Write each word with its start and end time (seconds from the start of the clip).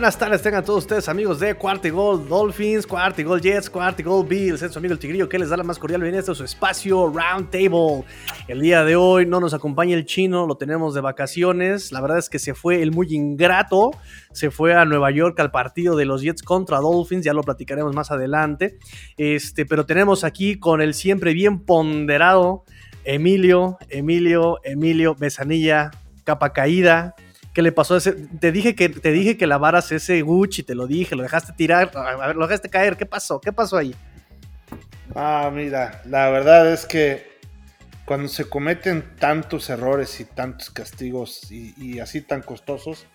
Buenas 0.00 0.16
tardes, 0.16 0.40
tengan 0.40 0.64
todos 0.64 0.84
ustedes 0.84 1.10
amigos 1.10 1.40
de 1.40 1.54
Cuartigol 1.56 2.26
Dolphins, 2.26 2.86
Cuartigol 2.86 3.38
Jets, 3.38 3.68
Cuartigol 3.68 4.26
Bills. 4.26 4.62
Es 4.62 4.72
su 4.72 4.78
amigo 4.78 4.94
el 4.94 4.98
Tigrillo 4.98 5.28
que 5.28 5.38
les 5.38 5.50
da 5.50 5.58
la 5.58 5.62
más 5.62 5.78
cordial 5.78 6.00
bienvenida 6.00 6.32
a 6.32 6.34
su 6.34 6.42
espacio 6.42 7.06
Round 7.06 7.50
Table. 7.50 8.04
El 8.48 8.62
día 8.62 8.82
de 8.82 8.96
hoy 8.96 9.26
no 9.26 9.40
nos 9.40 9.52
acompaña 9.52 9.94
el 9.94 10.06
chino, 10.06 10.46
lo 10.46 10.54
tenemos 10.54 10.94
de 10.94 11.02
vacaciones. 11.02 11.92
La 11.92 12.00
verdad 12.00 12.16
es 12.16 12.30
que 12.30 12.38
se 12.38 12.54
fue 12.54 12.80
el 12.80 12.92
muy 12.92 13.08
ingrato, 13.10 13.90
se 14.32 14.50
fue 14.50 14.72
a 14.72 14.86
Nueva 14.86 15.10
York 15.10 15.38
al 15.38 15.50
partido 15.50 15.94
de 15.96 16.06
los 16.06 16.22
Jets 16.22 16.42
contra 16.42 16.78
Dolphins, 16.78 17.22
ya 17.22 17.34
lo 17.34 17.42
platicaremos 17.42 17.94
más 17.94 18.10
adelante. 18.10 18.78
Este, 19.18 19.66
pero 19.66 19.84
tenemos 19.84 20.24
aquí 20.24 20.58
con 20.58 20.80
el 20.80 20.94
siempre 20.94 21.34
bien 21.34 21.58
ponderado 21.58 22.64
Emilio, 23.04 23.76
Emilio, 23.90 24.60
Emilio 24.64 25.14
Besanilla, 25.14 25.90
capa 26.24 26.54
caída. 26.54 27.14
¿Qué 27.52 27.62
le 27.62 27.72
pasó? 27.72 27.96
Ese, 27.96 28.12
te 28.12 28.52
dije 28.52 28.74
que 28.74 28.88
te 28.88 29.10
dije 29.10 29.36
que 29.36 29.46
lavaras 29.46 29.90
ese 29.90 30.22
Gucci, 30.22 30.62
te 30.62 30.74
lo 30.74 30.86
dije, 30.86 31.16
lo 31.16 31.22
dejaste 31.22 31.52
tirar, 31.52 31.90
a 31.94 32.28
ver, 32.28 32.36
lo 32.36 32.46
dejaste 32.46 32.68
caer. 32.68 32.96
¿Qué 32.96 33.06
pasó? 33.06 33.40
¿Qué 33.40 33.52
pasó 33.52 33.76
ahí? 33.76 33.94
Ah, 35.14 35.50
mira, 35.52 36.02
la 36.04 36.30
verdad 36.30 36.72
es 36.72 36.86
que 36.86 37.30
cuando 38.04 38.28
se 38.28 38.44
cometen 38.44 39.16
tantos 39.18 39.68
errores 39.70 40.20
y 40.20 40.24
tantos 40.24 40.70
castigos 40.70 41.50
y, 41.50 41.98
así 41.98 42.20
tan 42.20 42.42
costosos, 42.42 43.06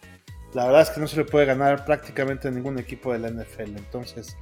la 0.54 0.66
verdad 0.66 0.82
es 0.82 0.90
que 0.90 1.00
no 1.00 1.08
se 1.08 1.18
le 1.18 1.26
puede 1.26 1.46
ganar 1.46 1.86
prácticamente 1.86 2.48
a 2.48 2.52
ningún 2.52 2.78
equipo 2.78 3.14
de 3.14 3.20
la 3.20 3.30
NFL. 3.30 3.78
Entonces, 3.78 4.38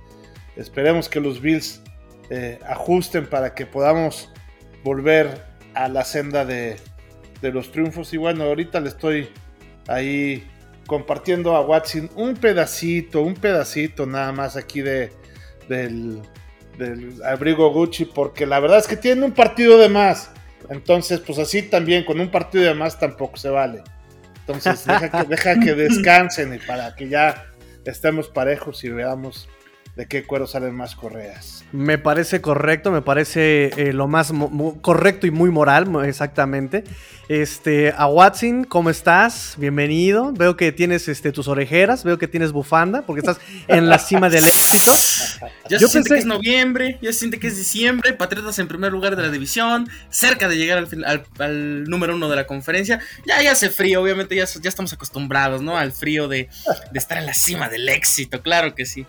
esperemos 0.55 1.09
que 1.09 1.19
los 1.19 1.41
Bills 1.41 1.81
eh, 2.29 2.59
ajusten 2.67 3.27
para 3.27 3.53
que 3.53 3.65
podamos 3.65 4.31
volver 4.83 5.43
a 5.75 5.87
la 5.87 6.03
senda 6.03 6.45
de, 6.45 6.77
de 7.41 7.51
los 7.51 7.71
triunfos. 7.71 8.13
Y 8.13 8.17
bueno, 8.17 8.43
ahorita 8.43 8.79
le 8.79 8.89
estoy 8.89 9.29
ahí 9.87 10.47
compartiendo 10.87 11.55
a 11.55 11.61
Watson 11.61 12.09
un 12.15 12.35
pedacito, 12.35 13.21
un 13.21 13.35
pedacito 13.35 14.05
nada 14.05 14.31
más 14.31 14.55
aquí 14.55 14.81
de, 14.81 15.11
del, 15.69 16.21
del, 16.77 17.21
abrigo 17.23 17.71
Gucci, 17.71 18.05
porque 18.05 18.45
la 18.45 18.59
verdad 18.59 18.79
es 18.79 18.87
que 18.87 18.97
tiene 18.97 19.25
un 19.25 19.31
partido 19.31 19.77
de 19.77 19.89
más. 19.89 20.31
Entonces, 20.69 21.19
pues 21.19 21.39
así 21.39 21.63
también, 21.63 22.05
con 22.05 22.19
un 22.19 22.29
partido 22.29 22.65
de 22.65 22.73
más 22.73 22.99
tampoco 22.99 23.37
se 23.37 23.49
vale. 23.49 23.83
Entonces, 24.39 24.85
deja 24.85 25.09
que, 25.09 25.27
deja 25.27 25.59
que 25.59 25.73
descansen 25.75 26.53
y 26.53 26.57
para 26.59 26.95
que 26.95 27.07
ya 27.09 27.47
estemos 27.85 28.29
parejos 28.29 28.83
y 28.83 28.89
veamos 28.89 29.49
de 29.95 30.07
qué 30.07 30.23
cuero 30.23 30.47
salen 30.47 30.75
más 30.75 30.95
correas. 30.95 31.63
Me 31.71 31.99
parece 31.99 32.41
correcto, 32.41 32.91
me 32.91 33.03
parece 33.03 33.65
eh, 33.77 33.93
lo 33.93 34.07
más 34.07 34.33
correcto 34.81 35.27
y 35.27 35.31
muy 35.31 35.51
moral, 35.51 35.87
exactamente. 36.05 36.83
Este, 37.29 37.93
a 37.95 38.07
Watson, 38.07 38.63
¿cómo 38.63 38.89
estás? 38.89 39.55
Bienvenido. 39.57 40.33
Veo 40.33 40.57
que 40.57 40.71
tienes 40.71 41.07
este, 41.07 41.31
tus 41.31 41.47
orejeras, 41.47 42.03
veo 42.03 42.17
que 42.17 42.27
tienes 42.27 42.51
bufanda, 42.51 43.03
porque 43.03 43.19
estás 43.19 43.37
en 43.67 43.87
la 43.87 43.99
cima 43.99 44.29
del 44.29 44.45
éxito. 44.45 44.91
Ya 45.69 45.77
Yo 45.77 45.87
se 45.87 45.93
siente 45.93 46.09
que 46.09 46.19
es 46.19 46.25
noviembre, 46.25 46.99
ya 47.01 47.11
se 47.11 47.19
siente 47.19 47.39
que 47.39 47.47
es 47.47 47.57
diciembre, 47.57 48.13
Patriotas 48.13 48.59
en 48.59 48.67
primer 48.67 48.91
lugar 48.91 49.15
de 49.15 49.23
la 49.23 49.29
división, 49.29 49.89
cerca 50.09 50.47
de 50.47 50.57
llegar 50.57 50.77
al, 50.77 50.87
al, 51.05 51.25
al 51.39 51.83
número 51.85 52.15
uno 52.15 52.29
de 52.29 52.35
la 52.35 52.45
conferencia. 52.45 52.99
Ya, 53.25 53.41
ya 53.41 53.53
hace 53.53 53.69
frío, 53.69 54.01
obviamente 54.01 54.35
ya, 54.35 54.45
ya 54.45 54.69
estamos 54.69 54.93
acostumbrados, 54.93 55.61
¿no? 55.61 55.77
Al 55.77 55.91
frío 55.91 56.27
de, 56.27 56.49
de 56.91 56.99
estar 56.99 57.17
en 57.17 57.25
la 57.25 57.33
cima 57.33 57.67
del 57.69 57.89
éxito, 57.89 58.41
claro 58.41 58.75
que 58.75 58.85
sí. 58.85 59.05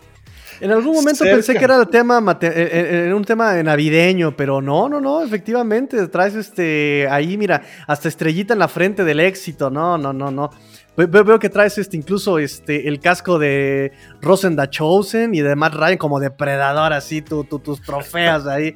En 0.61 0.71
algún 0.71 0.95
momento 0.95 1.25
Cerca. 1.25 1.35
pensé 1.35 1.55
que 1.55 1.65
era 1.65 1.81
el 1.81 1.89
tema 1.89 2.23
en 2.41 3.13
un 3.13 3.25
tema 3.25 3.63
navideño, 3.63 4.37
pero 4.37 4.61
no, 4.61 4.89
no, 4.89 5.01
no, 5.01 5.23
efectivamente, 5.23 6.07
traes 6.09 6.35
este 6.35 7.07
ahí, 7.11 7.37
mira, 7.37 7.63
hasta 7.87 8.09
estrellita 8.09 8.53
en 8.53 8.61
la 8.61 8.69
frente 8.69 9.05
del 9.05 9.21
éxito, 9.21 9.71
no, 9.71 9.99
no, 9.99 10.13
no, 10.13 10.31
no. 10.31 10.51
Veo, 10.97 11.25
veo 11.25 11.39
que 11.41 11.49
traes 11.49 11.77
este 11.79 11.97
incluso 11.97 12.39
este 12.39 12.87
el 12.87 13.01
casco 13.01 13.39
de 13.39 13.93
Rosen 14.23 14.55
da 14.55 14.71
Chosen 14.71 15.35
y 15.35 15.41
de 15.41 15.57
Matt 15.57 15.75
Ryan 15.75 15.99
como 15.99 16.21
depredador, 16.21 16.93
así, 16.93 17.21
tu, 17.21 17.45
tu, 17.45 17.59
tus 17.59 17.83
trofeas 17.83 18.47
ahí. 18.47 18.75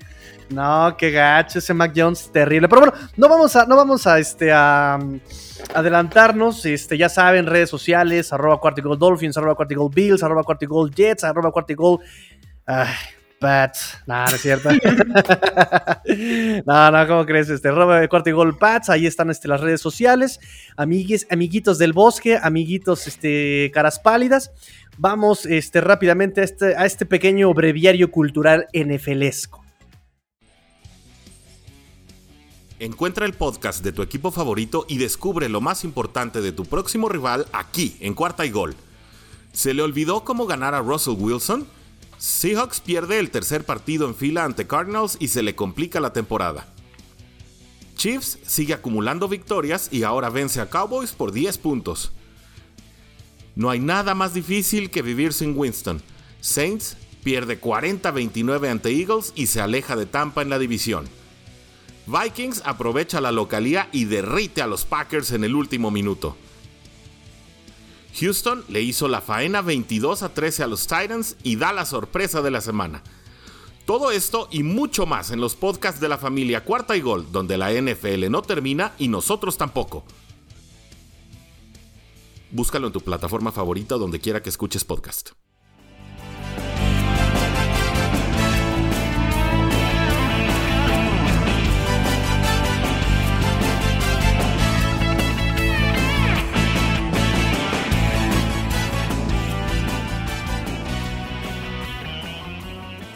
No, 0.51 0.97
qué 0.97 1.11
gacho, 1.11 1.59
ese 1.59 1.75
Mac 1.75 1.93
Jones 1.95 2.31
terrible. 2.33 2.69
Pero 2.69 2.81
bueno, 2.81 2.97
no 3.17 3.29
vamos 3.29 3.55
a, 3.55 3.67
no 3.67 3.77
vamos 3.77 4.07
a 4.07 4.19
este 4.19 4.51
a 4.51 4.99
adelantarnos, 5.75 6.65
este, 6.67 6.99
ya 6.99 7.09
saben, 7.09 7.47
redes 7.47 7.71
sociales, 7.71 8.33
arroba 8.33 8.61
Quartigol 8.61 8.99
Dolphins, 8.99 9.37
arroba 9.37 9.55
Quartigol 9.55 9.91
Bills, 9.93 10.23
arroba 10.23 10.43
Quartigol 10.43 10.91
Jets, 10.95 11.25
arroba 11.25 11.51
Quartigol 11.53 12.01
ay, 12.67 12.87
Pats. 13.39 13.99
No, 14.07 14.25
no 14.25 14.31
es 14.31 14.41
cierto. 14.41 14.71
no, 16.67 16.91
no, 16.91 17.07
¿cómo 17.07 17.27
crees? 17.27 17.49
Este, 17.51 17.69
arroba 17.69 18.07
Quartigol 18.09 18.59
Pats, 18.59 18.91
ahí 18.91 19.07
están 19.07 19.31
este, 19.31 19.49
las 19.49 19.61
redes 19.61 19.81
sociales. 19.81 20.41
Amigues, 20.77 21.27
amiguitos 21.31 21.79
del 21.79 21.93
bosque, 21.93 22.39
amiguitos 22.41 23.07
este, 23.07 23.71
caras 23.73 23.99
pálidas. 24.01 24.51
Vamos 24.97 25.47
este, 25.47 25.81
rápidamente 25.81 26.41
a 26.41 26.45
este, 26.45 26.77
a 26.77 26.85
este 26.85 27.07
pequeño 27.07 27.53
breviario 27.55 28.11
cultural 28.11 28.67
NFLesco. 28.73 29.68
Encuentra 32.81 33.27
el 33.27 33.33
podcast 33.33 33.83
de 33.83 33.91
tu 33.91 34.03
equipo 34.03 34.31
favorito 34.31 34.87
y 34.89 34.99
descubre 34.99 35.49
lo 35.49 35.61
más 35.61 35.83
importante 35.83 36.41
de 36.41 36.53
tu 36.53 36.65
próximo 36.65 37.09
rival 37.09 37.49
aquí, 37.53 37.97
en 37.99 38.15
Cuarta 38.15 38.47
y 38.47 38.51
Gol. 38.51 38.77
¿Se 39.53 39.75
le 39.75 39.83
olvidó 39.83 40.25
cómo 40.25 40.47
ganar 40.47 40.77
a 40.77 40.81
Russell 40.81 41.17
Wilson? 41.19 41.67
Seahawks 42.19 42.81
pierde 42.81 43.19
el 43.19 43.31
tercer 43.31 43.65
partido 43.65 44.07
en 44.07 44.15
fila 44.15 44.45
ante 44.45 44.69
Cardinals 44.69 45.17
y 45.19 45.27
se 45.27 45.43
le 45.43 45.57
complica 45.57 45.99
la 45.99 46.13
temporada. 46.13 46.69
Chiefs 47.97 48.39
sigue 48.47 48.75
acumulando 48.75 49.27
victorias 49.27 49.89
y 49.91 50.05
ahora 50.05 50.31
vence 50.31 50.61
a 50.61 50.71
Cowboys 50.71 51.11
por 51.11 51.33
10 51.33 51.59
puntos. 51.59 52.13
No 53.57 53.71
hay 53.71 53.81
nada 53.81 54.15
más 54.15 54.35
difícil 54.35 54.91
que 54.91 55.03
vivir 55.03 55.33
sin 55.33 55.59
Winston. 55.59 56.01
Saints 56.41 56.97
pierde 57.25 57.61
40-29 57.61 58.71
ante 58.71 58.91
Eagles 58.91 59.33
y 59.35 59.49
se 59.49 59.61
aleja 59.61 59.97
de 59.97 60.07
Tampa 60.07 60.43
en 60.43 60.51
la 60.51 60.61
división. 60.61 61.18
Vikings 62.09 62.63
aprovecha 62.65 63.21
la 63.21 63.33
localía 63.33 63.91
y 63.93 64.07
derrite 64.07 64.63
a 64.63 64.67
los 64.67 64.87
Packers 64.87 65.33
en 65.33 65.45
el 65.45 65.55
último 65.55 65.91
minuto. 65.91 66.37
Houston 68.19 68.65
le 68.69 68.81
hizo 68.81 69.09
la 69.09 69.21
faena 69.21 69.61
22 69.61 70.23
a 70.23 70.33
13 70.33 70.63
a 70.63 70.67
los 70.69 70.87
Titans 70.87 71.37
y 71.43 71.57
da 71.57 71.73
la 71.75 71.85
sorpresa 71.85 72.41
de 72.41 72.51
la 72.51 72.63
semana. 72.63 73.03
Todo 73.85 74.11
esto 74.11 74.49
y 74.51 74.63
mucho 74.63 75.05
más 75.05 75.31
en 75.31 75.41
los 75.41 75.55
podcasts 75.55 76.01
de 76.01 76.09
la 76.09 76.17
familia 76.17 76.65
Cuarta 76.65 76.97
y 76.97 77.03
Gol, 77.03 77.31
donde 77.31 77.59
la 77.59 77.73
NFL 77.73 78.31
no 78.31 78.41
termina 78.41 78.95
y 78.99 79.09
nosotros 79.09 79.59
tampoco. 79.59 80.05
Búscalo 82.51 82.87
en 82.87 82.93
tu 82.95 83.03
plataforma 83.03 83.53
favorita 83.53 83.97
donde 83.97 84.19
quiera 84.19 84.43
que 84.43 84.49
escuches 84.49 84.83
podcast. 84.83 85.33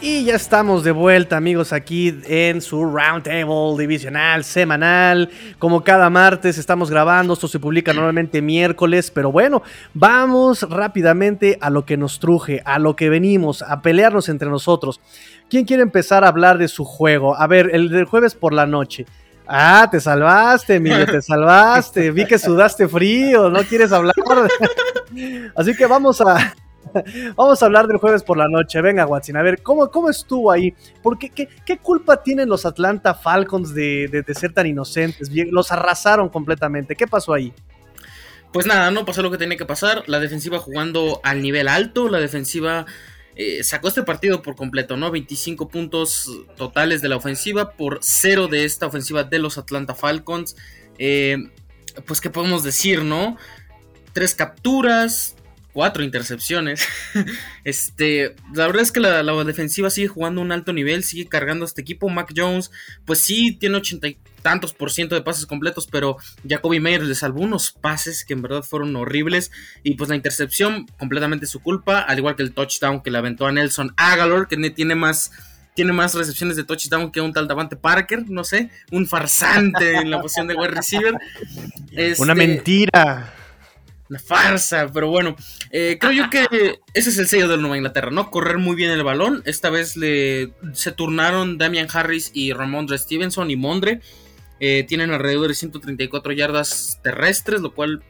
Y 0.05 0.25
ya 0.25 0.35
estamos 0.35 0.83
de 0.83 0.91
vuelta, 0.91 1.37
amigos, 1.37 1.71
aquí 1.71 2.13
en 2.25 2.59
su 2.59 2.83
Roundtable 2.83 3.77
divisional 3.77 4.43
semanal. 4.43 5.29
Como 5.59 5.81
cada 5.81 6.09
martes 6.09 6.57
estamos 6.57 6.91
grabando, 6.91 7.31
esto 7.35 7.47
se 7.47 7.57
publica 7.57 7.93
normalmente 7.93 8.41
miércoles, 8.41 9.09
pero 9.09 9.31
bueno, 9.31 9.63
vamos 9.93 10.63
rápidamente 10.69 11.57
a 11.61 11.69
lo 11.69 11.85
que 11.85 11.95
nos 11.95 12.19
truje, 12.19 12.61
a 12.65 12.79
lo 12.79 12.97
que 12.97 13.07
venimos, 13.07 13.61
a 13.61 13.81
pelearnos 13.81 14.27
entre 14.27 14.49
nosotros. 14.49 14.99
¿Quién 15.49 15.63
quiere 15.63 15.83
empezar 15.83 16.25
a 16.25 16.27
hablar 16.27 16.57
de 16.57 16.67
su 16.67 16.83
juego? 16.83 17.37
A 17.37 17.47
ver, 17.47 17.69
el 17.71 17.87
del 17.87 18.03
jueves 18.03 18.35
por 18.35 18.51
la 18.51 18.65
noche. 18.65 19.05
Ah, 19.47 19.87
te 19.89 20.01
salvaste, 20.01 20.75
Emilio, 20.75 21.05
te 21.05 21.21
salvaste. 21.21 22.11
Vi 22.11 22.25
que 22.25 22.37
sudaste 22.37 22.89
frío, 22.89 23.49
no 23.49 23.63
quieres 23.63 23.93
hablar. 23.93 24.15
Así 25.55 25.73
que 25.77 25.85
vamos 25.85 26.19
a, 26.19 26.53
Vamos 27.35 27.61
a 27.61 27.65
hablar 27.65 27.87
del 27.87 27.97
jueves 27.97 28.23
por 28.23 28.37
la 28.37 28.47
noche. 28.47 28.81
Venga, 28.81 29.05
Watson, 29.05 29.37
a 29.37 29.41
ver, 29.41 29.61
¿cómo, 29.61 29.89
cómo 29.89 30.09
estuvo 30.09 30.51
ahí? 30.51 30.73
¿Por 31.01 31.17
qué, 31.17 31.29
qué, 31.29 31.47
qué 31.65 31.77
culpa 31.77 32.21
tienen 32.21 32.49
los 32.49 32.65
Atlanta 32.65 33.13
Falcons 33.13 33.73
de, 33.73 34.23
de, 34.25 34.33
ser 34.33 34.53
tan 34.53 34.67
inocentes? 34.67 35.29
Los 35.51 35.71
arrasaron 35.71 36.29
completamente. 36.29 36.95
¿Qué 36.95 37.07
pasó 37.07 37.33
ahí? 37.33 37.53
Pues 38.51 38.65
nada, 38.65 38.91
no 38.91 39.05
pasó 39.05 39.21
lo 39.21 39.31
que 39.31 39.37
tenía 39.37 39.57
que 39.57 39.65
pasar. 39.65 40.03
La 40.07 40.19
defensiva 40.19 40.59
jugando 40.59 41.19
al 41.23 41.41
nivel 41.41 41.67
alto, 41.67 42.09
la 42.09 42.19
defensiva 42.19 42.85
eh, 43.35 43.63
sacó 43.63 43.87
este 43.87 44.03
partido 44.03 44.43
por 44.43 44.55
completo, 44.55 44.95
¿no? 44.95 45.09
25 45.09 45.69
puntos 45.69 46.29
totales 46.55 47.01
de 47.01 47.09
la 47.09 47.15
ofensiva 47.15 47.71
por 47.71 47.99
cero 48.01 48.47
de 48.47 48.65
esta 48.65 48.85
ofensiva 48.85 49.23
de 49.23 49.39
los 49.39 49.57
Atlanta 49.57 49.95
Falcons. 49.95 50.55
Eh, 50.99 51.49
pues, 52.05 52.21
¿qué 52.21 52.29
podemos 52.29 52.63
decir, 52.63 53.03
no? 53.03 53.37
Tres 54.13 54.35
capturas, 54.35 55.32
cuatro 55.73 56.03
intercepciones. 56.03 56.87
este, 57.63 58.35
la 58.53 58.67
verdad 58.67 58.83
es 58.83 58.91
que 58.91 58.99
la, 58.99 59.23
defensiva 59.43 59.89
sigue 59.89 60.07
jugando 60.07 60.39
un 60.39 60.51
alto 60.51 60.71
nivel, 60.71 61.03
sigue 61.03 61.27
cargando 61.27 61.65
a 61.65 61.67
este 61.67 61.81
equipo. 61.81 62.09
Mac 62.09 62.31
Jones, 62.35 62.71
pues 63.05 63.19
sí, 63.19 63.51
tiene 63.53 63.77
ochenta 63.77 64.07
y 64.07 64.17
tantos 64.41 64.73
por 64.73 64.91
ciento 64.91 65.15
de 65.15 65.21
pases 65.21 65.45
completos, 65.45 65.87
pero 65.89 66.17
Jacoby 66.47 66.79
Meyers 66.79 67.05
le 67.05 67.15
salvó 67.15 67.41
unos 67.41 67.71
pases 67.71 68.23
que 68.23 68.33
en 68.33 68.41
verdad 68.41 68.61
fueron 68.61 68.95
horribles. 68.95 69.51
Y 69.83 69.95
pues 69.95 70.09
la 70.09 70.15
intercepción, 70.15 70.85
completamente 70.97 71.47
su 71.47 71.59
culpa, 71.59 71.99
al 71.99 72.19
igual 72.19 72.35
que 72.35 72.43
el 72.43 72.53
touchdown 72.53 73.01
que 73.01 73.11
le 73.11 73.17
aventó 73.17 73.47
a 73.47 73.51
Nelson 73.51 73.93
Agalor, 73.97 74.47
que 74.47 74.57
tiene 74.69 74.95
más 74.95 75.31
tiene 75.75 75.91
más 75.91 76.13
recepciones 76.13 76.55
de 76.55 76.63
touchdown 76.63 77.11
que 77.11 77.19
un 77.19 77.33
tal 77.33 77.47
Davante 77.47 77.75
Parker, 77.75 78.29
no 78.29 78.43
sé, 78.43 78.69
un 78.91 79.07
farsante 79.07 79.95
en 79.95 80.11
la 80.11 80.21
posición 80.21 80.47
de 80.47 80.53
wide 80.53 80.67
receiver. 80.67 81.15
Una 81.15 82.33
este, 82.33 82.35
mentira 82.35 83.33
una 84.13 84.19
farsa, 84.19 84.87
pero 84.93 85.09
bueno, 85.09 85.35
eh, 85.71 85.97
creo 85.99 86.11
yo 86.11 86.29
que 86.29 86.45
ese 86.93 87.09
es 87.09 87.17
el 87.17 87.27
sello 87.27 87.47
del 87.47 87.61
Nueva 87.61 87.77
Inglaterra, 87.77 88.11
¿no? 88.11 88.29
Correr 88.29 88.59
muy 88.59 88.75
bien 88.75 88.91
el 88.91 89.03
balón. 89.03 89.41
Esta 89.45 89.71
vez 89.71 89.97
le 89.97 90.53
se 90.73 90.91
turnaron 90.91 91.57
Damian 91.57 91.87
Harris 91.91 92.29
y 92.33 92.53
Ramondre 92.53 92.97
Stevenson 92.97 93.49
y 93.49 93.55
Mondre. 93.55 94.01
Eh, 94.59 94.85
tienen 94.87 95.11
alrededor 95.11 95.47
de 95.47 95.55
134 95.55 96.31
yardas 96.31 96.99
terrestres, 97.01 97.61
lo 97.61 97.73
cual, 97.73 98.03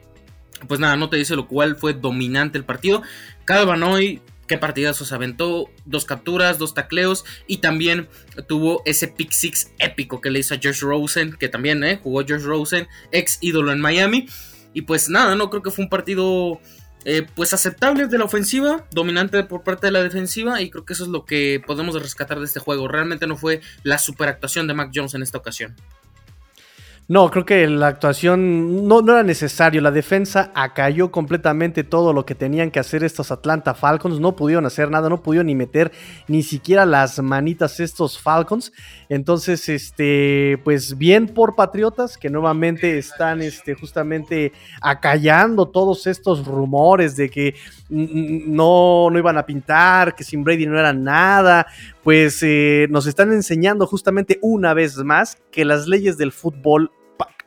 pues 0.67 0.79
nada, 0.79 0.97
no 0.97 1.09
te 1.09 1.17
dice 1.17 1.35
lo 1.35 1.47
cual 1.47 1.77
fue 1.77 1.93
dominante 1.93 2.57
el 2.57 2.65
partido. 2.65 3.01
Calvanoy, 3.45 4.21
qué 4.45 4.57
partidazos 4.57 5.13
aventó, 5.13 5.69
dos 5.85 6.03
capturas, 6.03 6.59
dos 6.59 6.73
tacleos 6.73 7.23
y 7.47 7.57
también 7.57 8.09
tuvo 8.47 8.81
ese 8.85 9.07
pick 9.07 9.31
six 9.31 9.71
épico 9.79 10.19
que 10.19 10.29
le 10.29 10.39
hizo 10.39 10.53
a 10.53 10.59
Josh 10.61 10.81
Rosen, 10.81 11.33
que 11.39 11.47
también 11.47 11.81
eh, 11.85 11.97
jugó 12.03 12.23
Josh 12.27 12.43
Rosen, 12.43 12.87
ex 13.13 13.37
ídolo 13.39 13.71
en 13.71 13.79
Miami. 13.79 14.27
Y 14.73 14.83
pues 14.83 15.09
nada, 15.09 15.35
no 15.35 15.49
creo 15.49 15.61
que 15.61 15.71
fue 15.71 15.83
un 15.85 15.89
partido 15.89 16.59
eh, 17.05 17.27
pues 17.35 17.53
aceptable 17.53 18.07
de 18.07 18.17
la 18.17 18.23
ofensiva, 18.23 18.85
dominante 18.91 19.43
por 19.43 19.63
parte 19.63 19.87
de 19.87 19.91
la 19.91 20.01
defensiva 20.01 20.61
y 20.61 20.69
creo 20.69 20.85
que 20.85 20.93
eso 20.93 21.03
es 21.03 21.09
lo 21.09 21.25
que 21.25 21.61
podemos 21.65 22.01
rescatar 22.01 22.39
de 22.39 22.45
este 22.45 22.59
juego. 22.59 22.87
Realmente 22.87 23.27
no 23.27 23.35
fue 23.35 23.61
la 23.83 23.97
superactuación 23.97 24.67
de 24.67 24.73
Mac 24.73 24.91
Jones 24.93 25.13
en 25.13 25.21
esta 25.21 25.37
ocasión. 25.37 25.75
No, 27.09 27.29
creo 27.29 27.45
que 27.45 27.67
la 27.67 27.87
actuación 27.87 28.87
no, 28.87 29.01
no, 29.01 29.11
era 29.11 29.23
necesario. 29.23 29.81
La 29.81 29.91
defensa 29.91 30.51
acalló 30.55 31.11
completamente 31.11 31.83
todo 31.83 32.13
lo 32.13 32.25
que 32.25 32.33
tenían 32.33 32.71
que 32.71 32.79
hacer 32.79 33.03
estos 33.03 33.29
Atlanta 33.29 33.73
Falcons. 33.73 34.21
No 34.21 34.37
pudieron 34.37 34.65
hacer 34.65 34.89
nada, 34.89 35.09
no 35.09 35.21
pudieron 35.21 35.47
ni 35.47 35.55
meter 35.55 35.91
ni 36.29 36.43
siquiera 36.43 36.85
las 36.85 37.21
manitas 37.21 37.81
estos 37.81 38.17
Falcons. 38.17 38.71
Entonces, 39.09 39.67
este, 39.67 40.57
pues 40.63 40.97
bien 40.97 41.27
por 41.27 41.55
Patriotas 41.55 42.17
que 42.17 42.29
nuevamente 42.29 42.97
están 42.97 43.41
este, 43.41 43.73
justamente 43.73 44.53
acallando 44.81 45.67
todos 45.67 46.07
estos 46.07 46.45
rumores 46.45 47.17
de 47.17 47.29
que 47.29 47.55
no, 47.89 49.09
no 49.11 49.19
iban 49.19 49.37
a 49.37 49.45
pintar, 49.45 50.15
que 50.15 50.23
sin 50.23 50.43
Brady 50.43 50.67
no 50.67 50.79
era 50.79 50.93
nada. 50.93 51.67
Pues 52.03 52.39
eh, 52.43 52.87
nos 52.89 53.07
están 53.07 53.31
enseñando 53.31 53.87
justamente 53.87 54.39
una 54.41 54.73
vez 54.73 54.97
más 54.97 55.37
que 55.51 55.65
las 55.65 55.87
leyes 55.87 56.17
del 56.17 56.31
fútbol 56.31 56.91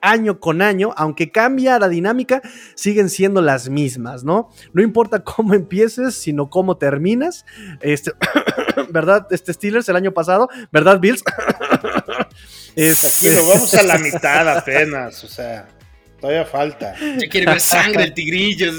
año 0.01 0.41
con 0.41 0.63
año, 0.63 0.93
aunque 0.97 1.31
cambia 1.31 1.79
la 1.79 1.89
dinámica, 1.89 2.41
siguen 2.75 3.11
siendo 3.11 3.43
las 3.43 3.69
mismas, 3.69 4.25
¿no? 4.25 4.51
No 4.73 4.83
importa 4.83 5.23
cómo 5.25 5.55
empieces, 5.55 6.15
sino 6.15 6.49
cómo 6.49 6.77
terminas. 6.77 7.45
Este, 7.81 8.13
¿Verdad? 8.91 9.27
Este 9.31 9.53
Steelers 9.53 9.89
el 9.89 9.97
año 9.97 10.13
pasado, 10.13 10.49
¿verdad, 10.71 11.01
Bills? 11.01 11.23
este... 12.77 13.35
vamos 13.47 13.75
a 13.75 13.83
la 13.83 13.99
mitad 13.99 14.49
apenas, 14.49 15.23
o 15.25 15.29
sea, 15.29 15.69
todavía 16.21 16.45
falta. 16.45 16.95
Ya 17.19 17.29
quiere 17.29 17.47
ver 17.47 17.61
sangre 17.61 18.05
el 18.05 18.15
tigrillo. 18.15 18.73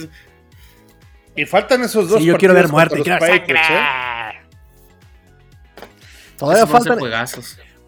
Y 1.36 1.46
faltan 1.46 1.84
esos 1.84 2.10
dos. 2.10 2.20
Sí, 2.20 2.26
yo 2.26 2.38
quiero 2.38 2.56
ver 2.56 2.68
muerte, 2.68 3.02
quiero 3.02 3.20
ver 3.20 3.40
sangre. 3.40 3.60
¿eh? 3.60 4.17
Todavía 6.38 6.68
faltan. 6.68 7.00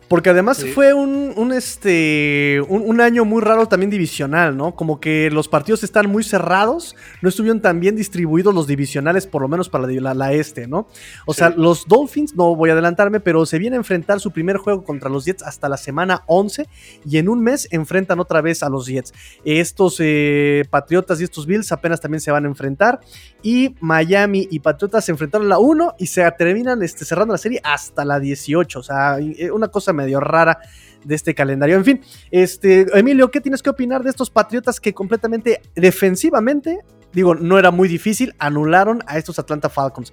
Porque 0.10 0.32
además 0.32 0.66
fue 0.74 0.94
un, 0.94 1.34
un 1.36 1.54
este, 1.54 2.60
un, 2.68 3.00
año 3.00 3.26
muy 3.26 3.42
raro 3.42 3.68
también 3.68 3.92
divisional, 3.92 4.58
¿no? 4.58 4.76
Como 4.76 5.00
que 5.00 5.30
los 5.32 5.48
partidos 5.48 5.84
están 5.84 6.10
muy 6.10 6.24
cerrados, 6.24 6.96
no 7.22 7.30
estuvieron 7.30 7.62
tan 7.62 7.80
bien 7.80 7.96
distribuidos 7.96 8.54
los 8.54 8.66
divisionales, 8.66 9.28
por 9.28 9.44
lo 9.44 9.48
menos 9.48 9.70
para 9.70 9.88
la, 9.88 10.16
la, 10.16 10.34
este, 10.34 10.68
¿no? 10.68 10.88
O 11.28 11.34
sea, 11.34 11.52
los 11.52 11.88
Dolphins, 11.88 12.36
no 12.36 12.56
voy 12.56 12.72
a 12.72 12.74
adelantarme, 12.74 13.20
pero 13.20 13.46
se 13.46 13.60
viene 13.60 13.76
a 13.76 13.78
enfrentar 13.78 14.20
su 14.20 14.32
primer 14.32 14.58
juego 14.58 14.84
contra 14.84 15.10
los 15.10 15.26
Jets 15.26 15.44
hasta 15.44 15.70
la 15.70 15.78
semana 15.78 16.24
11 16.26 16.68
y 17.06 17.18
en 17.18 17.30
un 17.30 17.42
mes 17.42 17.68
enfrentan 17.70 18.20
otra 18.20 18.42
vez 18.42 18.64
a 18.64 18.70
los 18.70 18.88
Jets. 18.88 19.14
Estos 19.46 19.98
eh, 20.00 20.66
Patriotas 20.72 21.22
y 21.22 21.24
estos 21.24 21.46
Bills 21.46 21.72
apenas 21.72 22.02
también 22.02 22.20
se 22.20 22.32
van 22.32 22.46
a 22.46 22.48
enfrentar 22.48 23.00
y 23.44 23.76
Miami 23.80 24.48
y 24.50 24.60
Patriotas 24.60 25.06
se 25.06 25.12
enfrentaron 25.12 25.48
la 25.48 25.60
1 25.60 25.96
y 26.00 26.08
se 26.08 26.30
terminan 26.32 26.82
este, 26.82 27.06
cerrando 27.06 27.34
la 27.34 27.38
serie 27.38 27.62
hasta 27.64 28.04
la 28.04 28.20
18, 28.20 28.80
o 28.80 28.84
sea, 28.84 29.20
eh, 29.20 29.52
una 29.52 29.68
cosa 29.68 29.94
medio 30.00 30.20
rara 30.20 30.60
de 31.04 31.16
este 31.16 31.34
calendario. 31.34 31.76
En 31.76 31.86
fin, 31.86 32.02
este, 32.32 32.86
Emilio, 32.98 33.32
¿qué 33.32 33.42
tienes 33.42 33.62
que 33.62 33.70
opinar 33.70 34.04
de 34.04 34.10
estos 34.10 34.30
Patriotas 34.30 34.80
que 34.80 34.94
completamente 34.94 35.62
defensivamente, 35.76 36.80
digo, 37.14 37.36
no 37.36 37.58
era 37.58 37.72
muy 37.72 37.88
difícil, 37.88 38.34
anularon 38.40 39.02
a 39.08 39.18
estos 39.18 39.40
Atlanta 39.40 39.70
Falcons? 39.70 40.12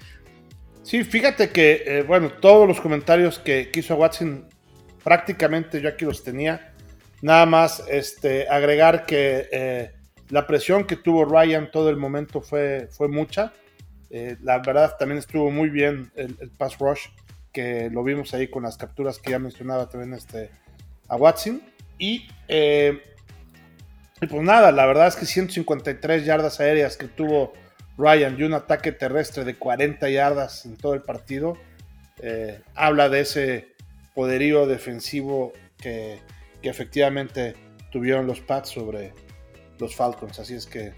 Sí, 0.83 1.03
fíjate 1.03 1.51
que, 1.51 1.83
eh, 1.85 2.03
bueno, 2.03 2.31
todos 2.31 2.69
los 2.69 2.81
comentarios 2.81 3.39
que, 3.39 3.71
hizo 3.75 3.97
Watson, 3.97 4.47
prácticamente 5.03 5.81
yo 5.81 5.89
aquí 5.89 6.05
los 6.05 6.23
tenía. 6.23 6.73
Nada 7.23 7.47
más 7.47 7.83
este, 7.89 8.49
agregar 8.49 9.05
que 9.05 9.49
eh, 9.51 9.93
la 10.29 10.47
presión 10.47 10.85
que 10.85 10.97
tuvo 10.97 11.25
Ryan 11.25 11.71
todo 11.71 11.91
el 11.91 11.97
momento 11.97 12.41
fue, 12.41 12.89
fue 12.91 13.09
mucha. 13.09 13.53
Eh, 14.11 14.37
la 14.43 14.59
verdad 14.59 14.95
también 14.97 15.19
estuvo 15.19 15.51
muy 15.51 15.71
bien 15.71 16.13
el 16.15 16.51
pass 16.57 16.79
rush 16.79 17.07
que 17.57 17.89
lo 17.89 18.05
vimos 18.05 18.35
ahí 18.35 18.49
con 18.49 18.65
las 18.65 18.77
capturas 18.77 19.19
que 19.19 19.31
ya 19.31 19.39
mencionaba 19.39 19.89
también 19.89 20.13
este, 20.13 20.51
a 21.09 21.17
Watson. 21.17 21.63
Eh, 21.99 23.01
y, 24.21 24.27
pues 24.27 24.43
nada, 24.43 24.73
la 24.73 24.85
verdad 24.85 25.07
es 25.07 25.17
que 25.17 25.25
153 25.25 26.27
yardas 26.27 26.61
aéreas 26.61 26.99
que 26.99 27.09
tuvo 27.09 27.55
Ryan 27.97 28.39
y 28.39 28.43
un 28.43 28.53
ataque 28.53 28.93
terrestre 28.93 29.45
de 29.45 29.55
40 29.55 30.11
yardas 30.11 30.67
en 30.67 30.77
todo 30.77 30.93
el 30.93 31.01
partido, 31.01 31.57
eh, 32.21 32.61
habla 32.75 33.09
de 33.09 33.21
ese 33.21 33.69
poderío 34.15 34.67
defensivo 34.67 35.55
que, 35.79 36.21
efectivamente 36.63 37.55
tuvieron 37.93 38.27
los 38.27 38.41
Pats 38.41 38.71
sobre 38.71 39.15
los 39.79 39.95
Falcons. 39.95 40.41
Así 40.41 40.55
es 40.55 40.67
que 40.67 40.93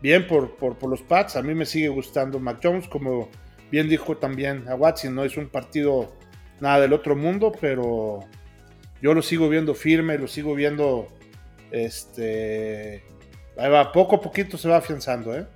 bien 0.00 0.28
por, 0.28 0.56
por, 0.56 0.78
por 0.78 0.88
los 0.88 1.02
Pats, 1.02 1.34
a 1.34 1.42
mí 1.42 1.54
me 1.54 1.66
sigue 1.66 1.88
gustando 1.88 2.38
Mac 2.38 2.60
Jones 2.62 2.86
como 2.86 3.28
bien 3.70 3.88
dijo 3.88 4.16
también 4.16 4.64
a 4.68 4.74
Watson, 4.74 5.14
no 5.14 5.24
es 5.24 5.36
un 5.36 5.48
partido 5.48 6.12
nada 6.60 6.80
del 6.80 6.92
otro 6.92 7.16
mundo, 7.16 7.52
pero 7.60 8.20
yo 9.00 9.14
lo 9.14 9.22
sigo 9.22 9.48
viendo 9.48 9.74
firme, 9.74 10.18
lo 10.18 10.28
sigo 10.28 10.54
viendo, 10.54 11.08
este, 11.70 13.02
va, 13.58 13.92
poco 13.92 14.16
a 14.16 14.20
poquito 14.20 14.58
se 14.58 14.68
va 14.68 14.76
afianzando, 14.76 15.36
¿eh? 15.36 15.46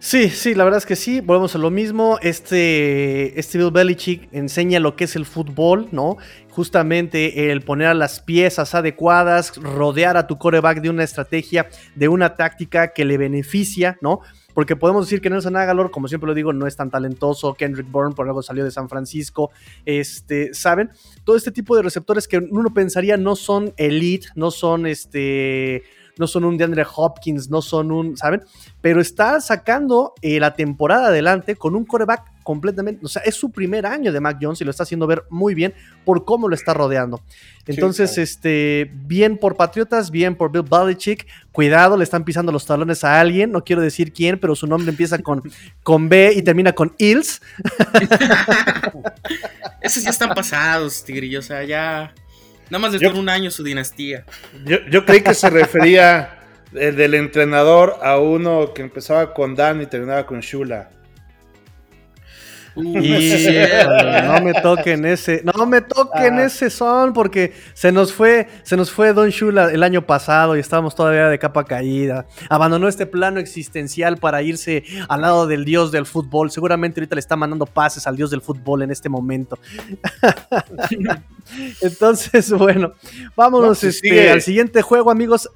Sí, 0.00 0.30
sí, 0.30 0.54
la 0.54 0.62
verdad 0.62 0.78
es 0.78 0.86
que 0.86 0.94
sí, 0.94 1.20
volvemos 1.20 1.56
a 1.56 1.58
lo 1.58 1.70
mismo. 1.70 2.20
Este, 2.22 3.38
este 3.38 3.58
Bill 3.58 3.72
Belichick 3.72 4.28
enseña 4.32 4.78
lo 4.78 4.94
que 4.94 5.04
es 5.04 5.16
el 5.16 5.26
fútbol, 5.26 5.88
¿no? 5.90 6.18
Justamente 6.50 7.50
el 7.50 7.62
poner 7.62 7.88
a 7.88 7.94
las 7.94 8.20
piezas 8.20 8.76
adecuadas, 8.76 9.56
rodear 9.56 10.16
a 10.16 10.28
tu 10.28 10.38
coreback 10.38 10.82
de 10.82 10.90
una 10.90 11.02
estrategia, 11.02 11.68
de 11.96 12.06
una 12.06 12.36
táctica 12.36 12.92
que 12.92 13.04
le 13.04 13.18
beneficia, 13.18 13.98
¿no? 14.00 14.20
Porque 14.58 14.74
podemos 14.74 15.06
decir 15.06 15.20
que 15.20 15.30
Nelson 15.30 15.54
Agalor, 15.54 15.92
como 15.92 16.08
siempre 16.08 16.26
lo 16.26 16.34
digo, 16.34 16.52
no 16.52 16.66
es 16.66 16.74
tan 16.74 16.90
talentoso, 16.90 17.54
Kendrick 17.54 17.88
Bourne 17.92 18.16
por 18.16 18.26
algo 18.26 18.42
salió 18.42 18.64
de 18.64 18.72
San 18.72 18.88
Francisco, 18.88 19.52
este, 19.84 20.52
¿saben? 20.52 20.90
Todo 21.22 21.36
este 21.36 21.52
tipo 21.52 21.76
de 21.76 21.82
receptores 21.82 22.26
que 22.26 22.38
uno 22.38 22.74
pensaría 22.74 23.16
no 23.16 23.36
son 23.36 23.72
elite, 23.76 24.26
no 24.34 24.50
son 24.50 24.86
este 24.86 25.84
no 26.18 26.26
son 26.26 26.44
un 26.44 26.56
DeAndre 26.56 26.84
Hopkins, 26.94 27.48
no 27.50 27.62
son 27.62 27.92
un, 27.92 28.16
¿saben? 28.16 28.42
Pero 28.80 29.00
está 29.00 29.40
sacando 29.40 30.14
eh, 30.22 30.40
la 30.40 30.54
temporada 30.54 31.08
adelante 31.08 31.56
con 31.56 31.74
un 31.74 31.84
coreback 31.84 32.38
completamente, 32.48 33.04
o 33.04 33.08
sea, 33.08 33.20
es 33.26 33.34
su 33.34 33.50
primer 33.50 33.84
año 33.84 34.10
de 34.10 34.20
Mac 34.20 34.38
Jones 34.40 34.58
y 34.62 34.64
lo 34.64 34.70
está 34.70 34.84
haciendo 34.84 35.06
ver 35.06 35.24
muy 35.28 35.54
bien 35.54 35.74
por 36.06 36.24
cómo 36.24 36.48
lo 36.48 36.54
está 36.54 36.72
rodeando. 36.72 37.20
Entonces, 37.66 38.16
este, 38.16 38.90
bien 39.04 39.36
por 39.36 39.54
Patriotas, 39.54 40.10
bien 40.10 40.34
por 40.34 40.50
Bill 40.50 40.62
Belichick, 40.62 41.26
cuidado, 41.52 41.98
le 41.98 42.04
están 42.04 42.24
pisando 42.24 42.50
los 42.50 42.64
talones 42.64 43.04
a 43.04 43.20
alguien, 43.20 43.52
no 43.52 43.64
quiero 43.64 43.82
decir 43.82 44.14
quién, 44.14 44.38
pero 44.38 44.54
su 44.54 44.66
nombre 44.66 44.88
empieza 44.88 45.18
con, 45.18 45.42
con 45.82 46.08
B 46.08 46.32
y 46.36 46.42
termina 46.42 46.72
con 46.72 46.94
Ills. 46.96 47.42
Esos 49.82 50.02
ya 50.02 50.10
están 50.10 50.30
pasados, 50.30 51.04
tigrillo, 51.04 51.40
o 51.40 51.42
sea, 51.42 51.64
ya... 51.64 52.14
Nada 52.70 52.82
más 52.82 52.92
desde 52.92 53.08
un 53.08 53.28
año 53.28 53.50
su 53.50 53.62
dinastía. 53.64 54.24
Yo, 54.64 55.04
creí 55.04 55.22
que 55.22 55.34
se 55.34 55.48
refería 55.50 56.38
el 56.74 56.96
del 56.96 57.14
entrenador 57.14 57.96
a 58.02 58.18
uno 58.18 58.74
que 58.74 58.82
empezaba 58.82 59.32
con 59.32 59.54
Dan 59.54 59.80
y 59.82 59.86
terminaba 59.86 60.26
con 60.26 60.40
Shula. 60.40 60.90
Y 62.78 63.56
no 64.24 64.40
me 64.40 64.54
toquen 64.54 65.04
ese, 65.04 65.42
no 65.44 65.66
me 65.66 65.80
toquen 65.80 66.38
ah. 66.38 66.44
ese 66.44 66.70
son 66.70 67.12
porque 67.12 67.52
se 67.74 67.90
nos 67.90 68.12
fue, 68.12 68.48
se 68.62 68.76
nos 68.76 68.90
fue 68.90 69.12
Don 69.12 69.30
Shula 69.30 69.72
el 69.72 69.82
año 69.82 70.06
pasado 70.06 70.56
y 70.56 70.60
estábamos 70.60 70.94
todavía 70.94 71.28
de 71.28 71.38
capa 71.38 71.64
caída. 71.64 72.26
Abandonó 72.48 72.88
este 72.88 73.06
plano 73.06 73.40
existencial 73.40 74.18
para 74.18 74.42
irse 74.42 74.84
al 75.08 75.22
lado 75.22 75.46
del 75.46 75.64
dios 75.64 75.90
del 75.90 76.06
fútbol. 76.06 76.50
Seguramente 76.50 77.00
ahorita 77.00 77.16
le 77.16 77.20
está 77.20 77.36
mandando 77.36 77.66
pases 77.66 78.06
al 78.06 78.16
dios 78.16 78.30
del 78.30 78.42
fútbol 78.42 78.82
en 78.82 78.90
este 78.90 79.08
momento. 79.08 79.58
Entonces, 81.80 82.52
bueno, 82.52 82.92
vámonos 83.34 83.82
este, 83.82 84.30
al 84.30 84.42
siguiente 84.42 84.82
juego, 84.82 85.10
amigos. 85.10 85.50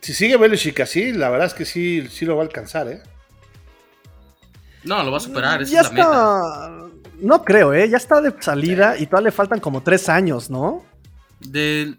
Si 0.00 0.14
sigue 0.14 0.36
Belichick 0.36 0.80
así, 0.80 1.12
la 1.12 1.28
verdad 1.30 1.46
es 1.48 1.54
que 1.54 1.64
sí, 1.64 2.06
sí 2.10 2.24
lo 2.24 2.36
va 2.36 2.42
a 2.42 2.46
alcanzar, 2.46 2.88
¿eh? 2.88 3.00
No, 4.86 5.02
lo 5.02 5.10
va 5.10 5.16
a 5.16 5.20
superar, 5.20 5.62
esa 5.62 5.80
es 5.80 5.86
la 5.86 5.90
meta. 5.92 6.86
No 7.20 7.44
creo, 7.44 7.72
¿eh? 7.72 7.88
Ya 7.88 7.96
está 7.96 8.20
de 8.20 8.34
salida 8.40 8.96
y 8.98 9.06
todavía 9.06 9.30
le 9.30 9.32
faltan 9.32 9.60
como 9.60 9.82
tres 9.82 10.08
años, 10.08 10.50
¿no? 10.50 10.84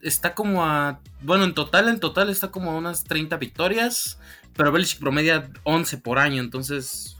está 0.01 0.33
como 0.33 0.65
a. 0.65 0.99
Bueno, 1.21 1.43
en 1.43 1.53
total, 1.53 1.89
en 1.89 1.99
total 1.99 2.29
está 2.29 2.49
como 2.49 2.71
a 2.71 2.75
unas 2.75 3.03
30 3.03 3.37
victorias. 3.37 4.19
Pero 4.55 4.71
Belichick 4.71 4.99
promedia 4.99 5.49
11 5.63 5.97
por 5.99 6.19
año. 6.19 6.41
Entonces. 6.41 7.17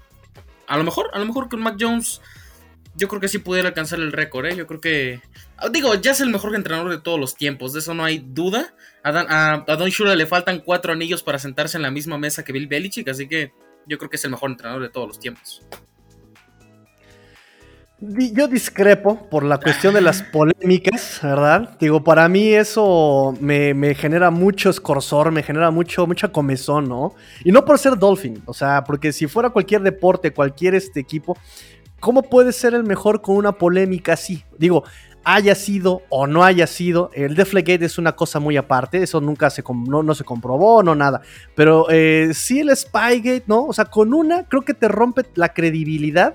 A 0.67 0.77
lo 0.77 0.83
mejor, 0.83 1.09
a 1.13 1.19
lo 1.19 1.25
mejor 1.25 1.49
con 1.49 1.61
Mac 1.61 1.77
Jones. 1.79 2.21
Yo 2.95 3.07
creo 3.07 3.21
que 3.21 3.27
sí 3.27 3.37
pudiera 3.37 3.69
alcanzar 3.69 3.99
el 3.99 4.11
récord, 4.11 4.47
¿eh? 4.47 4.55
Yo 4.55 4.65
creo 4.67 4.81
que. 4.81 5.21
Digo, 5.71 5.93
ya 5.95 6.11
es 6.11 6.21
el 6.21 6.29
mejor 6.29 6.55
entrenador 6.55 6.89
de 6.89 6.99
todos 6.99 7.19
los 7.19 7.35
tiempos. 7.35 7.73
De 7.73 7.79
eso 7.79 7.93
no 7.93 8.03
hay 8.03 8.19
duda. 8.19 8.73
A, 9.03 9.63
Don 9.67 9.89
Shula 9.89 10.15
le 10.15 10.25
faltan 10.25 10.59
cuatro 10.59 10.93
anillos 10.93 11.23
para 11.23 11.39
sentarse 11.39 11.77
en 11.77 11.83
la 11.83 11.91
misma 11.91 12.17
mesa 12.17 12.43
que 12.43 12.53
Bill 12.53 12.67
Belichick. 12.67 13.07
Así 13.07 13.27
que 13.27 13.53
yo 13.87 13.97
creo 13.97 14.09
que 14.09 14.17
es 14.17 14.25
el 14.25 14.31
mejor 14.31 14.51
entrenador 14.51 14.81
de 14.81 14.89
todos 14.89 15.07
los 15.07 15.19
tiempos. 15.19 15.65
Yo 17.99 18.47
discrepo 18.47 19.27
por 19.27 19.43
la 19.43 19.57
cuestión 19.57 19.95
de 19.95 20.01
las 20.01 20.21
polémicas, 20.21 21.19
¿verdad? 21.23 21.77
Digo, 21.79 22.03
para 22.03 22.29
mí 22.29 22.53
eso 22.53 23.33
me, 23.39 23.95
genera 23.95 24.29
mucho 24.29 24.69
escorzor, 24.69 25.31
me 25.31 25.41
genera 25.41 25.71
mucho, 25.71 26.05
mucha 26.05 26.27
comezón, 26.27 26.87
¿no? 26.87 27.15
Y 27.43 27.51
no 27.51 27.65
por 27.65 27.79
ser 27.79 27.97
Dolphin, 27.97 28.43
o 28.45 28.53
sea, 28.53 28.83
porque 28.83 29.11
si 29.11 29.25
fuera 29.25 29.49
cualquier 29.49 29.81
deporte, 29.81 30.31
cualquier 30.31 30.75
este 30.75 30.99
equipo, 30.99 31.35
¿cómo 31.99 32.21
puede 32.21 32.53
ser 32.53 32.75
el 32.75 32.83
mejor 32.83 33.23
con 33.23 33.35
una 33.35 33.53
polémica 33.53 34.13
así? 34.13 34.43
Digo, 34.59 34.83
haya 35.23 35.55
sido 35.55 36.03
o 36.09 36.27
no 36.27 36.43
haya 36.43 36.67
sido, 36.67 37.09
el 37.13 37.35
Deflegate 37.35 37.83
es 37.83 37.97
una 37.97 38.15
cosa 38.15 38.39
muy 38.39 38.57
aparte, 38.57 39.03
eso 39.03 39.19
nunca 39.19 39.49
se, 39.49 39.63
no, 39.87 40.15
se 40.15 40.23
comprobó, 40.23 40.83
no 40.83 40.95
nada, 40.95 41.21
pero 41.55 41.87
eh, 41.89 42.31
sí 42.33 42.59
el 42.59 42.75
Spygate, 42.75 43.43
¿no? 43.47 43.65
O 43.65 43.73
sea, 43.73 43.85
con 43.85 44.13
una 44.13 44.45
creo 44.45 44.63
que 44.63 44.73
te 44.73 44.87
rompe 44.87 45.23
la 45.35 45.53
credibilidad 45.53 46.33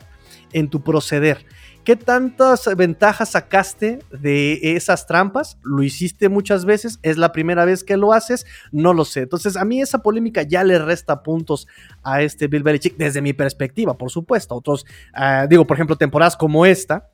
en 0.53 0.69
tu 0.69 0.83
proceder. 0.83 1.45
¿Qué 1.85 1.97
tantas 1.97 2.69
ventajas 2.77 3.31
sacaste 3.31 3.99
de 4.13 4.77
esas 4.77 5.09
trampas? 5.09 5.59
¿Lo 5.65 5.83
hiciste 5.83 6.29
muchas 6.29 6.65
veces? 6.65 7.01
¿Es 7.03 7.17
la 7.17 7.33
primera 7.33 7.65
vez 7.65 7.83
que 7.83 7.97
lo 7.97 8.13
haces? 8.13 8.47
No 8.71 8.95
lo 8.95 9.05
sé. 9.05 9.23
Entonces, 9.23 9.57
a 9.57 9.65
mí 9.65 9.81
esa 9.81 9.99
polémica 9.99 10.43
ya 10.43 10.63
le 10.63 10.79
resta 10.79 11.25
puntos 11.25 11.67
a 12.05 12.23
este 12.23 12.47
Bill 12.47 12.63
Belichick 12.63 12.97
desde 12.97 13.21
mi 13.21 13.33
perspectiva, 13.33 13.99
por 13.99 14.13
supuesto. 14.13 14.55
Otros, 14.55 14.87
ah, 15.13 15.49
digo, 15.51 15.67
por 15.67 15.77
ejemplo, 15.77 15.97
temporadas 15.97 16.37
como 16.37 16.65
esta, 16.67 17.09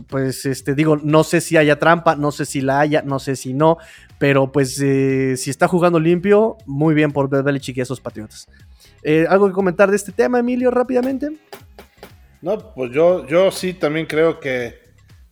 pues 0.00 0.46
este 0.46 0.74
digo, 0.74 0.96
no 0.96 1.22
sé 1.22 1.42
si 1.42 1.58
haya 1.58 1.78
trampa, 1.78 2.16
no 2.16 2.32
sé 2.32 2.46
si 2.46 2.62
la 2.62 2.80
haya, 2.80 3.02
no 3.02 3.18
sé 3.18 3.36
si 3.36 3.52
no, 3.52 3.76
pero 4.18 4.50
pues 4.50 4.80
eh, 4.80 5.36
si 5.36 5.50
está 5.50 5.68
jugando 5.68 6.00
limpio, 6.00 6.56
muy 6.64 6.94
bien 6.94 7.12
por 7.12 7.28
Belichick 7.28 7.76
y 7.76 7.82
esos 7.82 8.00
Patriotas. 8.00 8.48
Eh, 9.02 9.26
¿Algo 9.28 9.48
que 9.48 9.52
comentar 9.52 9.90
de 9.90 9.96
este 9.96 10.12
tema, 10.12 10.38
Emilio, 10.38 10.70
rápidamente? 10.70 11.30
No, 12.40 12.72
pues 12.74 12.92
yo, 12.92 13.26
yo 13.26 13.50
sí 13.50 13.74
también 13.74 14.06
creo 14.06 14.40
que, 14.40 14.80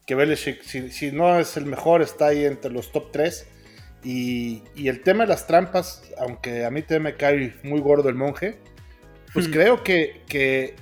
que 0.07 0.15
Belichick, 0.15 0.63
si, 0.63 1.11
no 1.13 1.39
es 1.39 1.57
el 1.57 1.65
mejor, 1.65 2.03
está 2.03 2.27
ahí 2.27 2.45
entre 2.45 2.71
los 2.71 2.93
top 2.93 3.11
3. 3.13 3.47
Y, 4.05 4.63
el 4.77 5.03
tema 5.03 5.25
de 5.25 5.29
las 5.29 5.47
trampas, 5.47 6.03
aunque 6.19 6.65
a 6.65 6.71
mí 6.71 6.83
te 6.83 7.01
me 7.01 7.15
cae 7.15 7.55
muy 7.63 7.81
gordo 7.81 8.09
el 8.09 8.15
monje, 8.15 8.59
pues 9.33 9.49
hmm. 9.49 9.53
creo 9.53 9.83
que, 9.83 10.23
que, 10.29 10.75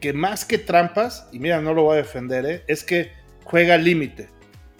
que, 0.00 0.12
más 0.12 0.44
que 0.44 0.58
trampas, 0.58 1.28
y 1.32 1.38
mira, 1.38 1.60
no 1.60 1.74
lo 1.74 1.82
voy 1.82 1.94
a 1.94 1.96
defender, 1.98 2.46
¿eh? 2.46 2.64
es 2.66 2.82
que 2.84 3.25
juega 3.46 3.74
al 3.74 3.84
límite. 3.84 4.28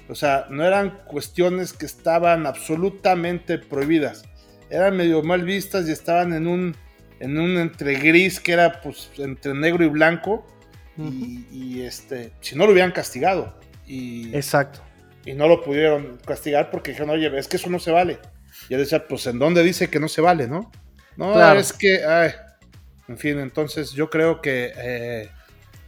O 0.09 0.15
sea, 0.15 0.47
no 0.51 0.65
eran 0.65 0.99
cuestiones 1.07 1.73
que 1.73 1.87
estaban 1.87 2.47
absolutamente 2.47 3.59
prohibidas. 3.59 4.25
Eran 4.71 4.97
medio 4.97 5.23
mal 5.23 5.45
vistas 5.45 5.89
y 5.89 5.93
estaban 5.93 6.33
en 6.33 6.47
un, 6.47 6.77
en 7.21 7.39
un 7.39 7.59
entre 7.59 7.95
gris 7.95 8.41
que 8.41 8.53
era 8.53 8.81
pues 8.81 9.11
entre 9.19 9.55
negro 9.55 9.85
y 9.85 9.89
blanco. 9.89 10.47
y, 10.99 11.83
este, 11.83 12.33
si 12.41 12.57
no 12.57 12.67
lo 12.67 12.73
hubieran 12.73 12.93
castigado. 12.93 13.59
Y, 13.87 14.35
Exacto. 14.35 14.81
Y 15.25 15.35
no 15.35 15.49
lo 15.49 15.63
pudieron 15.63 16.19
castigar 16.25 16.71
porque 16.71 16.93
dijeron, 16.93 17.11
oye, 17.11 17.31
es 17.39 17.49
que 17.49 17.57
eso 17.57 17.69
no 17.69 17.79
se 17.79 17.91
vale. 17.91 18.19
Y 18.69 18.75
él 18.75 18.81
decía, 18.81 19.07
pues 19.07 19.27
¿en 19.27 19.39
dónde 19.39 19.63
dice 19.63 19.89
que 19.89 20.01
no 20.01 20.09
se 20.09 20.21
vale, 20.21 20.47
no? 20.47 20.71
No, 21.17 21.53
es 21.55 21.73
que, 21.73 22.05
ay, 22.05 22.31
en 23.09 23.19
fin, 23.19 23.39
entonces 23.39 23.93
yo 23.93 24.11
creo 24.11 24.41
que 24.41 24.73
eh, 24.77 25.31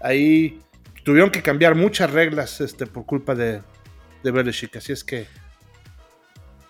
ahí 0.00 0.60
tuvieron 1.02 1.30
que 1.30 1.42
cambiar 1.42 1.74
muchas 1.74 2.10
reglas 2.10 2.60
este, 2.60 2.86
por 2.86 3.06
culpa 3.06 3.34
de, 3.34 3.60
de 4.22 4.30
Belichick. 4.30 4.76
Así 4.76 4.92
es 4.92 5.04
que, 5.04 5.26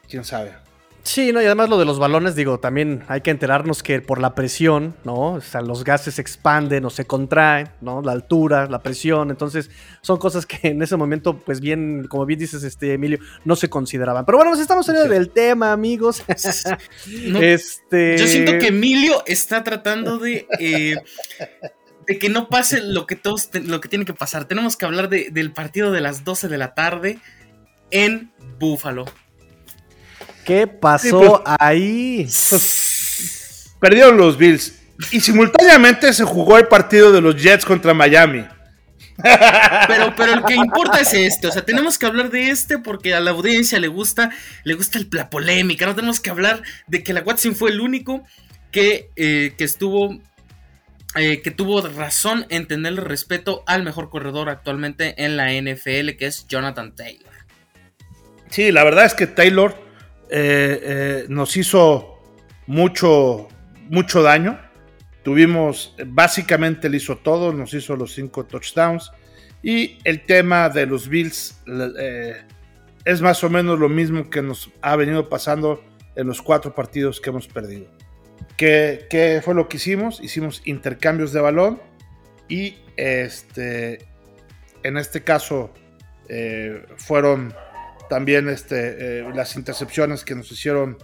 quién 0.09 0.25
sabe. 0.25 0.69
Sí, 1.09 1.33
no, 1.33 1.41
y 1.41 1.47
además 1.47 1.71
lo 1.71 1.79
de 1.79 1.87
los 1.87 1.99
balones, 1.99 2.35
digo, 2.35 2.61
también 2.61 3.03
hay 3.09 3.23
que 3.23 3.31
enterarnos 3.31 3.83
que 3.83 4.03
por 4.03 4.21
la 4.21 4.35
presión, 4.35 4.95
¿no? 5.05 5.33
O 5.35 5.41
sea, 5.41 5.63
los 5.63 5.83
gases 5.83 6.17
se 6.17 6.21
expanden 6.21 6.85
o 6.85 6.91
se 6.91 7.07
contraen, 7.07 7.71
¿no? 7.81 8.03
La 8.03 8.13
altura, 8.13 8.67
la 8.69 8.83
presión, 8.83 9.31
entonces 9.31 9.71
son 10.03 10.19
cosas 10.19 10.45
que 10.45 10.69
en 10.69 10.83
ese 10.83 10.97
momento, 10.97 11.39
pues 11.39 11.61
bien, 11.61 12.07
como 12.11 12.27
bien 12.27 12.39
dices, 12.41 12.63
este 12.63 12.93
Emilio, 12.93 13.21
no 13.47 13.57
se 13.57 13.71
consideraban. 13.71 14.27
Pero 14.27 14.37
bueno, 14.37 14.51
nos 14.51 14.61
estamos 14.61 14.85
saliendo 14.85 15.11
del 15.11 15.31
tema, 15.31 15.73
amigos. 15.73 16.23
este... 17.41 18.19
Yo 18.19 18.27
siento 18.27 18.59
que 18.59 18.67
Emilio 18.67 19.23
está 19.25 19.65
tratando 19.65 20.19
de 20.19 20.47
eh, 20.59 20.97
de 22.09 22.19
que 22.19 22.31
no 22.31 22.49
pase 22.49 22.81
lo 22.81 23.07
que 23.07 23.17
todos 23.17 23.51
lo 23.53 23.83
que 23.83 23.89
tiene 23.89 24.07
que 24.07 24.15
pasar. 24.15 24.47
Tenemos 24.47 24.77
que 24.77 24.87
hablar 24.87 25.11
del 25.11 25.53
partido 25.53 25.93
de 25.93 26.01
las 26.01 26.25
12 26.25 26.49
de 26.49 26.59
la 26.59 26.75
tarde 26.75 27.19
en 27.91 28.33
Búfalo. 28.59 29.05
¿Qué 30.45 30.67
pasó 30.67 31.43
pues, 31.45 31.57
ahí? 31.61 32.23
Pues, 32.49 33.75
perdieron 33.81 34.17
los 34.17 34.39
Bills. 34.39 34.75
Y 35.13 35.21
simultáneamente 35.21 36.13
se 36.15 36.25
jugó 36.25 36.57
el 36.57 36.67
partido 36.67 37.13
de 37.13 37.21
los 37.21 37.41
Jets 37.41 37.67
contra 37.67 37.93
Miami. 37.93 38.45
Pero, 39.87 40.15
pero 40.17 40.37
lo 40.37 40.45
que 40.45 40.55
importa 40.55 41.01
es 41.01 41.13
este, 41.13 41.49
o 41.49 41.53
sea, 41.53 41.65
tenemos 41.65 41.99
que 41.99 42.07
hablar 42.07 42.31
de 42.31 42.51
este 42.51 42.79
porque 42.79 43.15
a 43.15 43.21
la 43.21 43.33
audiencia 43.33 43.79
le 43.81 43.89
gusta, 43.89 44.31
le 44.65 44.75
gusta 44.75 45.01
la 45.11 45.29
polémica, 45.29 45.87
no 45.87 45.95
tenemos 45.95 46.21
que 46.21 46.31
hablar 46.31 46.63
de 46.87 47.03
que 47.03 47.13
la 47.13 47.21
Watson 47.21 47.57
fue 47.57 47.71
el 47.71 47.81
único 47.81 48.23
que, 48.71 49.11
eh, 49.17 49.55
que 49.59 49.65
estuvo 49.65 50.21
eh, 51.17 51.41
que 51.41 51.51
tuvo 51.51 51.81
razón 51.81 52.45
en 52.51 52.67
tenerle 52.67 53.01
respeto 53.01 53.65
al 53.67 53.83
mejor 53.83 54.11
corredor 54.11 54.51
actualmente 54.51 55.25
en 55.25 55.37
la 55.37 55.53
NFL, 55.53 56.17
que 56.19 56.27
es 56.27 56.47
Jonathan 56.47 56.95
Taylor. 56.95 57.33
Sí, 58.51 58.71
la 58.73 58.85
verdad 58.85 59.07
es 59.07 59.15
que 59.15 59.27
Taylor 59.27 59.75
eh, 60.31 60.81
eh, 60.83 61.27
nos 61.29 61.57
hizo 61.57 62.23
mucho, 62.67 63.49
mucho 63.89 64.23
daño. 64.23 64.61
Tuvimos, 65.23 65.95
básicamente 66.07 66.89
le 66.89 66.99
hizo 66.99 67.17
todo, 67.17 67.53
nos 67.53 67.73
hizo 67.73 67.97
los 67.97 68.15
cinco 68.15 68.45
touchdowns. 68.45 69.11
Y 69.63 69.99
el 70.05 70.25
tema 70.25 70.69
de 70.69 70.87
los 70.87 71.09
Bills 71.09 71.61
es 73.05 73.21
más 73.21 73.43
o 73.43 73.51
menos 73.51 73.79
lo 73.79 73.89
mismo 73.89 74.31
que 74.31 74.41
nos 74.41 74.71
ha 74.83 74.95
venido 74.95 75.29
pasando 75.29 75.83
en 76.15 76.27
los 76.27 76.43
cuatro 76.43 76.75
partidos 76.75 77.21
que 77.21 77.31
hemos 77.31 77.49
perdido. 77.49 77.98
¿Qué, 78.57 79.41
fue 79.45 79.55
lo 79.55 79.69
que 79.69 79.77
hicimos? 79.77 80.21
Hicimos 80.21 80.63
intercambios 80.65 81.33
de 81.33 81.41
balón 81.41 81.81
y 82.49 82.79
este, 82.97 84.05
en 84.83 84.97
este 84.97 85.23
caso 85.23 85.73
eh, 86.29 86.85
fueron 86.97 87.55
también 88.11 88.49
este, 88.49 89.21
eh, 89.21 89.31
las 89.33 89.55
intercepciones 89.55 90.25
que 90.25 90.35
nos 90.35 90.51
hicieron 90.51 90.99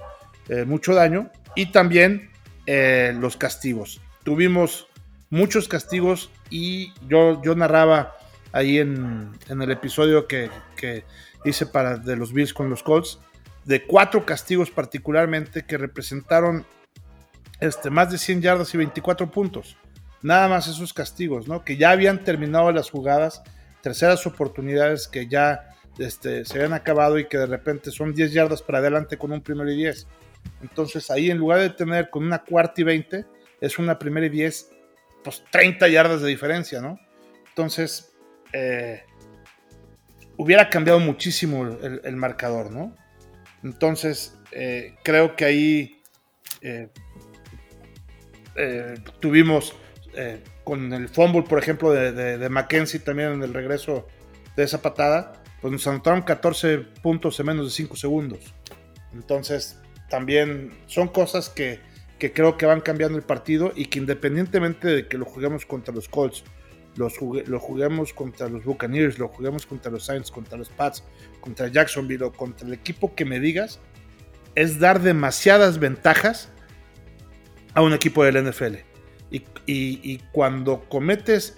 eh, 0.48 0.64
mucho 0.64 0.94
daño 0.94 1.30
y 1.54 1.66
también 1.66 2.30
los 2.66 3.36
castigos. 3.36 4.00
Tuvimos 4.24 4.88
muchos 5.28 5.68
castigos 5.68 6.30
y 6.48 6.94
yo, 7.06 7.42
yo 7.42 7.54
narraba 7.54 8.16
ahí 8.52 8.78
en, 8.78 9.32
el 9.48 9.70
episodio 9.70 10.26
que, 10.26 10.50
que, 10.76 11.04
hice 11.44 11.66
para 11.66 11.98
de 11.98 12.16
los 12.16 12.32
Bills 12.32 12.54
con 12.54 12.70
los 12.70 12.82
Colts 12.82 13.18
de 13.66 13.84
cuatro 13.84 14.24
castigos 14.24 14.70
particularmente 14.70 15.66
que 15.66 15.76
representaron 15.76 16.64
este, 17.64 17.90
más 17.90 18.10
de 18.10 18.18
100 18.18 18.42
yardas 18.42 18.74
y 18.74 18.76
24 18.76 19.30
puntos. 19.30 19.76
Nada 20.22 20.48
más 20.48 20.66
esos 20.66 20.92
castigos, 20.92 21.48
¿no? 21.48 21.64
Que 21.64 21.76
ya 21.76 21.90
habían 21.90 22.24
terminado 22.24 22.70
las 22.72 22.90
jugadas, 22.90 23.42
terceras 23.82 24.26
oportunidades 24.26 25.08
que 25.08 25.26
ya 25.26 25.70
este, 25.98 26.44
se 26.44 26.54
habían 26.56 26.72
acabado 26.72 27.18
y 27.18 27.26
que 27.26 27.38
de 27.38 27.46
repente 27.46 27.90
son 27.90 28.14
10 28.14 28.32
yardas 28.32 28.62
para 28.62 28.78
adelante 28.78 29.16
con 29.16 29.32
un 29.32 29.42
primero 29.42 29.70
y 29.70 29.76
10. 29.76 30.06
Entonces 30.62 31.10
ahí 31.10 31.30
en 31.30 31.38
lugar 31.38 31.60
de 31.60 31.70
tener 31.70 32.10
con 32.10 32.24
una 32.24 32.38
cuarta 32.44 32.80
y 32.80 32.84
20, 32.84 33.24
es 33.60 33.78
una 33.78 33.98
primera 33.98 34.26
y 34.26 34.30
10, 34.30 34.70
pues 35.22 35.42
30 35.50 35.88
yardas 35.88 36.20
de 36.20 36.28
diferencia, 36.28 36.80
¿no? 36.80 36.98
Entonces, 37.48 38.12
eh, 38.52 39.04
hubiera 40.36 40.68
cambiado 40.68 41.00
muchísimo 41.00 41.66
el, 41.66 42.16
marcador, 42.16 42.70
¿no? 42.70 42.94
Entonces, 43.62 44.36
eh, 44.52 44.96
creo 45.02 45.36
que 45.36 45.44
ahí 45.44 46.02
eh, 46.60 46.88
tuvimos 49.20 49.74
con 50.62 50.92
el 50.92 51.08
fumble, 51.08 51.42
por 51.42 51.58
ejemplo, 51.58 51.92
de, 51.92 52.12
de, 52.12 52.48
Mackenzie 52.48 53.00
también 53.00 53.32
en 53.32 53.42
el 53.42 53.52
regreso 53.52 54.06
de 54.56 54.62
esa 54.62 54.80
patada, 54.80 55.42
pues 55.60 55.72
nos 55.72 55.86
anotaron 55.86 56.22
14 56.22 56.78
puntos 57.02 57.38
en 57.40 57.46
menos 57.46 57.66
de 57.66 57.72
5 57.72 57.96
segundos. 57.96 58.54
Entonces, 59.12 59.78
también 60.08 60.72
son 60.86 61.08
cosas 61.08 61.48
que, 61.48 61.80
que 62.18 62.32
creo 62.32 62.56
que 62.56 62.66
van 62.66 62.80
cambiando 62.80 63.18
el 63.18 63.24
partido 63.24 63.72
y 63.74 63.86
que 63.86 63.98
independientemente 63.98 64.88
de 64.88 65.08
que 65.08 65.18
lo 65.18 65.24
juguemos 65.24 65.66
contra 65.66 65.94
los 65.94 66.08
Colts 66.08 66.44
lo 66.96 67.58
juguemos 67.60 68.12
contra 68.12 68.48
los 68.48 68.64
Buccaneers, 68.64 69.18
lo 69.18 69.28
juguemos 69.28 69.66
contra 69.66 69.90
los 69.90 70.04
Saints, 70.04 70.30
contra 70.30 70.56
los 70.56 70.68
Pats, 70.68 71.02
contra 71.40 71.68
Jacksonville 71.68 72.24
o 72.24 72.32
contra 72.32 72.66
el 72.66 72.72
equipo 72.72 73.14
que 73.14 73.24
me 73.24 73.40
digas, 73.40 73.80
es 74.54 74.78
dar 74.78 75.00
demasiadas 75.00 75.78
ventajas 75.78 76.52
a 77.74 77.82
un 77.82 77.92
equipo 77.92 78.24
del 78.24 78.42
NFL. 78.42 78.76
Y, 79.66 80.18
cuando 80.32 80.84
cometes 80.88 81.56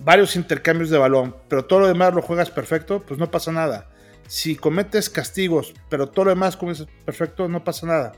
varios 0.00 0.34
intercambios 0.34 0.90
de 0.90 0.98
balón, 0.98 1.36
pero 1.48 1.64
todo 1.64 1.80
lo 1.80 1.86
demás 1.86 2.14
lo 2.14 2.22
juegas 2.22 2.50
perfecto, 2.50 3.02
pues 3.02 3.18
no 3.20 3.30
pasa 3.30 3.52
nada. 3.52 3.88
Si 4.26 4.56
cometes 4.56 5.10
castigos, 5.10 5.74
pero 5.88 6.08
todo 6.08 6.26
lo 6.26 6.30
demás 6.30 6.56
cometes 6.56 6.86
perfecto, 7.04 7.48
no 7.48 7.62
pasa 7.62 7.86
nada. 7.86 8.12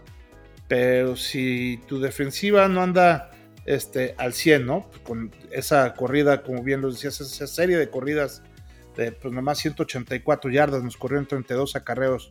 Pero 0.69 1.17
si 1.17 1.81
tu 1.87 2.01
defensiva 2.01 2.69
no 2.69 2.83
anda 2.83 3.31
este, 3.67 4.15
al 4.19 4.33
100, 4.33 4.67
¿no? 4.67 4.91
Con 5.03 5.33
esa 5.51 5.93
corrida, 5.95 6.43
como 6.43 6.63
bien 6.63 6.81
lo 6.81 6.91
decías, 6.91 7.21
esa 7.21 7.47
serie 7.47 7.77
de 7.77 7.91
corridas 7.91 8.43
de 8.97 9.13
pues 9.13 9.33
nomás 9.33 9.59
184 9.59 10.51
yardas, 10.51 10.83
nos 10.83 10.97
corrieron 10.97 11.27
32 11.27 11.77
acarreos 11.77 12.31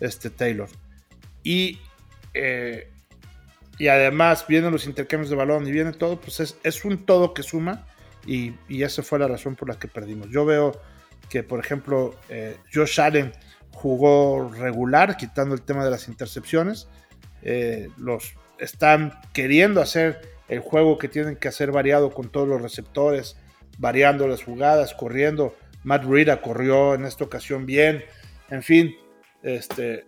este, 0.00 0.30
Taylor. 0.30 0.68
Y, 1.42 1.78
eh, 2.34 2.90
y 3.78 3.88
además 3.88 4.44
vienen 4.48 4.72
los 4.72 4.86
intercambios 4.86 5.30
de 5.30 5.36
balón 5.36 5.66
y 5.66 5.72
viene 5.72 5.92
todo, 5.92 6.20
pues 6.20 6.40
es, 6.62 6.84
un 6.84 7.06
todo 7.06 7.32
que 7.32 7.42
suma 7.42 7.86
y, 8.26 8.54
esa 8.68 9.02
fue 9.02 9.18
la 9.18 9.28
razón 9.28 9.54
por 9.54 9.68
la 9.68 9.78
que 9.78 9.88
perdimos. 9.88 10.28
Yo 10.30 10.44
veo 10.44 10.80
que, 11.30 11.42
por 11.42 11.60
ejemplo, 11.60 12.14
eh, 12.28 12.56
Josh 12.72 13.00
Allen 13.00 13.32
jugó 13.72 14.50
regular, 14.50 15.16
quitando 15.16 15.54
el 15.54 15.62
tema 15.62 15.84
de 15.84 15.90
las 15.90 16.08
intercepciones. 16.08 16.88
Eh, 17.42 17.88
los 17.96 18.34
están 18.58 19.12
queriendo 19.32 19.80
hacer 19.80 20.20
el 20.48 20.60
juego 20.60 20.98
que 20.98 21.08
tienen 21.08 21.36
que 21.36 21.48
hacer 21.48 21.70
variado 21.70 22.10
con 22.10 22.30
todos 22.30 22.48
los 22.48 22.60
receptores, 22.60 23.36
variando 23.78 24.26
las 24.26 24.42
jugadas, 24.42 24.94
corriendo. 24.94 25.54
Matt 25.84 26.04
Rita 26.04 26.40
corrió 26.40 26.94
en 26.94 27.04
esta 27.04 27.24
ocasión 27.24 27.66
bien. 27.66 28.04
En 28.50 28.62
fin, 28.62 28.94
este, 29.42 30.06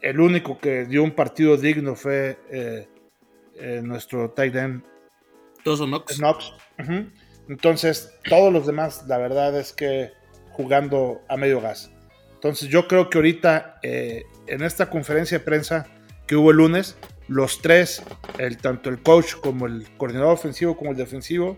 el 0.00 0.18
único 0.18 0.58
que 0.58 0.84
dio 0.84 1.02
un 1.04 1.12
partido 1.12 1.56
digno 1.56 1.94
fue 1.94 2.38
eh, 2.50 2.88
eh, 3.58 3.80
nuestro 3.82 4.30
tight 4.30 4.54
end. 4.54 4.84
Todos 5.62 5.78
son 5.78 5.90
Knox. 5.90 6.52
Entonces, 7.48 8.12
todos 8.28 8.52
los 8.52 8.66
demás, 8.66 9.04
la 9.06 9.18
verdad 9.18 9.58
es 9.58 9.72
que 9.72 10.12
jugando 10.50 11.22
a 11.28 11.36
medio 11.36 11.60
gas. 11.60 11.90
Entonces, 12.34 12.68
yo 12.68 12.86
creo 12.88 13.10
que 13.10 13.18
ahorita, 13.18 13.78
eh, 13.82 14.24
en 14.46 14.62
esta 14.62 14.90
conferencia 14.90 15.38
de 15.38 15.44
prensa 15.44 15.86
que 16.26 16.36
hubo 16.36 16.50
el 16.50 16.58
lunes, 16.58 16.96
los 17.28 17.60
tres, 17.60 18.02
el, 18.38 18.58
tanto 18.58 18.90
el 18.90 19.02
coach 19.02 19.34
como 19.36 19.66
el 19.66 19.86
coordinador 19.96 20.32
ofensivo 20.32 20.76
como 20.76 20.90
el 20.90 20.96
defensivo, 20.96 21.56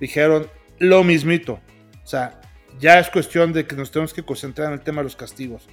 dijeron 0.00 0.46
lo 0.78 1.02
mismito. 1.04 1.60
O 2.04 2.06
sea, 2.06 2.40
ya 2.78 2.98
es 2.98 3.08
cuestión 3.10 3.52
de 3.52 3.66
que 3.66 3.74
nos 3.74 3.90
tenemos 3.90 4.14
que 4.14 4.22
concentrar 4.22 4.68
en 4.68 4.74
el 4.74 4.80
tema 4.80 4.98
de 4.98 5.04
los 5.04 5.16
castigos. 5.16 5.66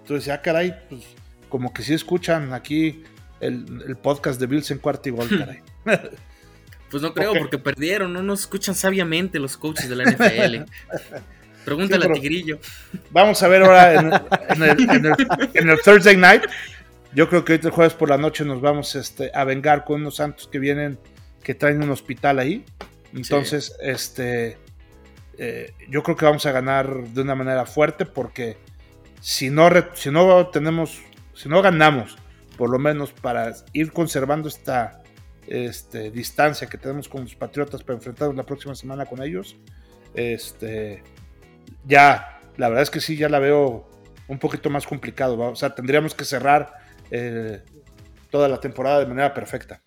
Entonces, 0.00 0.26
ya 0.26 0.42
caray, 0.42 0.74
pues 0.88 1.04
como 1.48 1.72
que 1.72 1.82
sí 1.82 1.94
escuchan 1.94 2.52
aquí 2.52 3.04
el, 3.42 3.96
podcast 4.02 4.40
de 4.40 4.46
Bills 4.46 4.70
en 4.70 4.78
cuarto 4.78 5.08
y 5.08 5.12
gol, 5.12 5.28
caray. 5.28 5.60
Pues 6.90 7.02
no 7.02 7.14
creo, 7.14 7.32
porque 7.32 7.56
perdieron, 7.56 8.12
no 8.12 8.22
nos 8.22 8.40
escuchan 8.40 8.74
sabiamente 8.74 9.38
los 9.38 9.56
coaches 9.56 9.88
de 9.88 9.96
la 9.96 10.04
NFL. 10.04 10.70
Pregúntale 11.64 12.04
a 12.04 12.12
Tigrillo. 12.12 12.58
Vamos 13.10 13.42
a 13.42 13.48
ver 13.48 13.62
ahora 13.62 13.94
en, 13.94 14.12
en 15.54 15.70
el 15.70 15.80
Thursday 15.80 16.18
night 16.18 16.42
yo 17.14 17.28
creo 17.28 17.44
que 17.44 17.52
hoy 17.52 17.60
el 17.62 17.70
jueves 17.70 17.94
por 17.94 18.08
la 18.08 18.16
noche 18.16 18.44
nos 18.44 18.60
vamos 18.60 18.94
este, 18.94 19.30
a 19.34 19.44
vengar 19.44 19.84
con 19.84 20.00
unos 20.00 20.16
santos 20.16 20.48
que 20.48 20.58
vienen, 20.58 20.98
que 21.42 21.54
traen 21.54 21.82
un 21.82 21.90
hospital 21.90 22.38
ahí. 22.38 22.64
Entonces, 23.14 23.76
este, 23.82 24.56
eh, 25.36 25.74
yo 25.90 26.02
creo 26.02 26.16
que 26.16 26.24
vamos 26.24 26.46
a 26.46 26.52
ganar 26.52 27.04
de 27.08 27.20
una 27.20 27.34
manera 27.34 27.66
fuerte 27.66 28.06
porque 28.06 28.56
si 29.20 29.50
no, 29.50 29.68
si 29.94 30.10
no 30.10 30.46
tenemos, 30.48 31.02
si 31.34 31.50
no 31.50 31.60
ganamos, 31.60 32.16
por 32.62 32.70
lo 32.70 32.78
menos 32.78 33.10
para 33.10 33.52
ir 33.72 33.90
conservando 33.90 34.46
esta 34.46 35.02
este, 35.48 36.12
distancia 36.12 36.68
que 36.68 36.78
tenemos 36.78 37.08
con 37.08 37.22
los 37.22 37.34
Patriotas 37.34 37.82
para 37.82 37.96
enfrentarnos 37.96 38.36
la 38.36 38.46
próxima 38.46 38.72
semana 38.76 39.04
con 39.04 39.20
ellos, 39.20 39.56
este, 40.14 41.02
ya, 41.84 42.40
la 42.56 42.68
verdad 42.68 42.84
es 42.84 42.90
que 42.90 43.00
sí, 43.00 43.16
ya 43.16 43.28
la 43.28 43.40
veo 43.40 43.90
un 44.28 44.38
poquito 44.38 44.70
más 44.70 44.86
complicado. 44.86 45.36
O 45.40 45.56
sea, 45.56 45.74
tendríamos 45.74 46.14
que 46.14 46.24
cerrar 46.24 46.74
eh, 47.10 47.62
toda 48.30 48.48
la 48.48 48.60
temporada 48.60 49.00
de 49.00 49.06
manera 49.06 49.34
perfecta. 49.34 49.82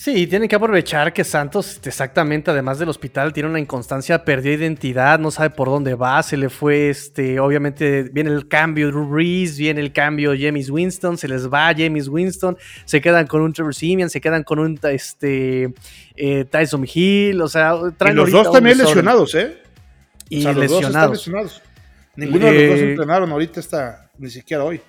Sí, 0.00 0.26
tienen 0.26 0.48
que 0.48 0.56
aprovechar 0.56 1.12
que 1.12 1.24
Santos, 1.24 1.78
exactamente, 1.84 2.50
además 2.50 2.78
del 2.78 2.88
hospital, 2.88 3.34
tiene 3.34 3.50
una 3.50 3.60
inconstancia, 3.60 4.24
perdió 4.24 4.54
identidad, 4.54 5.18
no 5.18 5.30
sabe 5.30 5.50
por 5.50 5.68
dónde 5.68 5.94
va, 5.94 6.22
se 6.22 6.38
le 6.38 6.48
fue, 6.48 6.88
este, 6.88 7.38
obviamente 7.38 8.04
viene 8.04 8.30
el 8.30 8.48
cambio 8.48 8.86
de 8.86 8.92
Drew 8.92 9.06
Brees, 9.06 9.58
viene 9.58 9.82
el 9.82 9.92
cambio 9.92 10.32
James 10.34 10.70
Winston, 10.70 11.18
se 11.18 11.28
les 11.28 11.52
va 11.52 11.74
James 11.76 12.08
Winston, 12.08 12.56
se 12.86 13.02
quedan 13.02 13.26
con 13.26 13.42
un 13.42 13.52
Trevor 13.52 13.74
Simeon, 13.74 14.08
se 14.08 14.22
quedan 14.22 14.42
con 14.42 14.58
un, 14.58 14.80
este, 14.84 15.74
eh, 16.16 16.46
Tyson 16.46 16.86
Hill, 16.90 17.42
o 17.42 17.48
sea, 17.48 17.74
traen 17.98 18.14
y 18.14 18.20
los 18.20 18.32
dos 18.32 18.50
también 18.50 18.78
lesionados, 18.78 19.34
¿eh? 19.34 19.58
Y 20.30 20.50
lesionados. 20.50 21.30
Ninguno 22.16 22.46
de 22.46 22.52
los 22.54 22.70
dos 22.70 22.78
eh, 22.78 22.90
entrenaron 22.92 23.30
ahorita 23.32 23.60
está, 23.60 24.10
ni 24.16 24.30
siquiera 24.30 24.64
hoy. 24.64 24.80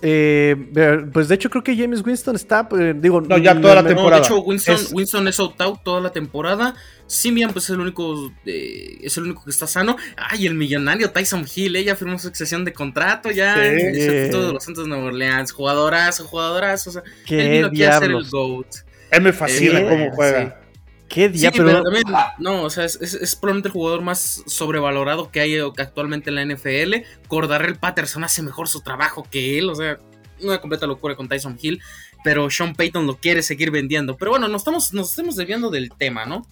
Eh, 0.00 1.08
pues 1.12 1.26
de 1.26 1.34
hecho 1.34 1.50
creo 1.50 1.64
que 1.64 1.76
James 1.76 2.04
Winston 2.04 2.36
está, 2.36 2.68
eh, 2.78 2.94
digo, 2.96 3.20
no, 3.20 3.36
ya 3.36 3.60
toda 3.60 3.76
la 3.76 3.84
temporada. 3.84 4.20
de 4.20 4.26
hecho 4.26 4.40
Winston 4.42 4.74
es, 4.76 4.92
Winston 4.92 5.26
es 5.26 5.40
out, 5.40 5.60
out 5.60 5.82
toda 5.82 6.00
la 6.00 6.10
temporada. 6.10 6.76
Simian 7.06 7.52
pues 7.52 7.64
es 7.64 7.70
el 7.70 7.80
único 7.80 8.32
es 8.44 9.16
el 9.16 9.24
único 9.24 9.42
que 9.42 9.50
está 9.50 9.66
sano. 9.66 9.96
Ay, 10.16 10.46
el 10.46 10.54
millonario 10.54 11.10
Tyson 11.10 11.46
Hill, 11.52 11.74
ella 11.76 11.96
firmó 11.96 12.18
su 12.18 12.28
excesión 12.28 12.64
de 12.64 12.72
contrato 12.72 13.30
ya. 13.30 13.56
Sí. 13.56 14.30
Todos 14.30 14.52
los 14.52 14.62
Santos 14.62 14.84
de 14.84 14.90
Nueva 14.90 15.06
Orleans, 15.06 15.50
jugadorazo, 15.50 16.24
jugadorazo, 16.24 16.90
o 16.90 16.92
sea, 16.92 17.02
él 17.28 17.50
vino 17.50 17.66
aquí 17.66 17.82
a 17.82 17.96
hacer 17.96 18.10
el 18.10 18.28
GOAT. 18.28 18.66
Él 19.10 19.22
me 19.22 19.32
fascina 19.32 19.82
cómo 19.88 20.10
juega. 20.12 20.60
¿Qué 21.08 21.28
día? 21.28 21.50
pero... 21.50 21.82
no, 22.38 22.62
o 22.62 22.70
sea, 22.70 22.84
es, 22.84 23.36
probablemente 23.40 23.68
el 23.68 23.72
jugador 23.72 24.02
más 24.02 24.42
sobrevalorado 24.46 25.30
que 25.30 25.40
hay 25.40 25.58
actualmente 25.58 26.30
en 26.30 26.36
la 26.36 26.44
NFL. 26.44 26.96
Cordarrell 27.28 27.76
Patterson 27.76 28.24
hace 28.24 28.42
mejor 28.42 28.68
su 28.68 28.82
trabajo 28.82 29.26
que 29.30 29.58
él, 29.58 29.70
o 29.70 29.74
sea, 29.74 29.98
una 30.40 30.60
completa 30.60 30.86
locura 30.86 31.16
con 31.16 31.28
Tyson 31.28 31.58
Hill, 31.60 31.80
pero 32.22 32.50
Sean 32.50 32.74
Payton 32.74 33.06
lo 33.06 33.16
quiere 33.16 33.42
seguir 33.42 33.70
vendiendo. 33.70 34.16
Pero 34.16 34.32
bueno, 34.32 34.48
nos 34.48 34.60
estamos, 34.60 34.92
nos 34.92 35.10
estamos 35.10 35.36
desviando 35.36 35.70
del 35.70 35.90
tema, 35.90 36.26
¿no? 36.26 36.46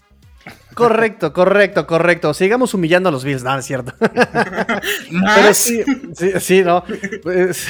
Correcto, 0.75 1.33
correcto, 1.33 1.87
correcto. 1.87 2.33
Sigamos 2.35 2.73
humillando 2.75 3.09
a 3.09 3.13
los 3.13 3.25
Bills, 3.25 3.43
no, 3.43 3.59
es 3.59 3.67
cierto. 3.67 3.95
pero 4.01 5.55
sí, 5.55 5.83
sí, 6.15 6.33
sí, 6.39 6.63
no. 6.63 6.85
Pues, 7.23 7.67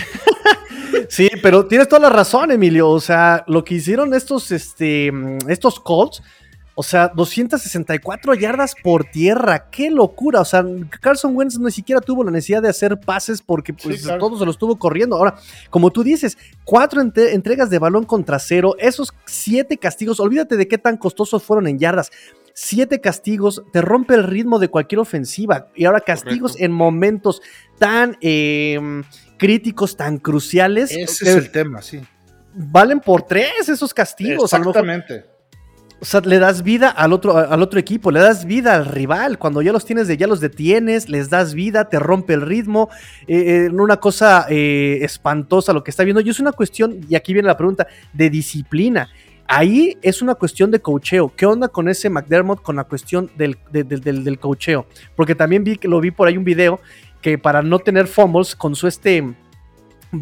sí, 1.09 1.31
pero 1.43 1.67
tienes 1.67 1.89
toda 1.89 2.03
la 2.03 2.11
razón, 2.11 2.51
Emilio. 2.51 2.91
O 2.91 3.01
sea, 3.01 3.45
lo 3.47 3.65
que 3.65 3.75
hicieron 3.75 4.13
estos, 4.13 4.53
este, 4.53 5.13
estos 5.49 5.81
Colts 5.81 6.23
o 6.79 6.83
sea, 6.83 7.09
264 7.09 8.35
yardas 8.35 8.75
por 8.83 9.05
tierra. 9.05 9.71
¡Qué 9.71 9.91
locura! 9.91 10.43
O 10.43 10.45
sea, 10.45 10.63
Carson 11.01 11.35
Wentz 11.35 11.59
ni 11.59 11.71
siquiera 11.71 12.03
tuvo 12.03 12.23
la 12.23 12.31
necesidad 12.31 12.61
de 12.61 12.69
hacer 12.69 13.01
pases 13.01 13.41
porque 13.41 13.73
pues, 13.73 14.03
todo 14.03 14.39
se 14.39 14.45
lo 14.45 14.51
estuvo 14.51 14.79
corriendo. 14.79 15.17
Ahora, 15.17 15.37
como 15.71 15.91
tú 15.91 16.05
dices, 16.05 16.37
cuatro 16.65 17.01
entregas 17.01 17.71
de 17.71 17.79
balón 17.79 18.05
contra 18.05 18.39
cero, 18.39 18.77
esos 18.79 19.15
siete 19.25 19.79
castigos, 19.79 20.21
olvídate 20.21 20.59
de 20.59 20.69
qué 20.69 20.77
tan 20.77 20.99
costosos 20.99 21.43
fueron 21.43 21.67
en 21.67 21.79
yardas. 21.79 22.11
Siete 22.53 23.01
castigos, 23.01 23.63
te 23.73 23.81
rompe 23.81 24.13
el 24.13 24.25
ritmo 24.25 24.59
de 24.59 24.69
cualquier 24.69 24.99
ofensiva. 24.99 25.69
Y 25.75 25.87
ahora 25.87 26.01
castigos 26.01 26.61
en 26.61 26.73
momentos 26.73 27.41
tan 27.79 28.19
em, 28.21 29.03
críticos, 29.39 29.97
tan 29.97 30.19
cruciales. 30.19 30.91
Ese 30.91 31.25
es 31.25 31.37
el 31.37 31.51
tema, 31.51 31.81
sí. 31.81 32.03
Valen 32.53 33.01
por 33.01 33.23
tres 33.23 33.67
esos 33.67 33.95
castigos. 33.95 34.53
Exactamente. 34.53 35.36
O 35.99 36.05
sea, 36.05 36.21
le 36.21 36.39
das 36.39 36.63
vida 36.63 36.91
al 36.91 37.15
otro, 37.15 37.39
al 37.39 37.63
otro 37.63 37.81
equipo, 37.81 38.11
le 38.11 38.21
das 38.21 38.45
vida 38.45 38.75
al 38.75 38.85
rival. 38.85 39.39
Cuando 39.39 39.63
ya 39.63 39.73
los 39.73 39.87
tienes 39.87 40.09
ya 40.09 40.27
los 40.27 40.41
detienes, 40.41 41.09
les 41.09 41.31
das 41.31 41.55
vida, 41.55 41.89
te 41.89 41.99
rompe 41.99 42.35
el 42.35 42.43
ritmo. 42.43 42.91
Eh, 43.27 43.67
eh, 43.67 43.71
una 43.71 43.97
cosa 43.97 44.47
eh, 44.51 44.99
espantosa 45.01 45.73
lo 45.73 45.83
que 45.83 45.91
está 45.91 46.05
viendo. 46.05 46.21
Y 46.21 46.29
es 46.29 46.39
una 46.39 46.53
cuestión, 46.53 47.01
y 47.09 47.15
aquí 47.15 47.33
viene 47.33 47.49
la 47.49 47.57
pregunta, 47.57 47.87
de 48.13 48.29
disciplina. 48.29 49.09
ahí 49.49 49.97
es 50.03 50.21
una 50.21 50.35
cuestión 50.35 50.71
de 50.71 50.81
cocheo. 50.81 51.33
¿Qué 51.35 51.47
onda 51.47 51.69
con 51.69 51.89
ese 51.89 52.11
McDermott 52.11 52.61
con 52.61 52.77
la 52.77 52.85
cuestión 52.85 53.31
del, 53.37 53.57
del, 53.71 53.89
del, 54.03 54.39
cocheo? 54.39 54.87
Porque 55.15 55.35
también 55.35 55.65
vi 55.65 55.79
lo 55.83 56.01
vi 56.01 56.11
por 56.11 56.29
ahí 56.29 56.37
un 56.37 56.45
video 56.45 56.81
que 57.23 57.39
para 57.39 57.63
no 57.63 57.79
tener 57.79 58.07
fumbles 58.07 58.55
con 58.55 58.75
su 58.75 58.87
este 58.87 59.35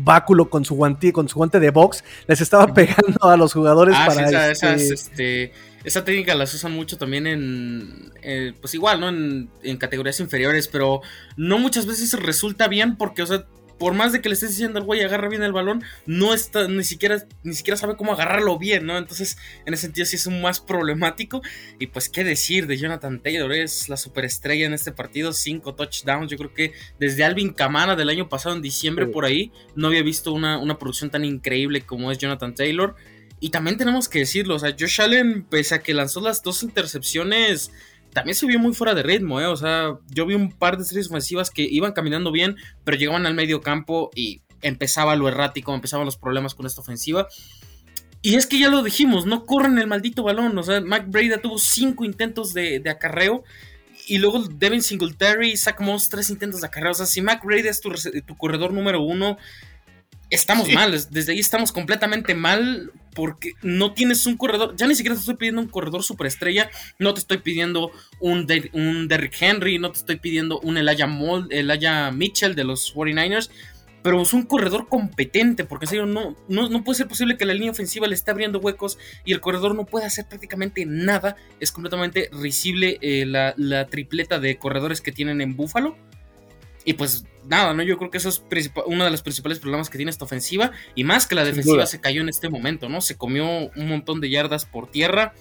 báculo 0.03 0.49
con 0.49 0.65
su 0.65 0.75
guante, 0.75 1.13
con 1.13 1.29
su 1.29 1.37
guante 1.37 1.61
de 1.61 1.71
box, 1.71 2.03
les 2.27 2.41
estaba 2.41 2.73
pegando 2.75 3.23
a 3.23 3.37
los 3.37 3.53
jugadores 3.53 3.95
ah, 3.99 4.07
para 4.07 4.51
este 4.51 4.95
este, 4.95 5.53
esa 5.85 6.05
técnica 6.05 6.35
las 6.35 6.55
usan 6.55 6.73
mucho 6.73 6.97
también 6.97 7.27
en, 7.27 8.11
eh, 8.23 8.55
pues 8.61 8.75
igual, 8.75 9.01
¿no? 9.01 9.11
En, 9.11 9.51
en, 9.63 9.77
categorías 9.77 10.19
inferiores, 10.21 10.67
pero 10.67 11.03
no 11.37 11.59
muchas 11.59 11.87
veces 11.87 12.19
resulta 12.19 12.69
bien 12.69 12.97
porque, 12.97 13.23
o 13.23 13.27
sea, 13.27 13.45
por 13.85 13.93
más 13.93 14.13
de 14.13 14.23
que 14.23 14.31
le 14.31 14.33
estés 14.33 14.49
diciendo 14.49 14.79
al 14.79 14.87
güey 14.87 15.03
agarra 15.03 15.29
bien 15.29 15.43
el 15.43 15.53
balón, 15.53 15.85
no 16.07 16.33
está, 16.33 16.67
ni 16.69 16.85
siquiera, 16.85 17.23
ni 17.43 17.53
siquiera 17.53 17.77
sabe 17.77 17.97
cómo 17.97 18.15
agarrarlo 18.15 18.59
bien, 18.59 18.87
¿no? 18.87 18.97
Entonces, 18.97 19.37
en 19.67 19.75
ese 19.75 19.83
sentido 19.83 20.07
sí 20.07 20.17
es 20.17 20.27
un 20.27 20.41
más 20.41 20.59
problemático. 20.59 21.43
Y 21.79 21.89
pues, 21.89 22.09
¿qué 22.09 22.25
decir 22.25 22.67
de 22.67 22.79
Jonathan 22.79 23.21
Taylor? 23.21 23.53
Es 23.53 23.91
la 23.91 23.99
superestrella 23.99 24.65
en 24.65 24.73
este 24.73 24.91
partido, 24.91 25.35
cinco 25.35 25.75
touchdowns. 25.75 26.31
Yo 26.31 26.39
creo 26.39 26.55
que 26.55 26.73
desde 26.99 27.25
Alvin 27.25 27.53
Kamara 27.53 27.95
del 27.95 28.09
año 28.09 28.27
pasado, 28.31 28.57
en 28.57 28.63
diciembre, 28.63 29.07
por 29.07 29.27
ahí, 29.27 29.53
no 29.77 29.89
había 29.89 30.03
visto 30.03 30.33
una, 30.33 30.57
una 30.57 30.79
producción 30.79 31.11
tan 31.11 31.27
increíble 31.27 31.83
como 31.83 32.11
es 32.11 32.17
Jonathan 32.17 32.55
Taylor. 32.55 32.97
Y 33.39 33.51
también 33.51 33.77
tenemos 33.77 34.09
que 34.09 34.21
decirlo, 34.21 34.55
o 34.55 34.59
sea, 34.59 34.75
Josh 34.81 35.03
Allen, 35.03 35.45
pese 35.45 35.75
a 35.75 35.83
que 35.83 35.93
lanzó 35.93 36.23
las 36.23 36.43
dos 36.43 36.63
intercepciones 36.63 37.71
también 38.15 38.35
se 38.35 38.47
vio 38.47 38.59
muy 38.59 38.73
fuera 38.73 38.95
de 38.95 39.03
ritmo, 39.03 39.41
¿eh? 39.41 39.47
O 39.47 39.57
sea, 39.57 39.99
yo 40.09 40.25
vi 40.25 40.35
un 40.35 40.51
par 40.51 40.79
de 40.79 40.85
series 40.85 41.09
ofensivas 41.09 41.51
que 41.51 41.63
iban 41.63 41.93
caminando 41.93 42.33
bien, 42.33 42.57
pero 42.85 42.97
llegaban 42.97 43.27
al 43.27 43.35
medio 43.35 43.61
campo 43.61 44.11
y 44.15 44.41
empezaba 44.63 45.15
lo 45.17 45.29
errático, 45.29 45.75
empezaban 45.75 46.07
los 46.07 46.17
problemas 46.17 46.55
con 46.55 46.65
esta 46.65 46.81
ofensiva. 46.81 47.29
Y 48.23 48.37
es 48.37 48.47
que 48.47 48.59
ya 48.59 48.71
lo 48.71 48.83
dijimos, 48.83 49.27
no 49.27 49.45
corren 49.45 49.77
el 49.77 49.87
maldito 49.87 50.23
balón. 50.23 50.57
O 50.57 50.63
sea, 50.63 50.81
Mac 50.81 51.05
Brady 51.09 51.31
tuvo 51.43 51.59
cinco 51.59 52.07
intentos 52.07 52.55
de, 52.55 52.83
acarreo. 52.89 53.45
Y 54.07 54.19
luego 54.19 54.45
Devin 54.45 54.83
Singletary 54.83 55.57
sacamos 55.57 56.09
tres 56.09 56.31
intentos 56.31 56.63
de 56.63 56.69
acarreo. 56.69 56.93
O 56.93 56.95
sea, 56.95 57.07
si 57.07 57.21
Mac 57.21 57.45
Brady 57.45 57.69
es 57.69 57.81
tu, 57.81 57.93
tu 58.27 58.37
corredor 58.37 58.73
número 58.73 59.03
uno, 59.03 59.37
estamos 60.31 60.71
mal. 60.73 60.93
Desde 61.11 61.33
ahí 61.33 61.41
estamos 61.41 61.73
completamente 61.73 62.35
mal 62.35 62.93
porque 63.15 63.53
no 63.63 63.95
tienes 63.95 64.27
un 64.27 64.37
corredor. 64.37 64.75
Ya 64.77 64.87
ni 64.87 64.95
siquiera 64.95 65.15
te 65.15 65.21
estoy 65.21 65.37
pidiendo 65.37 65.61
un 65.61 65.69
corredor 65.69 66.03
superestrella. 66.03 66.71
No 66.99 67.15
te 67.15 67.21
estoy 67.21 67.39
pidiendo 67.39 67.93
un, 68.21 68.47
un 68.73 69.09
Derrick 69.09 69.41
Henry. 69.41 69.79
No 69.79 69.93
te 69.93 69.99
estoy 69.99 70.17
pidiendo 70.17 70.61
un 70.61 70.77
Elijah, 70.77 72.11
Mitchell 72.11 72.55
de 72.55 72.65
los 72.65 72.95
49ers. 72.95 73.51
Pero 74.03 74.21
es 74.21 74.35
un 74.35 74.43
corredor 74.43 74.89
competente, 74.89 75.65
porque 75.65 75.87
en 75.87 75.89
serio, 75.89 76.07
no, 76.07 76.37
no, 76.49 76.85
puede 76.85 76.99
ser 76.99 77.09
posible 77.09 77.39
que 77.39 77.47
la 77.47 77.55
línea 77.55 77.71
ofensiva 77.71 78.07
le 78.07 78.15
esté 78.15 78.31
abriendo 78.31 78.59
huecos 78.59 78.99
y 79.25 79.33
el 79.33 79.41
corredor 79.41 79.75
no 79.75 79.87
pueda 79.87 80.07
hacer 80.07 80.27
prácticamente 80.29 80.85
nada. 80.85 81.37
Es 81.59 81.73
completamente 81.73 82.29
risible 82.31 82.99
eh, 83.01 83.25
la, 83.25 83.55
la 83.57 83.87
tripleta 83.87 84.39
de 84.39 84.59
corredores 84.59 85.01
que 85.01 85.11
tienen 85.11 85.41
en 85.41 85.57
Buffalo. 85.57 85.97
Y 86.85 86.95
pues 86.95 87.25
nada, 87.47 87.73
¿no? 87.75 87.83
Yo 87.83 87.99
creo 87.99 88.11
que 88.11 88.19
eso 88.19 88.29
es 88.29 88.43
uno 88.87 89.05
de 89.05 89.11
los 89.11 89.23
principales 89.23 89.59
problemas 89.59 89.91
que 89.91 89.99
tiene 89.99 90.11
esta 90.11 90.25
ofensiva. 90.25 90.73
Y 90.95 91.05
más 91.05 91.27
que 91.27 91.35
la 91.35 91.45
defensiva 91.45 91.87
se 91.87 92.01
cayó 92.01 92.21
en 92.21 92.29
este 92.29 92.49
momento, 92.49 92.89
¿no? 92.89 93.01
Se 93.01 93.17
comió 93.17 93.47
un 93.47 93.89
montón 93.89 94.21
de 94.21 94.31
yardas 94.31 94.67
por 94.67 94.91
tierra. 94.91 95.35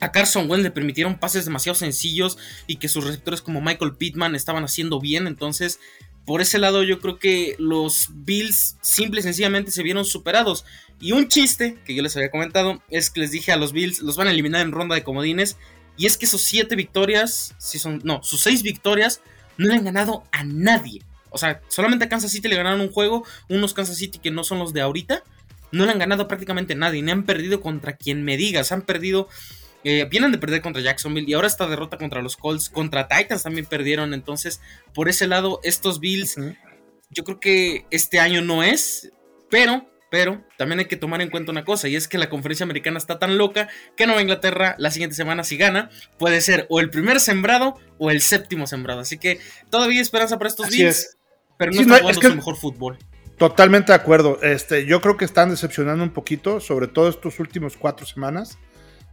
A 0.00 0.10
Carson 0.10 0.50
Wentz 0.50 0.64
le 0.64 0.70
permitieron 0.70 1.18
pases 1.18 1.44
demasiado 1.44 1.76
sencillos 1.76 2.38
y 2.66 2.76
que 2.76 2.88
sus 2.88 3.04
receptores 3.04 3.40
como 3.40 3.60
Michael 3.60 3.96
Pittman 3.96 4.34
estaban 4.34 4.64
haciendo 4.64 4.98
bien. 4.98 5.26
Entonces, 5.26 5.78
por 6.24 6.40
ese 6.40 6.58
lado 6.58 6.82
yo 6.82 6.98
creo 7.00 7.18
que 7.18 7.54
los 7.58 8.08
Bills 8.12 8.76
simple 8.80 9.20
y 9.20 9.22
sencillamente 9.22 9.70
se 9.70 9.82
vieron 9.82 10.04
superados. 10.04 10.64
Y 11.00 11.12
un 11.12 11.28
chiste 11.28 11.78
que 11.84 11.94
yo 11.94 12.02
les 12.02 12.16
había 12.16 12.30
comentado 12.30 12.82
es 12.90 13.10
que 13.10 13.20
les 13.20 13.30
dije 13.30 13.52
a 13.52 13.56
los 13.56 13.72
Bills, 13.72 14.00
los 14.00 14.16
van 14.16 14.28
a 14.28 14.30
eliminar 14.30 14.62
en 14.62 14.72
ronda 14.72 14.94
de 14.94 15.04
comodines. 15.04 15.56
Y 15.96 16.06
es 16.06 16.16
que 16.16 16.26
sus 16.26 16.42
siete 16.42 16.74
victorias, 16.74 17.54
si 17.58 17.78
son, 17.78 18.00
no, 18.02 18.22
sus 18.22 18.40
seis 18.40 18.62
victorias 18.62 19.20
no 19.58 19.68
le 19.68 19.74
han 19.74 19.84
ganado 19.84 20.24
a 20.32 20.44
nadie. 20.44 21.02
O 21.30 21.38
sea, 21.38 21.60
solamente 21.68 22.04
a 22.04 22.08
Kansas 22.08 22.30
City 22.30 22.48
le 22.48 22.56
ganaron 22.56 22.80
un 22.80 22.90
juego, 22.90 23.24
unos 23.48 23.74
Kansas 23.74 23.96
City 23.96 24.18
que 24.18 24.30
no 24.30 24.44
son 24.44 24.58
los 24.58 24.72
de 24.72 24.82
ahorita. 24.82 25.22
No 25.70 25.86
le 25.86 25.92
han 25.92 25.98
ganado 25.98 26.28
prácticamente 26.28 26.74
a 26.74 26.76
nadie, 26.76 27.02
ni 27.02 27.10
han 27.10 27.24
perdido 27.24 27.60
contra 27.60 27.96
quien 27.96 28.22
me 28.24 28.36
digas. 28.36 28.72
Han 28.72 28.82
perdido, 28.82 29.28
eh, 29.84 30.06
vienen 30.10 30.32
de 30.32 30.38
perder 30.38 30.60
contra 30.60 30.82
Jacksonville 30.82 31.28
y 31.28 31.32
ahora 31.32 31.48
esta 31.48 31.66
derrota 31.66 31.96
contra 31.96 32.20
los 32.20 32.36
Colts, 32.36 32.68
contra 32.68 33.08
Titans 33.08 33.42
también 33.42 33.64
perdieron. 33.64 34.12
Entonces, 34.12 34.60
por 34.92 35.08
ese 35.08 35.26
lado, 35.26 35.60
estos 35.62 36.00
Bills, 36.00 36.36
yo 37.10 37.24
creo 37.24 37.40
que 37.40 37.86
este 37.90 38.20
año 38.20 38.42
no 38.42 38.62
es, 38.62 39.10
pero 39.48 39.86
pero 40.12 40.44
también 40.58 40.78
hay 40.78 40.84
que 40.84 40.98
tomar 40.98 41.22
en 41.22 41.30
cuenta 41.30 41.52
una 41.52 41.64
cosa, 41.64 41.88
y 41.88 41.96
es 41.96 42.06
que 42.06 42.18
la 42.18 42.28
conferencia 42.28 42.64
americana 42.64 42.98
está 42.98 43.18
tan 43.18 43.38
loca 43.38 43.70
que 43.96 44.04
Nueva 44.04 44.20
Inglaterra 44.20 44.74
la 44.76 44.90
siguiente 44.90 45.16
semana, 45.16 45.42
si 45.42 45.56
gana, 45.56 45.88
puede 46.18 46.42
ser 46.42 46.66
o 46.68 46.80
el 46.80 46.90
primer 46.90 47.18
sembrado 47.18 47.80
o 47.96 48.10
el 48.10 48.20
séptimo 48.20 48.66
sembrado. 48.66 49.00
Así 49.00 49.16
que 49.16 49.40
todavía 49.70 49.96
hay 49.96 50.02
esperanza 50.02 50.36
para 50.36 50.48
estos 50.50 50.68
Bills, 50.68 51.16
pero 51.56 51.72
no 51.72 51.80
está 51.80 52.00
jugando 52.00 52.20
su 52.20 52.34
mejor 52.36 52.56
fútbol. 52.58 52.98
Totalmente 53.38 53.92
de 53.92 53.96
acuerdo. 53.96 54.38
Este, 54.42 54.84
yo 54.84 55.00
creo 55.00 55.16
que 55.16 55.24
están 55.24 55.48
decepcionando 55.48 56.04
un 56.04 56.12
poquito, 56.12 56.60
sobre 56.60 56.88
todo 56.88 57.08
estos 57.08 57.40
últimos 57.40 57.78
cuatro 57.78 58.04
semanas. 58.04 58.58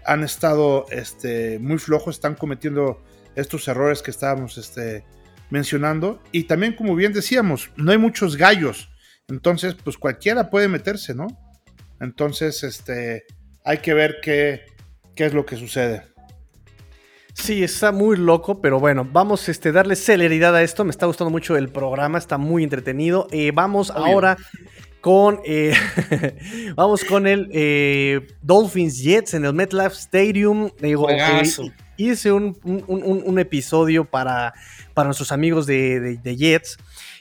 Han 0.06 0.26
estado 0.26 0.86
este, 0.92 1.60
muy 1.60 1.78
flojos, 1.78 2.18
están 2.18 2.36
cometiendo 2.36 3.02
estos 3.36 3.66
errores 3.70 4.02
que 4.02 4.12
estábamos 4.12 4.58
este, 4.58 5.06
mencionando. 5.50 6.22
Y 6.34 6.44
también, 6.44 6.74
como 6.74 6.94
bien 6.94 7.14
decíamos, 7.14 7.72
no 7.78 7.94
hay 7.94 7.98
muchos 7.98 8.36
gallos. 8.36 8.89
Entonces, 9.30 9.76
pues 9.76 9.98
cualquiera 9.98 10.50
puede 10.50 10.68
meterse, 10.68 11.14
¿no? 11.14 11.28
Entonces, 12.02 12.64
este, 12.64 13.26
hay 13.64 13.80
que 13.80 13.94
ver 13.94 14.18
qué, 14.22 14.62
qué 15.16 15.26
es 15.26 15.34
lo 15.34 15.46
que 15.46 15.56
sucede. 15.56 16.04
Sí, 17.34 17.64
está 17.64 17.92
muy 17.92 18.18
loco, 18.18 18.60
pero 18.62 18.80
bueno, 18.80 19.08
vamos 19.10 19.48
a 19.48 19.52
este, 19.52 19.72
darle 19.72 19.96
celeridad 19.96 20.56
a 20.56 20.62
esto. 20.64 20.84
Me 20.84 20.92
está 20.92 21.06
gustando 21.06 21.30
mucho 21.30 21.56
el 21.56 21.70
programa, 21.70 22.18
está 22.18 22.38
muy 22.38 22.64
entretenido. 22.64 23.28
Eh, 23.32 23.52
vamos 23.54 23.92
ahora 23.92 24.38
con 25.00 25.40
eh, 25.46 25.74
vamos 26.76 27.06
con 27.06 27.26
el 27.28 27.50
eh, 27.54 28.28
Dolphins 28.42 29.02
Jets 29.02 29.36
en 29.36 29.46
el 29.46 29.54
MetLife 29.54 29.96
Stadium. 29.96 30.70
hice 31.96 32.32
un, 32.32 33.40
episodio 33.40 34.06
para, 34.06 34.54
para 34.94 35.08
nuestros 35.08 35.32
amigos 35.32 35.66
de 35.66 36.36
Jets 36.38 36.78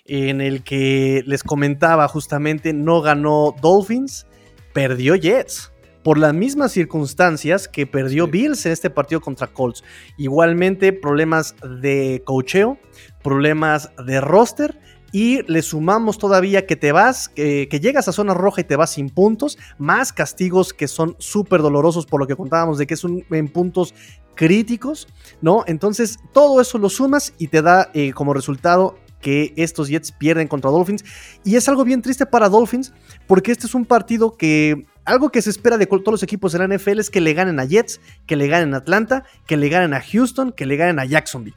en 0.09 0.41
el 0.41 0.65
que 0.65 1.23
les 1.27 1.45
comentaba 1.45 2.09
justamente, 2.09 2.73
no 2.73 3.01
ganó 3.03 3.55
Dolphins, 3.61 4.27
perdió 4.73 5.15
Jets. 5.15 5.73
Por 6.03 6.17
las 6.17 6.33
mismas 6.33 6.73
circunstancias 6.73 7.69
que 7.69 7.87
perdió 7.87 8.29
Bills 8.29 8.65
en 8.65 8.73
este 8.73 8.89
partido 8.89 9.21
contra 9.21 9.49
Colts. 9.49 9.85
Igualmente, 10.17 10.95
problemas 10.95 11.55
de 11.83 12.23
cocheo, 12.25 12.79
problemas 13.23 13.91
de 14.07 14.21
roster 14.21 14.79
y 15.13 15.43
le 15.51 15.63
sumamos 15.63 16.19
todavía 16.19 16.67
que 16.67 16.77
te 16.77 16.93
vas, 16.93 17.29
que, 17.29 17.67
llegas 17.81 18.09
a 18.09 18.13
zona 18.13 18.35
roja 18.35 18.61
y 18.61 18.65
te 18.65 18.77
vas 18.77 18.93
sin 18.93 19.11
puntos, 19.11 19.59
más 19.79 20.13
castigos 20.13 20.73
que 20.73 20.89
son 20.89 21.17
súper 21.19 21.63
dolorosos 21.63 22.07
por 22.07 22.21
lo 22.21 22.27
que 22.27 22.37
contábamos 22.37 22.79
de 22.79 22.87
que 22.87 22.95
es 22.95 23.05
un, 23.05 23.25
en 23.31 23.49
puntos 23.49 23.95
críticos, 24.35 25.09
¿no? 25.41 25.65
Entonces 25.67 26.19
todo 26.33 26.61
eso 26.61 26.79
lo 26.79 26.89
sumas 26.89 27.35
y 27.39 27.49
te 27.49 27.61
da 27.63 27.91
eh, 27.93 28.13
como 28.13 28.35
resultado 28.35 28.99
que 29.21 29.53
estos 29.57 29.89
Jets 29.89 30.13
pierden 30.13 30.49
contra 30.49 30.71
Dolphins. 30.71 31.05
Y 31.45 31.57
es 31.57 31.69
algo 31.69 31.85
bien 31.85 32.03
triste 32.03 32.27
para 32.27 32.49
Dolphins, 32.49 32.93
porque 33.27 33.53
este 33.53 33.67
es 33.67 33.75
un 33.75 33.85
partido 33.85 34.37
que 34.37 34.87
algo 35.05 35.31
que 35.31 35.41
se 35.43 35.51
espera 35.51 35.79
de 35.79 35.87
todos 35.87 36.13
los 36.13 36.23
equipos 36.23 36.53
de 36.53 36.59
la 36.59 36.69
NFL 36.69 36.99
es 36.99 37.11
que 37.11 37.21
le 37.21 37.33
ganen 37.33 37.59
a 37.61 37.65
Jets, 37.65 38.01
que 38.27 38.37
le 38.37 38.47
ganen 38.47 38.75
a 38.75 38.79
Atlanta, 38.79 39.25
que 39.47 39.57
le 39.57 39.69
ganen 39.69 39.95
a 39.95 40.03
Houston, 40.03 40.53
que 40.53 40.67
le 40.67 40.77
ganen 40.77 40.99
a 40.99 41.07
Jacksonville. 41.07 41.57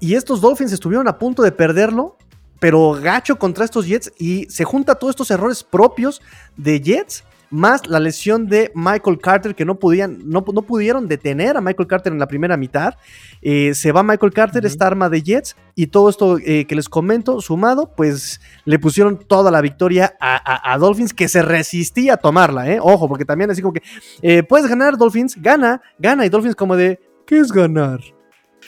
Y 0.00 0.14
estos 0.14 0.40
Dolphins 0.40 0.72
estuvieron 0.72 1.06
a 1.06 1.16
punto 1.18 1.42
de 1.42 1.52
perderlo, 1.52 2.18
pero 2.58 2.92
gacho 2.92 3.38
contra 3.38 3.64
estos 3.64 3.86
Jets 3.86 4.12
y 4.18 4.46
se 4.50 4.64
junta 4.64 4.96
todos 4.96 5.12
estos 5.12 5.30
errores 5.30 5.62
propios 5.62 6.20
de 6.56 6.80
Jets 6.80 7.24
más 7.52 7.86
la 7.86 8.00
lesión 8.00 8.48
de 8.48 8.72
Michael 8.74 9.18
Carter, 9.20 9.54
que 9.54 9.64
no, 9.64 9.78
podían, 9.78 10.18
no, 10.24 10.42
no 10.52 10.62
pudieron 10.62 11.06
detener 11.06 11.56
a 11.56 11.60
Michael 11.60 11.86
Carter 11.86 12.12
en 12.12 12.18
la 12.18 12.26
primera 12.26 12.56
mitad. 12.56 12.94
Eh, 13.42 13.74
se 13.74 13.92
va 13.92 14.02
Michael 14.02 14.32
Carter, 14.32 14.64
esta 14.64 14.86
arma 14.86 15.10
de 15.10 15.22
Jets, 15.22 15.56
y 15.74 15.88
todo 15.88 16.08
esto 16.08 16.38
eh, 16.38 16.66
que 16.66 16.74
les 16.74 16.88
comento, 16.88 17.40
sumado, 17.40 17.92
pues 17.94 18.40
le 18.64 18.78
pusieron 18.78 19.18
toda 19.18 19.50
la 19.50 19.60
victoria 19.60 20.16
a, 20.18 20.78
Dolphins, 20.78 21.12
que 21.12 21.28
se 21.28 21.42
resistía 21.42 22.14
a 22.14 22.16
tomarla, 22.16 22.70
¿eh? 22.70 22.78
Ojo, 22.80 23.06
porque 23.06 23.26
también 23.26 23.50
así 23.50 23.60
como 23.60 23.74
que, 23.74 23.82
eh, 24.22 24.42
puedes 24.42 24.66
ganar, 24.66 24.96
Dolphins, 24.96 25.36
gana, 25.40 25.82
gana, 25.98 26.24
y 26.24 26.30
Dolphins 26.30 26.56
como 26.56 26.74
de, 26.74 26.98
¿qué 27.26 27.38
es 27.38 27.52
ganar? 27.52 28.00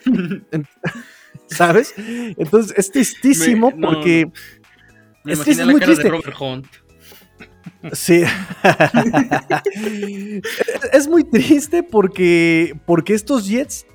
¿Sabes? 1.46 1.94
Entonces 1.96 2.74
es 2.76 2.90
tristísimo 2.90 3.72
porque... 3.80 4.30
es, 5.24 5.46
es 5.46 5.66
muy 5.66 5.80
triste. 5.80 6.08
Robert 6.08 6.36
Hunt. 6.38 6.83
Sí. 7.92 8.24
es 10.92 11.08
muy 11.08 11.24
triste 11.24 11.82
porque, 11.82 12.78
porque 12.86 13.14
estos 13.14 13.46
Jets 13.46 13.86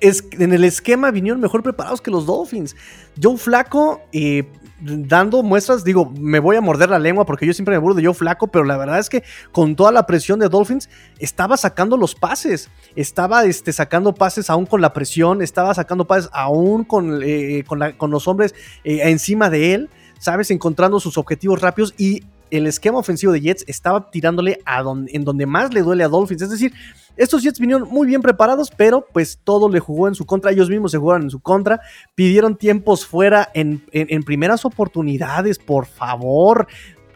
es, 0.00 0.24
en 0.32 0.52
el 0.52 0.64
esquema 0.64 1.10
vinieron 1.10 1.40
mejor 1.40 1.62
preparados 1.62 2.00
que 2.00 2.10
los 2.10 2.26
Dolphins. 2.26 2.76
Joe 3.20 3.36
Flaco, 3.36 4.02
eh, 4.12 4.44
dando 4.80 5.42
muestras, 5.42 5.84
digo, 5.84 6.12
me 6.18 6.38
voy 6.38 6.56
a 6.56 6.60
morder 6.60 6.90
la 6.90 6.98
lengua 6.98 7.24
porque 7.24 7.46
yo 7.46 7.54
siempre 7.54 7.74
me 7.74 7.78
burdo 7.78 8.00
yo 8.00 8.12
flaco, 8.12 8.48
pero 8.48 8.64
la 8.64 8.76
verdad 8.76 8.98
es 8.98 9.08
que 9.08 9.22
con 9.52 9.74
toda 9.74 9.90
la 9.90 10.06
presión 10.06 10.38
de 10.38 10.48
Dolphins 10.48 10.90
estaba 11.18 11.56
sacando 11.56 11.96
los 11.96 12.14
pases, 12.14 12.68
estaba 12.94 13.44
este, 13.44 13.72
sacando 13.72 14.14
pases 14.14 14.50
aún 14.50 14.66
con 14.66 14.82
la 14.82 14.92
presión, 14.92 15.40
estaba 15.40 15.74
sacando 15.74 16.06
pases 16.06 16.28
aún 16.32 16.84
con, 16.84 17.20
eh, 17.22 17.64
con, 17.66 18.10
los 18.10 18.28
hombres 18.28 18.54
eh, 18.84 19.00
encima 19.04 19.48
de 19.48 19.74
él, 19.74 19.90
sabes, 20.18 20.50
encontrando 20.50 21.00
sus 21.00 21.16
objetivos 21.16 21.62
rápidos 21.62 21.94
y 21.96 22.24
el 22.50 22.66
esquema 22.66 22.98
ofensivo 22.98 23.32
de 23.32 23.40
Jets 23.40 23.64
estaba 23.66 24.10
tirándole 24.10 24.60
a 24.64 24.82
donde, 24.82 25.12
en 25.14 25.24
donde 25.24 25.46
más 25.46 25.72
le 25.74 25.82
duele 25.82 26.04
a 26.04 26.08
Dolphins, 26.08 26.42
es 26.42 26.50
decir, 26.50 26.72
estos 27.16 27.42
Jets 27.42 27.58
vinieron 27.58 27.88
muy 27.88 28.06
bien 28.06 28.20
preparados, 28.20 28.70
pero 28.70 29.06
pues 29.12 29.40
todo 29.42 29.68
le 29.70 29.80
jugó 29.80 30.06
en 30.06 30.14
su 30.14 30.26
contra. 30.26 30.50
Ellos 30.50 30.68
mismos 30.68 30.90
se 30.90 30.98
jugaron 30.98 31.22
en 31.22 31.30
su 31.30 31.40
contra. 31.40 31.80
Pidieron 32.14 32.56
tiempos 32.56 33.06
fuera 33.06 33.50
en, 33.54 33.82
primeras 34.24 34.64
oportunidades, 34.64 35.58
por 35.58 35.86
favor. 35.86 36.66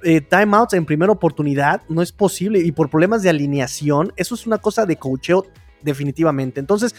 Eh, 0.02 0.22
timeouts 0.22 0.72
en 0.72 0.86
primera 0.86 1.12
oportunidad 1.12 1.82
no 1.90 2.00
es 2.00 2.12
posible. 2.12 2.60
Y 2.60 2.72
por 2.72 2.88
problemas 2.88 3.22
de 3.22 3.28
alineación, 3.28 4.12
eso 4.16 4.34
es 4.34 4.46
una 4.46 4.56
cosa 4.56 4.86
de 4.86 4.96
cocheo 4.96 5.46
definitivamente. 5.82 6.60
Entonces, 6.60 6.94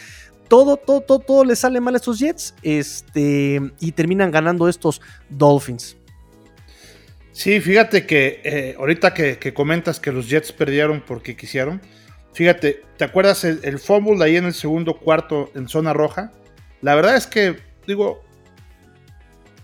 todo, 0.46 0.76
todo, 0.76 1.00
todo, 1.00 1.18
todo 1.18 1.44
le 1.44 1.56
sale 1.56 1.80
mal 1.80 1.94
a 1.94 1.96
estos 1.96 2.20
Jets. 2.20 2.54
Este, 2.62 3.60
y 3.80 3.92
terminan 3.92 4.30
ganando 4.30 4.68
estos 4.68 5.00
Dolphins. 5.28 5.96
Sí, 7.32 7.60
fíjate 7.60 8.06
que 8.06 8.40
eh, 8.44 8.74
ahorita 8.78 9.14
que, 9.14 9.38
que, 9.38 9.54
comentas 9.54 9.98
que 9.98 10.12
los 10.12 10.28
Jets 10.28 10.52
perdieron 10.52 11.02
porque 11.06 11.34
quisieron, 11.34 11.80
Fíjate, 12.32 12.82
¿te 12.96 13.04
acuerdas 13.04 13.44
el, 13.44 13.60
el 13.62 13.78
fumble 13.78 14.24
ahí 14.24 14.36
en 14.36 14.46
el 14.46 14.54
segundo 14.54 14.98
cuarto 14.98 15.50
en 15.54 15.68
zona 15.68 15.92
roja? 15.92 16.32
La 16.80 16.94
verdad 16.94 17.16
es 17.16 17.26
que, 17.26 17.56
digo, 17.86 18.24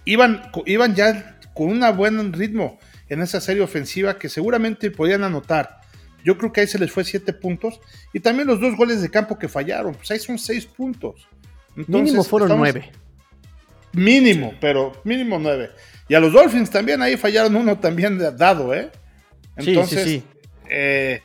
iban, 0.05 0.51
iban 0.67 0.95
ya 0.95 1.39
con 1.55 1.69
un 1.69 1.97
buen 1.97 2.33
ritmo 2.33 2.79
en 3.09 3.23
esa 3.23 3.41
serie 3.41 3.63
ofensiva 3.63 4.19
que 4.19 4.29
seguramente 4.29 4.91
podían 4.91 5.25
anotar. 5.25 5.81
Yo 6.25 6.37
creo 6.37 6.53
que 6.53 6.61
ahí 6.61 6.67
se 6.67 6.79
les 6.79 6.93
fue 6.93 7.05
siete 7.05 7.33
puntos. 7.33 7.81
Y 8.13 8.21
también 8.21 8.49
los 8.49 8.61
dos 8.61 8.77
goles 8.77 9.01
de 9.01 9.09
campo 9.09 9.39
que 9.39 9.49
fallaron. 9.49 9.95
Pues 9.95 10.11
ahí 10.11 10.19
son 10.19 10.39
seis 10.39 10.67
puntos. 10.67 11.27
mínimo 11.75 12.23
fueron 12.23 12.51
nueve. 12.59 12.91
Mínimo, 13.93 14.53
pero 14.61 14.93
mínimo 15.05 15.39
nueve. 15.39 15.71
Y 16.09 16.15
a 16.15 16.21
los 16.21 16.33
Dolphins 16.33 16.71
también 16.71 17.03
ahí 17.03 17.17
fallaron 17.17 17.55
uno 17.57 17.79
también 17.79 18.19
dado, 18.37 18.75
¿eh? 18.75 18.91
Entonces, 19.57 20.05
sí, 20.05 20.11
sí, 20.11 20.21
sí. 20.21 20.25
Eh, 20.71 21.23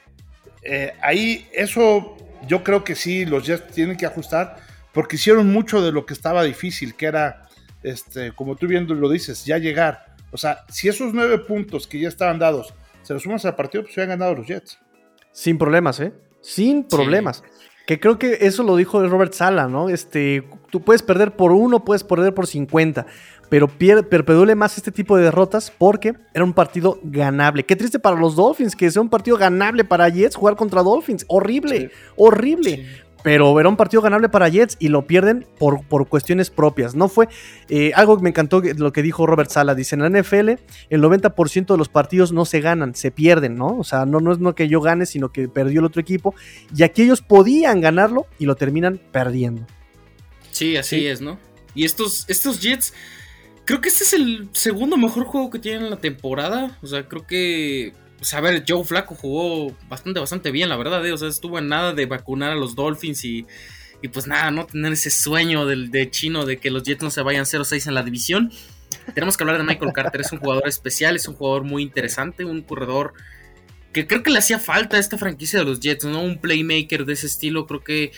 eh, 0.64 0.94
ahí 1.02 1.48
eso 1.54 2.18
yo 2.48 2.64
creo 2.64 2.84
que 2.84 2.96
sí, 2.96 3.26
los 3.26 3.46
Jets 3.46 3.68
tienen 3.68 3.98
que 3.98 4.06
ajustar 4.06 4.58
porque 4.94 5.16
hicieron 5.16 5.52
mucho 5.52 5.82
de 5.82 5.92
lo 5.92 6.06
que 6.06 6.14
estaba 6.14 6.44
difícil, 6.44 6.96
que 6.96 7.08
era, 7.08 7.48
este, 7.82 8.32
como 8.34 8.56
tú 8.56 8.68
viendo 8.68 8.94
lo 8.94 9.10
dices, 9.10 9.46
ya 9.46 9.58
llegar. 9.58 10.16
O 10.32 10.38
sea, 10.38 10.66
si 10.70 10.88
esos 10.88 11.14
nueve 11.14 11.40
puntos 11.40 11.88
que 11.88 12.00
ya 12.00 12.08
estaban 12.08 12.40
dados 12.40 12.74
se 13.02 13.14
los 13.14 13.24
sumas 13.24 13.44
al 13.46 13.56
partido, 13.56 13.84
pues 13.84 13.96
se 13.96 14.02
han 14.02 14.10
ganado 14.10 14.34
los 14.34 14.48
Jets. 14.48 14.80
Sin 15.32 15.58
problemas, 15.58 16.00
¿eh? 16.00 16.14
Sin 16.42 16.86
problemas. 16.86 17.44
Que 17.86 18.00
creo 18.00 18.18
que 18.18 18.38
eso 18.42 18.64
lo 18.64 18.78
dijo 18.78 19.06
Robert 19.06 19.34
Sala, 19.34 19.68
¿no? 19.68 19.90
Este, 19.90 20.48
tú 20.70 20.82
puedes 20.82 21.02
perder 21.02 21.36
por 21.36 21.52
uno, 21.52 21.84
puedes 21.84 22.04
perder 22.04 22.34
por 22.34 22.48
50 22.48 23.06
pero 23.54 23.68
perpedule 23.68 24.56
más 24.56 24.78
este 24.80 24.92
tipo 24.92 25.16
de 25.16 25.26
derrotas 25.26 25.72
porque 25.78 26.16
era 26.34 26.44
un 26.44 26.54
partido 26.54 27.00
ganable. 27.04 27.64
Qué 27.64 27.76
triste 27.76 28.00
para 28.00 28.20
los 28.20 28.36
Dolphins 28.36 28.76
que 28.76 28.90
sea 28.90 29.00
un 29.00 29.10
partido 29.10 29.38
ganable 29.38 29.84
para 29.84 30.10
Jets 30.10 30.36
jugar 30.36 30.56
contra 30.56 30.82
Dolphins. 30.82 31.24
Horrible, 31.28 31.92
horrible. 32.16 32.88
Pero 33.22 33.60
era 33.60 33.70
un 33.70 33.78
partido 33.78 34.02
ganable 34.02 34.28
para 34.28 34.50
Jets 34.50 34.76
y 34.80 34.88
lo 34.88 35.06
pierden 35.06 35.46
por, 35.60 35.86
por 35.86 36.08
cuestiones 36.08 36.50
propias. 36.50 36.96
No 36.96 37.10
fue 37.10 37.30
eh, 37.70 37.92
algo 37.94 38.18
que 38.18 38.24
me 38.24 38.30
encantó 38.30 38.60
lo 38.60 38.92
que 38.92 39.04
dijo 39.04 39.28
Robert 39.28 39.52
Sala. 39.52 39.76
Dice: 39.76 39.94
en 39.94 40.02
la 40.02 40.10
NFL, 40.10 40.50
el 40.90 41.04
90% 41.04 41.68
de 41.68 41.78
los 41.78 41.90
partidos 41.90 42.32
no 42.32 42.46
se 42.46 42.60
ganan, 42.60 42.96
se 42.96 43.12
pierden, 43.12 43.56
¿no? 43.56 43.78
O 43.78 43.84
sea, 43.84 44.08
no, 44.08 44.20
no 44.20 44.32
es 44.32 44.40
no 44.40 44.56
que 44.56 44.68
yo 44.68 44.82
gane, 44.82 45.06
sino 45.06 45.32
que 45.32 45.48
perdió 45.48 45.82
el 45.82 45.86
otro 45.86 46.02
equipo. 46.02 46.34
Y 46.76 46.82
aquí 46.82 47.04
ellos 47.04 47.22
podían 47.22 47.82
ganarlo 47.82 48.26
y 48.40 48.48
lo 48.48 48.56
terminan 48.56 49.00
perdiendo. 49.12 49.68
Sí, 50.50 50.76
así 50.76 51.06
es, 51.06 51.22
¿no? 51.22 51.38
Y 51.76 51.86
estos, 51.86 52.26
estos 52.28 52.60
Jets 52.60 52.94
Creo 53.66 53.80
que 53.80 53.90
este 53.90 54.04
es 54.04 54.14
el 54.14 54.50
segundo 54.52 54.98
mejor 54.98 55.26
juego 55.26 55.50
que 55.50 55.60
tienen 55.60 55.84
en 55.84 55.90
la 55.90 55.98
temporada. 55.98 56.78
O 56.82 56.88
sea, 56.88 57.08
creo 57.08 57.26
que. 57.26 57.94
O 58.22 58.26
sea, 58.26 58.40
a 58.40 58.42
ver, 58.42 58.64
Joe 58.68 58.84
Flaco 58.84 59.16
jugó 59.16 59.76
bastante, 59.90 60.20
bastante 60.20 60.52
bien, 60.52 60.70
la 60.70 60.78
verdad. 60.78 61.06
¿eh? 61.06 61.12
O 61.12 61.18
sea, 61.18 61.28
estuvo 61.28 61.60
en 61.60 61.68
nada 61.68 61.94
de 61.94 62.06
vacunar 62.06 62.52
a 62.52 62.56
los 62.56 62.76
Dolphins 62.76 63.24
y. 63.26 63.46
Y 64.02 64.10
pues 64.10 64.28
nada, 64.28 64.52
no 64.52 64.66
tener 64.66 64.92
ese 64.92 65.10
sueño 65.10 65.66
del, 65.66 65.90
de 65.90 66.12
chino 66.12 66.46
de 66.46 66.58
que 66.58 66.70
los 66.70 66.84
Jets 66.84 67.02
no 67.02 67.10
se 67.10 67.22
vayan 67.22 67.46
0-6 67.46 67.88
en 67.88 67.94
la 67.94 68.04
división. 68.04 68.52
Tenemos 69.14 69.38
que 69.38 69.44
hablar 69.44 69.58
de 69.58 69.64
Michael 69.64 69.94
Carter. 69.94 70.20
Es 70.20 70.34
un 70.34 70.40
jugador 70.40 70.68
especial, 70.68 71.16
es 71.16 71.30
un 71.30 71.36
jugador 71.36 71.64
muy 71.64 71.84
interesante, 71.84 72.44
un 72.44 72.64
corredor 72.64 73.14
que 73.94 74.08
creo 74.08 74.24
que 74.24 74.32
le 74.32 74.40
hacía 74.40 74.60
falta 74.60 74.98
a 74.98 75.00
esta 75.00 75.18
franquicia 75.18 75.60
de 75.60 75.66
los 75.66 75.80
Jets, 75.80 76.04
¿no? 76.04 76.22
Un 76.22 76.40
playmaker 76.40 77.06
de 77.06 77.14
ese 77.14 77.28
estilo, 77.28 77.68
creo 77.68 77.84
que 77.84 78.12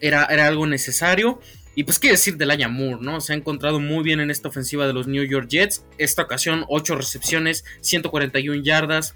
era, 0.00 0.24
era 0.24 0.46
algo 0.46 0.66
necesario. 0.66 1.40
Y 1.78 1.84
pues 1.84 2.00
qué 2.00 2.10
decir 2.10 2.36
de 2.36 2.44
Laia 2.44 2.68
Moore, 2.68 2.98
¿no? 3.00 3.20
Se 3.20 3.32
ha 3.32 3.36
encontrado 3.36 3.78
muy 3.78 4.02
bien 4.02 4.18
en 4.18 4.32
esta 4.32 4.48
ofensiva 4.48 4.88
de 4.88 4.92
los 4.92 5.06
New 5.06 5.22
York 5.22 5.46
Jets. 5.48 5.84
Esta 5.96 6.22
ocasión, 6.22 6.64
8 6.66 6.96
recepciones, 6.96 7.64
141 7.82 8.64
yardas, 8.64 9.14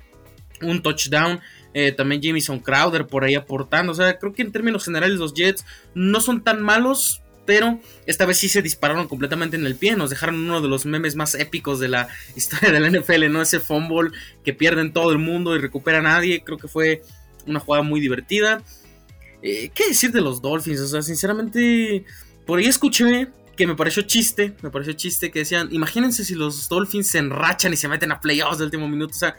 un 0.60 0.80
touchdown. 0.80 1.40
Eh, 1.74 1.90
también 1.90 2.22
Jamison 2.22 2.60
Crowder 2.60 3.08
por 3.08 3.24
ahí 3.24 3.34
aportando. 3.34 3.90
O 3.90 3.94
sea, 3.96 4.16
creo 4.16 4.32
que 4.32 4.42
en 4.42 4.52
términos 4.52 4.84
generales 4.84 5.18
los 5.18 5.34
Jets 5.34 5.64
no 5.96 6.20
son 6.20 6.44
tan 6.44 6.62
malos. 6.62 7.20
Pero 7.46 7.80
esta 8.06 8.26
vez 8.26 8.38
sí 8.38 8.48
se 8.48 8.62
dispararon 8.62 9.08
completamente 9.08 9.56
en 9.56 9.66
el 9.66 9.74
pie. 9.74 9.96
Nos 9.96 10.10
dejaron 10.10 10.36
uno 10.36 10.60
de 10.60 10.68
los 10.68 10.86
memes 10.86 11.16
más 11.16 11.34
épicos 11.34 11.80
de 11.80 11.88
la 11.88 12.06
historia 12.36 12.70
de 12.70 12.78
la 12.78 12.96
NFL, 12.96 13.28
¿no? 13.28 13.42
Ese 13.42 13.58
fumble 13.58 14.12
que 14.44 14.54
pierden 14.54 14.92
todo 14.92 15.10
el 15.10 15.18
mundo 15.18 15.56
y 15.56 15.58
recupera 15.58 15.98
a 15.98 16.02
nadie. 16.02 16.44
Creo 16.44 16.58
que 16.58 16.68
fue 16.68 17.02
una 17.44 17.58
jugada 17.58 17.82
muy 17.82 18.00
divertida. 18.00 18.62
Eh, 19.42 19.72
¿Qué 19.74 19.88
decir 19.88 20.12
de 20.12 20.20
los 20.20 20.40
Dolphins? 20.40 20.78
O 20.78 20.86
sea, 20.86 21.02
sinceramente 21.02 22.04
por 22.52 22.58
ahí 22.58 22.66
escuché 22.66 23.28
que 23.56 23.66
me 23.66 23.74
pareció 23.74 24.02
chiste, 24.02 24.54
me 24.60 24.68
pareció 24.68 24.92
chiste 24.92 25.30
que 25.30 25.38
decían, 25.38 25.68
imagínense 25.70 26.22
si 26.22 26.34
los 26.34 26.68
Dolphins 26.68 27.06
se 27.06 27.16
enrachan 27.16 27.72
y 27.72 27.78
se 27.78 27.88
meten 27.88 28.12
a 28.12 28.20
playoffs 28.20 28.58
del 28.58 28.66
último 28.66 28.88
minuto, 28.88 29.14
o 29.14 29.18
sea, 29.18 29.36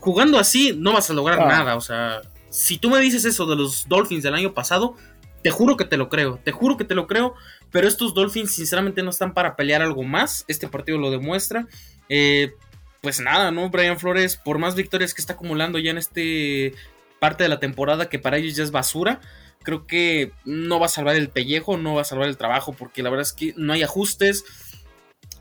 jugando 0.00 0.36
así 0.36 0.74
no 0.76 0.92
vas 0.92 1.08
a 1.08 1.14
lograr 1.14 1.38
ah. 1.42 1.46
nada, 1.46 1.76
o 1.76 1.80
sea, 1.80 2.22
si 2.50 2.78
tú 2.78 2.90
me 2.90 2.98
dices 2.98 3.24
eso 3.24 3.46
de 3.46 3.54
los 3.54 3.86
Dolphins 3.86 4.24
del 4.24 4.34
año 4.34 4.52
pasado, 4.52 4.96
te 5.44 5.52
juro 5.52 5.76
que 5.76 5.84
te 5.84 5.96
lo 5.96 6.08
creo, 6.08 6.40
te 6.42 6.50
juro 6.50 6.76
que 6.76 6.82
te 6.82 6.96
lo 6.96 7.06
creo, 7.06 7.36
pero 7.70 7.86
estos 7.86 8.14
Dolphins 8.14 8.50
sinceramente 8.50 9.04
no 9.04 9.10
están 9.10 9.32
para 9.32 9.54
pelear 9.54 9.80
algo 9.80 10.02
más, 10.02 10.44
este 10.48 10.66
partido 10.66 10.98
lo 10.98 11.12
demuestra, 11.12 11.68
eh, 12.08 12.52
pues 13.00 13.20
nada, 13.20 13.52
¿no? 13.52 13.70
Brian 13.70 13.96
Flores, 13.96 14.36
por 14.36 14.58
más 14.58 14.74
victorias 14.74 15.14
que 15.14 15.20
está 15.20 15.34
acumulando 15.34 15.78
ya 15.78 15.92
en 15.92 15.98
este 15.98 16.74
parte 17.20 17.44
de 17.44 17.48
la 17.48 17.60
temporada 17.60 18.08
que 18.08 18.18
para 18.18 18.38
ellos 18.38 18.56
ya 18.56 18.64
es 18.64 18.72
basura, 18.72 19.20
creo 19.66 19.84
que 19.84 20.30
no 20.44 20.78
va 20.78 20.86
a 20.86 20.88
salvar 20.88 21.16
el 21.16 21.28
pellejo, 21.28 21.76
no 21.76 21.96
va 21.96 22.02
a 22.02 22.04
salvar 22.04 22.28
el 22.28 22.36
trabajo, 22.36 22.72
porque 22.72 23.02
la 23.02 23.10
verdad 23.10 23.26
es 23.26 23.32
que 23.32 23.52
no 23.56 23.72
hay 23.72 23.82
ajustes, 23.82 24.44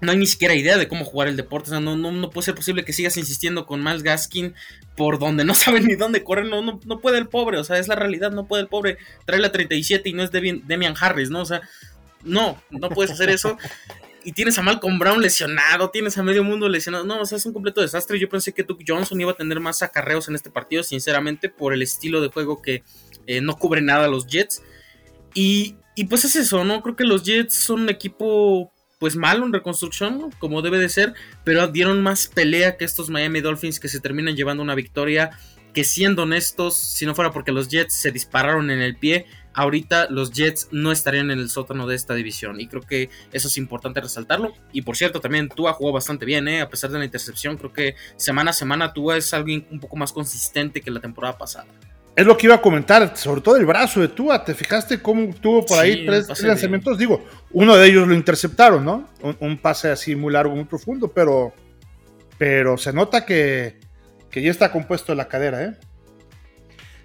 no 0.02 0.12
hay 0.12 0.18
ni 0.18 0.26
siquiera 0.26 0.56
idea 0.56 0.80
de 0.80 0.88
cómo 0.88 1.06
jugar 1.06 1.28
el 1.28 1.38
deporte. 1.38 1.70
O 1.70 1.70
sea, 1.70 1.80
no, 1.80 1.96
no, 1.96 2.30
puede 2.32 2.46
ser 2.46 2.56
posible 2.56 2.84
que 2.84 2.92
sigas 2.92 3.18
insistiendo 3.18 3.68
con 3.68 3.84
Miles 3.84 4.02
Gaskin 4.02 4.56
por 4.98 5.20
donde 5.20 5.46
no 5.46 5.54
sabe 5.56 5.80
ni 5.80 5.94
dónde 5.94 6.24
correr. 6.24 6.46
No, 6.46 6.64
no, 6.64 7.00
puede 7.00 7.20
el 7.20 7.28
pobre, 7.28 7.60
o 7.60 7.64
sea, 7.64 7.78
es 7.78 7.88
la 7.88 7.96
realidad, 7.96 8.32
no 8.32 8.48
puede 8.48 8.64
el 8.64 8.68
pobre 8.68 8.98
trae 9.26 9.40
la 9.40 9.52
37 9.52 10.10
y 10.10 10.14
no 10.14 10.24
es 10.24 10.32
Demian 10.32 10.96
Harris, 11.00 11.30
¿no? 11.30 11.42
O 11.42 11.46
sea, 11.46 11.62
no, 12.24 12.60
no 12.72 12.90
puedes 12.90 13.12
hacer 13.12 13.30
eso. 13.30 13.58
Y 14.24 14.32
tienes 14.32 14.58
a 14.58 14.64
Malcolm 14.64 14.98
Brown 14.98 15.22
lesionado, 15.22 15.92
tienes 15.92 16.18
a 16.18 16.24
medio 16.24 16.44
mundo 16.44 16.68
lesionado. 16.68 17.06
No, 17.06 17.22
o 17.22 17.26
sea, 17.28 17.38
es 17.38 17.46
un 17.46 17.54
completo 17.54 17.82
desastre. 17.82 18.18
Yo 18.18 18.28
pensé 18.28 18.54
que 18.54 18.64
Duke 18.64 18.84
Johnson 18.88 19.22
iba 19.22 19.32
a 19.32 19.36
tener 19.36 19.60
más 19.60 19.84
acarreos 19.84 20.28
en 20.28 20.34
este 20.34 20.50
partido, 20.50 20.82
sinceramente, 20.82 21.48
por 21.48 21.74
el 21.74 21.84
estilo 21.84 22.22
de 22.22 22.30
juego 22.30 22.60
que, 22.60 22.84
eh, 23.28 23.42
no 23.42 23.56
cubre 23.58 23.82
nada 23.82 24.08
los 24.08 24.28
Jets. 24.28 24.62
Y, 25.34 25.76
pues 26.10 26.26
es 26.26 26.36
eso, 26.36 26.64
¿no? 26.64 26.82
Creo 26.82 26.96
que 26.96 27.04
los 27.04 27.24
Jets 27.24 27.54
son 27.54 27.82
un 27.82 27.90
equipo 27.90 28.72
pues 29.00 29.16
malo 29.18 29.46
en 29.46 29.54
reconstrucción, 29.54 30.32
como 30.40 30.62
debe 30.62 30.80
de 30.80 30.90
ser, 30.90 31.14
pero 31.44 31.68
dieron 31.68 32.02
más 32.02 32.28
pelea 32.28 32.78
que 32.78 32.86
estos 32.86 33.10
Miami 33.10 33.42
Dolphins 33.42 33.80
que 33.80 33.90
se 33.90 34.00
terminan 34.00 34.36
llevando 34.36 34.64
una 34.64 34.74
victoria 34.74 35.32
que 35.74 35.84
siendo 35.84 36.24
honestos, 36.24 36.78
si 36.78 37.06
no 37.06 37.14
fuera 37.14 37.32
porque 37.32 37.52
los 37.52 37.68
Jets 37.68 37.94
se 37.94 38.12
dispararon 38.12 38.72
en 38.72 38.80
el 38.80 38.96
pie, 38.96 39.26
ahorita 39.54 40.08
los 40.10 40.32
Jets 40.32 40.70
no 40.72 40.92
estarían 40.92 41.32
en 41.32 41.40
el 41.40 41.50
sótano 41.50 41.86
de 41.86 41.96
esta 41.96 42.14
división. 42.14 42.62
Y 42.62 42.68
creo 42.68 42.82
que 42.82 43.10
eso 43.34 43.50
es 43.50 43.58
importante 43.58 44.00
resaltarlo. 44.00 44.54
Y 44.72 44.84
por 44.84 44.96
cierto, 44.96 45.20
también 45.20 45.50
Tua 45.50 45.74
jugó 45.74 45.92
bastante 45.92 46.26
bien, 46.26 46.48
¿eh? 46.48 46.62
a 46.62 46.70
pesar 46.70 46.92
de 46.92 47.00
la 47.00 47.06
intercepción. 47.06 47.58
Creo 47.58 47.74
que 47.74 47.96
semana 48.16 48.52
a 48.52 48.54
semana 48.54 48.94
Tua 48.94 49.18
es 49.18 49.34
alguien 49.34 49.68
un 49.70 49.82
poco 49.82 49.98
más 49.98 50.14
consistente 50.14 50.82
que 50.82 50.92
la 50.92 51.02
temporada 51.02 51.38
pasada. 51.38 51.68
Es 52.15 52.25
lo 52.25 52.38
que 52.38 52.47
iba 52.47 52.56
a 52.56 52.62
comentar, 52.62 53.17
sobre 53.17 53.41
todo 53.41 53.58
el 53.58 53.65
brazo 53.65 53.99
de 53.99 54.08
Tua. 54.08 54.43
¿Te 54.43 54.54
fijaste 54.54 55.01
cómo 55.01 55.34
tuvo 55.34 55.65
por 55.65 55.80
ahí 55.80 56.06
tres, 56.06 56.28
lanzamientos? 56.41 56.97
Digo, 56.97 57.25
uno 57.51 57.75
de 57.75 57.88
ellos 57.88 58.08
lo 58.08 58.13
interceptaron, 58.13 58.86
¿no? 58.86 59.10
Un, 59.39 59.58
pase 59.58 59.89
así 59.89 60.15
muy 60.15 60.32
largo, 60.32 60.56
muy 60.56 60.63
profundo, 60.63 61.10
pero, 61.10 61.54
pero 62.38 62.78
se 62.78 62.93
nota 62.93 63.25
que, 63.25 63.82
que 64.30 64.41
ya 64.41 64.49
está 64.49 64.71
compuesto 64.71 65.13
la 65.13 65.28
cadera, 65.28 65.63
¿eh? 65.63 65.73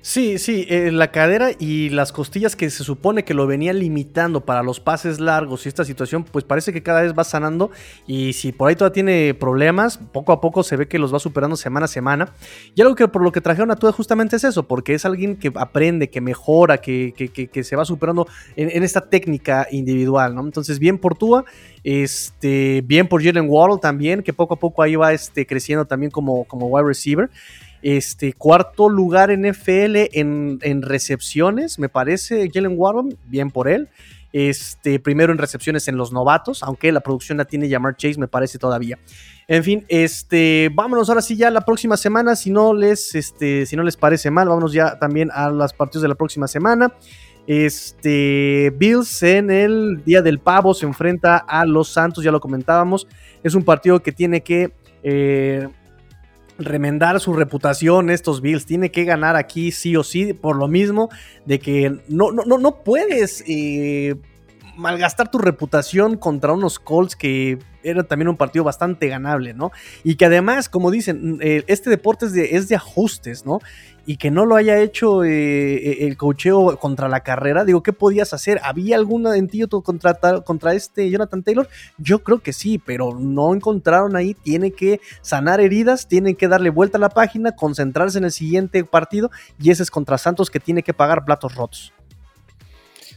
Sí, 0.03 0.39
sí, 0.39 0.65
eh, 0.71 0.91
la 0.93 1.11
cadera 1.11 1.51
y 1.59 1.91
las 1.91 2.11
costillas 2.11 2.57
que 2.57 2.71
se 2.71 2.85
supone 2.85 3.23
que 3.23 3.35
lo 3.35 3.47
venía 3.47 3.75
limitando 3.75 4.47
para 4.47 4.63
los 4.63 4.81
pases 4.81 5.21
largos 5.21 5.67
y 5.67 5.69
esta 5.69 5.85
situación, 5.85 6.25
pues 6.25 6.43
parece 6.43 6.73
que 6.73 6.83
cada 6.83 7.03
vez 7.03 7.13
va 7.13 7.23
sanando 7.23 7.71
y 8.07 8.33
si 8.33 8.51
por 8.51 8.71
ahí 8.71 8.77
todavía 8.77 8.95
tiene 8.95 9.35
problemas, 9.35 9.99
poco 9.99 10.33
a 10.33 10.41
poco 10.41 10.63
se 10.63 10.77
ve 10.77 10.89
que 10.89 10.99
los 10.99 11.13
va 11.13 11.19
superando 11.19 11.55
semana 11.55 11.85
a 11.85 11.89
semana. 11.89 12.33
Y 12.75 12.81
algo 12.81 12.95
que 12.95 13.09
por 13.09 13.23
lo 13.23 13.31
que 13.31 13.43
trajeron 13.43 13.71
a 13.71 13.77
Tua 13.77 13.93
justamente 13.93 14.37
es 14.37 14.45
eso, 14.45 14.67
porque 14.67 14.95
es 14.95 15.05
alguien 15.05 15.37
que 15.37 15.53
aprende, 15.55 16.09
que 16.09 16.23
mejora, 16.23 16.79
que, 16.79 17.13
que, 17.13 17.63
se 17.65 17.77
va 17.77 17.85
superando 17.85 18.27
en, 18.57 18.83
esta 18.83 19.03
técnica 19.03 19.67
individual, 19.71 20.35
¿no? 20.35 20.41
Entonces, 20.41 20.79
bien 20.79 20.97
por 20.97 21.15
Tua, 21.15 21.45
este, 21.85 22.83
bien 22.87 23.07
por 23.07 23.23
Jalen 23.23 23.45
Waddle 23.51 23.81
también, 23.83 24.23
que 24.23 24.33
poco 24.33 24.55
a 24.55 24.59
poco 24.59 24.83
ahí 24.83 24.97
va 24.97 25.13
este, 25.13 25.47
creciendo 25.47 25.85
también 25.85 26.11
como, 26.11 26.45
como 26.45 26.69
wide 26.69 26.87
receiver. 26.87 27.29
Este, 27.83 28.33
cuarto 28.33 28.89
lugar 28.89 29.31
en 29.31 29.47
FL 29.47 30.11
en, 30.13 30.83
recepciones, 30.83 31.79
me 31.79 31.89
parece, 31.89 32.51
Jalen 32.53 32.75
Warren, 32.77 33.17
bien 33.27 33.51
por 33.51 33.69
él. 33.69 33.89
Este, 34.33 35.01
primero 35.01 35.33
en 35.33 35.39
recepciones 35.39 35.89
en 35.89 35.97
los 35.97 36.13
novatos, 36.13 36.63
aunque 36.63 36.93
la 36.93 37.01
producción 37.01 37.39
la 37.39 37.47
tiene 37.47 37.69
Jamar 37.69 37.97
Chase, 37.97 38.21
me 38.21 38.29
parece 38.29 38.59
todavía. 38.59 38.99
En 39.49 39.65
fin, 39.65 39.85
este, 39.89 40.71
vámonos 40.73 41.09
ahora 41.09 41.23
sí 41.23 41.37
ya 41.37 41.51
la 41.51 41.63
próxima 41.63 41.97
semana, 41.97 42.37
si 42.37 42.51
no 42.51 42.73
les, 42.73 43.15
este, 43.17 43.67
si 43.67 43.75
no 43.75 43.83
les 43.83 43.97
parece 43.97 44.31
mal, 44.31 44.49
vámonos 44.49 44.73
ya 44.73 44.99
también 44.99 45.31
a 45.33 45.51
los 45.51 45.73
partidos 45.73 46.03
de 46.03 46.09
la 46.09 46.15
próxima 46.15 46.47
semana. 46.47 46.95
Este, 47.47 48.73
Bills 48.77 49.23
en 49.25 49.51
el 49.51 50.05
Día 50.05 50.23
del 50.23 50.39
Pavo 50.39 50.75
se 50.75 50.87
enfrenta 50.87 51.37
a 51.37 51.67
los 51.67 51.89
Santos, 51.89 52.23
ya 52.23 52.31
lo 52.31 52.41
comentábamos. 52.41 53.09
Es 53.43 53.57
un 53.57 53.65
partido 53.65 54.01
que 54.01 54.13
tiene 54.13 54.43
que 54.43 54.73
eh, 55.03 55.67
remendar 56.61 57.21
su 57.21 57.33
reputación 57.33 58.11
estos 58.11 58.41
Bills. 58.41 58.67
Tiene 58.67 58.91
que 58.91 59.05
ganar 59.05 59.37
aquí 59.37 59.73
sí 59.73 59.97
o 59.97 60.05
sí, 60.05 60.33
por 60.33 60.57
lo 60.57 60.69
mismo 60.69 61.09
de 61.47 61.59
que 61.59 62.01
no, 62.09 62.31
no, 62.31 62.45
no, 62.45 62.85
puedes 62.85 63.43
eh, 63.47 64.17
malgastar 64.77 65.31
tu 65.31 65.39
reputación 65.39 66.17
contra 66.17 66.53
unos 66.53 66.79
Colts 66.79 67.17
que 67.17 67.59
era 67.83 68.05
también 68.05 68.29
un 68.29 68.37
partido 68.37 68.65
bastante 68.65 69.09
ganable, 69.09 69.55
¿no? 69.55 69.73
Y 70.05 70.17
que 70.17 70.27
además, 70.27 70.69
como 70.69 70.91
dicen, 70.91 71.39
eh, 71.41 71.65
este 71.67 71.91
deporte 71.91 72.27
es 72.27 72.33
de, 72.33 72.57
es 72.57 72.69
de 72.69 72.77
ajustes, 72.77 73.47
¿no? 73.47 73.59
Y 74.07 74.17
que 74.17 74.31
no 74.31 74.47
lo 74.47 74.57
haya 74.57 74.79
hecho 74.79 75.25
eh, 75.25 75.75
eh, 75.75 76.07
el 76.07 76.17
cocheo 76.17 76.77
contra 76.79 77.09
la 77.09 77.21
carrera, 77.21 77.65
digo, 77.65 77.83
¿qué 77.83 77.93
podías 77.93 78.33
hacer? 78.33 78.61
¿Había 78.63 78.97
algún 78.97 79.27
antídoto 79.27 79.83
contra, 79.83 80.15
contra 80.43 80.75
este 80.75 81.11
Jonathan 81.11 81.43
Taylor? 81.43 81.69
Yo 81.99 82.21
creo 82.21 82.41
que 82.41 82.53
sí, 82.53 82.79
pero 82.79 83.19
no 83.19 83.55
encontraron 83.55 84.17
ahí, 84.17 84.35
tiene 84.35 84.73
que 84.73 85.01
sanar 85.23 85.61
heridas, 85.61 86.09
tienen 86.09 86.37
que 86.37 86.49
darle 86.49 86.71
vuelta 86.71 86.99
a 86.99 87.01
la 87.01 87.11
página, 87.11 87.53
concentrarse 87.53 88.19
en 88.19 88.25
el 88.25 88.33
siguiente 88.33 88.85
partido 88.85 89.31
y 89.61 89.71
ese 89.71 89.83
es 89.83 89.91
contra 89.91 90.19
Santos 90.19 90.51
que 90.51 90.61
tiene 90.61 90.83
que 90.83 90.95
pagar 90.95 91.25
platos 91.25 91.55
rotos. 91.55 91.93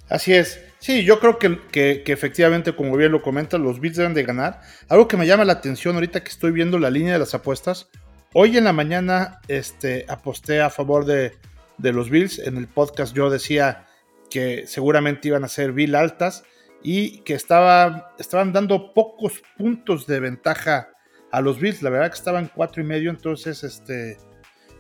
Así 0.09 0.33
es. 0.33 0.59
Sí, 0.79 1.05
yo 1.05 1.19
creo 1.21 1.39
que, 1.39 1.61
que, 1.71 2.03
efectivamente, 2.07 2.75
como 2.75 2.97
bien 2.97 3.13
lo 3.13 3.21
comenta, 3.21 3.57
los 3.57 3.79
Bills 3.79 3.95
deben 3.95 4.13
de 4.13 4.23
ganar. 4.23 4.59
Algo 4.89 5.07
que 5.07 5.15
me 5.15 5.25
llama 5.25 5.45
la 5.45 5.53
atención 5.53 5.95
ahorita 5.95 6.21
que 6.23 6.29
estoy 6.29 6.51
viendo 6.51 6.77
la 6.77 6.89
línea 6.89 7.13
de 7.13 7.19
las 7.19 7.33
apuestas, 7.33 7.87
Hoy 8.35 8.57
en 8.57 8.63
la 8.63 8.73
mañana 8.73 9.41
este, 9.47 10.05
aposté 10.09 10.59
a 10.59 10.71
favor 10.71 11.05
de, 11.05 11.33
los 11.77 12.09
Bills. 12.09 12.39
En 12.39 12.57
el 12.57 12.67
podcast 12.67 13.13
yo 13.13 13.29
decía 13.29 13.85
que 14.31 14.65
seguramente 14.65 15.27
iban 15.27 15.43
a 15.43 15.47
ser 15.47 15.71
Bill 15.71 15.93
altas 15.93 16.43
y 16.81 17.19
que 17.19 17.35
estaba, 17.35 18.15
estaban 18.17 18.51
dando 18.51 18.91
pocos 18.95 19.43
puntos 19.55 20.07
de 20.07 20.19
ventaja 20.19 20.89
a 21.31 21.41
los 21.41 21.59
Bills. 21.59 21.83
La 21.83 21.91
verdad 21.91 22.09
que 22.09 22.17
estaban 22.17 22.49
cuatro 22.53 22.81
y 22.81 22.85
medio. 22.87 23.11
Entonces, 23.11 23.63
este. 23.63 24.17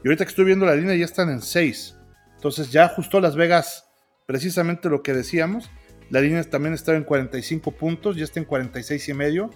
Y 0.03 0.07
ahorita 0.07 0.25
que 0.25 0.29
estoy 0.29 0.45
viendo 0.45 0.65
la 0.65 0.75
línea 0.75 0.95
ya 0.95 1.05
están 1.05 1.29
en 1.29 1.43
6. 1.43 1.95
Entonces 2.35 2.71
ya 2.71 2.85
ajustó 2.85 3.21
Las 3.21 3.35
Vegas 3.35 3.87
precisamente 4.25 4.89
lo 4.89 5.03
que 5.03 5.13
decíamos. 5.13 5.69
La 6.09 6.21
línea 6.21 6.43
también 6.43 6.73
estaba 6.73 6.97
en 6.97 7.03
45 7.03 7.71
puntos, 7.73 8.15
ya 8.15 8.23
está 8.23 8.39
en 8.39 8.45
46 8.45 9.09
y 9.09 9.13
medio. 9.13 9.51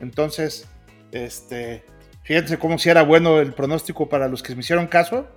Entonces, 0.00 0.66
este, 1.12 1.84
Fíjense 2.22 2.58
cómo 2.58 2.78
si 2.78 2.88
era 2.88 3.02
bueno 3.02 3.40
el 3.40 3.52
pronóstico 3.52 4.08
para 4.08 4.28
los 4.28 4.42
que 4.42 4.54
me 4.54 4.60
hicieron 4.60 4.86
caso. 4.86 5.28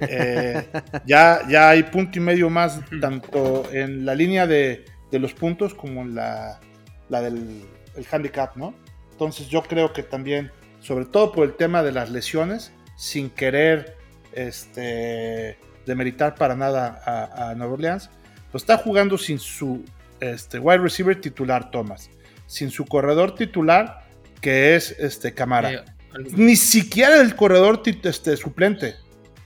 Eh, 0.00 0.68
ya, 1.06 1.40
ya 1.48 1.70
hay 1.70 1.82
punto 1.84 2.18
y 2.18 2.22
medio 2.22 2.50
más, 2.50 2.80
tanto 3.00 3.64
en 3.72 4.04
la 4.04 4.14
línea 4.14 4.46
de, 4.46 4.84
los 5.12 5.32
puntos 5.32 5.72
como 5.72 6.02
en 6.02 6.14
la, 6.14 6.60
del 7.08 7.64
handicap, 8.10 8.56
¿no? 8.56 8.74
Entonces 9.12 9.48
yo 9.48 9.62
creo 9.62 9.94
que 9.94 10.02
también, 10.02 10.52
sobre 10.80 11.06
todo 11.06 11.32
por 11.32 11.46
el 11.46 11.54
tema 11.54 11.82
de 11.82 11.92
las 11.92 12.10
lesiones, 12.10 12.72
sin 12.96 13.30
querer 13.30 13.96
este, 14.32 15.58
demeritar 15.86 16.34
para 16.34 16.54
nada 16.54 17.00
a, 17.06 17.54
Nueva 17.54 17.72
Orleans, 17.72 18.10
pues 18.52 18.62
está 18.62 18.76
jugando 18.76 19.16
sin 19.16 19.38
su 19.38 19.82
este, 20.20 20.58
wide 20.58 20.78
receiver 20.78 21.18
titular 21.18 21.70
Thomas, 21.70 22.10
sin 22.46 22.70
su 22.70 22.84
corredor 22.84 23.34
titular 23.34 24.05
que 24.40 24.76
es 24.76 24.92
este 24.98 25.32
Camara. 25.32 25.84
Ni 26.32 26.56
siquiera 26.56 27.20
el 27.20 27.36
corredor 27.36 27.82
este, 27.84 28.36
suplente, 28.36 28.96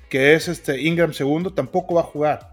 que 0.09 0.35
es 0.35 0.48
este 0.48 0.81
Ingram 0.81 1.12
segundo, 1.12 1.53
tampoco 1.53 1.94
va 1.94 2.03
a 2.03 2.05
jugar. 2.05 2.53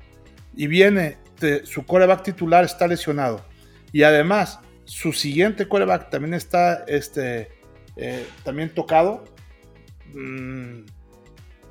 Y 0.56 0.67
viene, 0.67 1.17
su 1.63 1.86
coreback 1.86 2.23
titular 2.23 2.63
está 2.63 2.88
lesionado. 2.88 3.45
Y 3.91 4.04
además, 4.04 4.60
su 4.86 5.13
siguiente 5.13 5.67
coreback 5.67 6.10
también 6.10 6.34
está 6.34 6.84
este, 6.88 7.50
eh, 7.95 8.26
también 8.43 8.73
tocado. 8.73 9.23
Mm, 10.13 10.86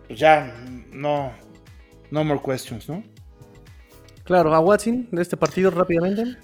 pues 0.07 0.19
ya, 0.19 0.55
no, 0.93 1.33
no 2.11 2.25
more 2.25 2.41
questions, 2.45 2.89
¿no? 2.89 3.03
Claro, 4.25 4.55
a 4.55 4.61
Watson 4.61 5.09
de 5.11 5.23
este 5.23 5.37
partido 5.37 5.71
rápidamente. 5.71 6.37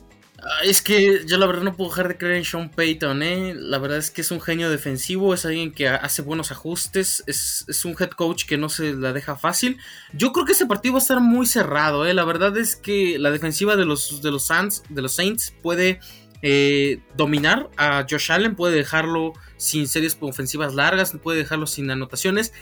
Es 0.64 0.82
que 0.82 1.24
yo 1.26 1.38
la 1.38 1.46
verdad 1.46 1.62
no 1.62 1.76
puedo 1.76 1.90
dejar 1.90 2.08
de 2.08 2.18
creer 2.18 2.36
en 2.36 2.44
Sean 2.44 2.68
Payton, 2.68 3.22
¿eh? 3.22 3.54
La 3.54 3.78
verdad 3.78 3.98
es 3.98 4.10
que 4.10 4.22
es 4.22 4.30
un 4.32 4.40
genio 4.40 4.70
defensivo, 4.70 5.34
es 5.34 5.44
alguien 5.44 5.72
que 5.72 5.88
hace 5.88 6.22
buenos 6.22 6.50
ajustes, 6.50 7.22
es, 7.28 7.84
un 7.84 7.94
head 7.98 8.10
coach 8.10 8.44
que 8.44 8.58
no 8.58 8.68
se 8.68 8.92
la 8.94 9.12
deja 9.12 9.36
fácil. 9.36 9.78
Yo 10.12 10.32
creo 10.32 10.44
que 10.44 10.52
ese 10.52 10.66
partido 10.66 10.94
va 10.94 10.98
a 10.98 11.02
estar 11.02 11.20
muy 11.20 11.46
cerrado, 11.46 12.06
¿eh? 12.06 12.14
La 12.14 12.24
verdad 12.24 12.56
es 12.56 12.74
que 12.74 13.18
la 13.20 13.30
defensiva 13.30 13.76
de 13.76 13.84
los, 13.84 14.20
de 14.20 14.32
los, 14.32 14.44
Saints, 14.44 14.82
de 14.88 15.02
los 15.02 15.14
Saints 15.14 15.54
puede 15.62 16.00
eh, 16.42 17.00
dominar 17.16 17.70
a 17.76 18.04
Josh 18.10 18.32
Allen, 18.32 18.56
puede 18.56 18.74
dejarlo 18.74 19.34
sin 19.58 19.86
series 19.86 20.18
ofensivas 20.20 20.74
largas, 20.74 21.16
puede 21.22 21.38
dejarlo 21.38 21.68
sin 21.68 21.88
anotaciones. 21.88 22.52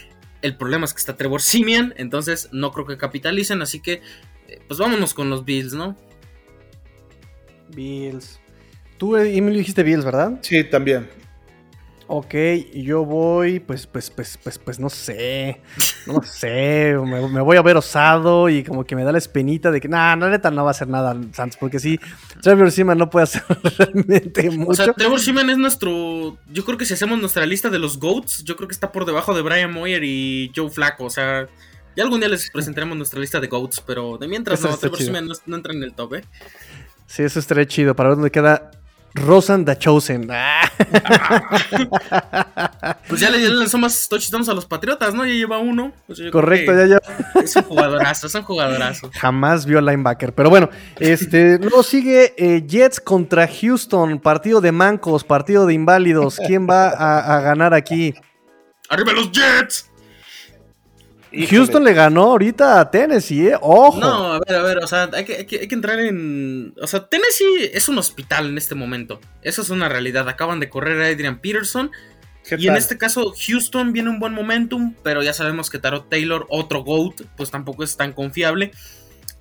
El 0.43 0.55
problema 0.57 0.85
es 0.85 0.93
que 0.93 1.01
está 1.01 1.17
Trevor 1.17 1.41
Simeon, 1.41 1.95
entonces 1.97 2.51
no 2.53 2.73
creo 2.73 2.87
que 2.87 2.99
capitalicen, 2.99 3.63
así 3.63 3.81
que 3.81 4.03
eh, 4.49 4.61
pues 4.69 4.79
vámonos 4.79 5.15
con 5.15 5.31
los 5.31 5.47
Bills, 5.47 5.73
¿no? 5.73 5.97
Bills. 7.71 8.41
Tú, 8.99 9.17
Emilio, 9.17 9.59
dijiste 9.59 9.83
Bills, 9.83 10.05
¿verdad? 10.05 10.39
Sí, 10.43 10.63
también. 10.65 11.09
Ok, 12.13 12.35
yo 12.75 13.05
voy, 13.05 13.61
pues, 13.61 13.87
pues, 13.87 14.11
pues, 14.11 14.37
pues, 14.43 14.59
pues, 14.59 14.81
no 14.81 14.91
sé, 14.91 15.61
no 16.09 16.21
sé, 16.23 16.97
me, 16.99 17.41
voy 17.41 17.57
a 17.57 17.63
ver 17.63 17.77
osado 17.77 18.49
y 18.49 18.65
como 18.65 18.85
que 18.85 18.97
me 18.97 19.05
da 19.05 19.13
la 19.13 19.19
espenita 19.19 19.71
de 19.71 19.81
que, 19.81 19.87
nah, 19.87 20.17
no, 20.17 20.29
neta, 20.29 20.51
no 20.51 20.65
va 20.65 20.71
a 20.71 20.73
hacer 20.73 20.89
nada 20.89 21.17
Santos, 21.33 21.57
porque 21.61 21.79
sí, 21.79 22.01
Trevor 22.43 22.73
Seaman 22.73 22.99
no 22.99 23.09
puede 23.09 23.23
hacer 23.23 23.45
realmente 23.79 24.51
mucho. 24.51 24.71
O 24.73 24.75
sea, 24.75 24.93
Trevor 24.93 25.21
Seaman 25.21 25.51
es 25.51 25.59
nuestro, 25.59 26.37
yo 26.49 26.65
creo 26.65 26.77
que 26.77 26.85
si 26.85 26.95
hacemos 26.95 27.21
nuestra 27.21 27.47
lista 27.47 27.71
de 27.71 27.79
los 27.79 28.01
GOATs, 28.01 28.43
yo 28.43 28.57
creo 28.57 28.67
que 28.67 28.75
está 28.75 28.91
por 28.91 29.05
debajo 29.07 29.33
de 29.33 29.43
Brian 29.43 29.73
Moyer 29.73 30.03
y 30.03 30.51
Joe 30.53 30.69
Flacco, 30.69 31.05
o 31.05 31.11
sea, 31.11 31.47
ya 31.95 32.03
algún 32.03 32.19
día 32.19 32.29
les 32.29 32.51
presentaremos 32.51 32.97
nuestra 32.97 33.21
lista 33.21 33.39
de 33.39 33.47
GOATs, 33.47 33.85
pero 33.87 34.19
de 34.19 34.27
mientras 34.27 34.61
no, 34.63 34.77
Trevor 34.77 34.99
Seaman 34.99 35.29
no, 35.29 35.35
no 35.47 35.55
entra 35.55 35.73
en 35.73 35.85
el 35.85 35.95
top, 35.95 36.15
¿eh? 36.15 36.25
Sí, 37.11 37.25
eso 37.25 37.41
estaría 37.41 37.67
chido. 37.67 37.97
Para 37.97 38.11
ver 38.11 38.19
dónde 38.19 38.31
queda 38.31 38.71
Rosan 39.15 39.65
da 39.65 39.77
Chosen. 39.77 40.29
pues 43.09 43.21
ya 43.21 43.31
le 43.31 43.49
lanzó 43.49 43.79
más 43.79 44.09
touchdowns 44.09 44.49
a 44.49 44.55
los 44.55 44.65
Patriotas, 44.65 45.13
¿no? 45.13 45.27
Ya 45.27 45.33
lleva 45.33 45.59
uno. 45.59 45.93
Pues 46.07 46.21
Correcto, 46.31 46.73
ya 46.73 46.85
lleva. 46.87 47.01
Es 47.43 47.57
un 47.57 47.65
jugadorazo, 47.65 48.29
es 48.29 48.35
un 48.37 48.45
jugadorazo. 48.45 49.11
Jamás 49.19 49.67
vio 49.67 49.81
linebacker. 49.81 50.33
Pero 50.33 50.51
bueno, 50.51 50.71
este, 51.01 51.59
luego 51.59 51.83
sigue 51.83 52.33
eh, 52.39 52.65
Jets 52.65 53.01
contra 53.01 53.49
Houston. 53.49 54.21
Partido 54.21 54.61
de 54.61 54.71
mancos, 54.71 55.25
partido 55.25 55.67
de 55.67 55.75
inválidos. 55.75 56.39
¿Quién 56.47 56.71
va 56.71 56.91
a 56.91 57.41
ganar 57.41 57.75
aquí? 57.75 58.15
¡Arriba 58.89 59.13
los 59.15 59.33
Jets! 59.33 59.90
Houston 61.33 61.85
le 61.85 61.95
ganó 61.95 62.23
ahorita 62.25 62.81
a 62.81 62.91
Tennessee, 62.91 63.49
¿eh? 63.49 63.59
¡Ojo! 63.61 64.01
No, 64.01 64.35
a 64.35 64.41
ver, 64.41 64.57
a 64.57 64.63
ver, 64.63 64.79
o 64.79 64.87
sea, 64.87 65.09
hay 65.13 65.25
que, 65.25 65.35
hay, 65.37 65.47
que, 65.47 65.75
entrar 65.75 66.01
en... 66.01 66.75
O 66.81 66.87
sea, 66.87 67.07
Tennessee 67.07 67.71
es 67.73 67.89
un 67.89 67.99
hospital 67.99 68.49
en 68.49 68.59
este 68.59 68.75
momento. 68.75 69.21
Eso 69.43 69.63
es 69.63 69.71
una 69.71 69.89
realidad. 69.89 70.29
Acaban 70.29 70.61
de 70.61 70.69
correr 70.69 71.01
a 71.03 71.07
Adrian 71.07 71.39
Peterson. 71.39 71.91
Y 72.59 72.67
en 72.67 72.77
este 72.77 72.99
caso, 72.99 73.33
Houston 73.47 73.93
viene 73.93 74.11
un 74.11 74.19
buen 74.19 74.33
momentum, 74.33 74.95
pero 75.05 75.23
ya 75.23 75.33
sabemos 75.33 75.71
que 75.71 75.79
Tarot 75.79 76.09
Taylor, 76.09 76.47
otro 76.49 76.83
GOAT, 76.83 77.23
pues 77.37 77.51
tampoco 77.51 77.85
es 77.85 77.97
tan 77.97 78.13
confiable. 78.13 78.73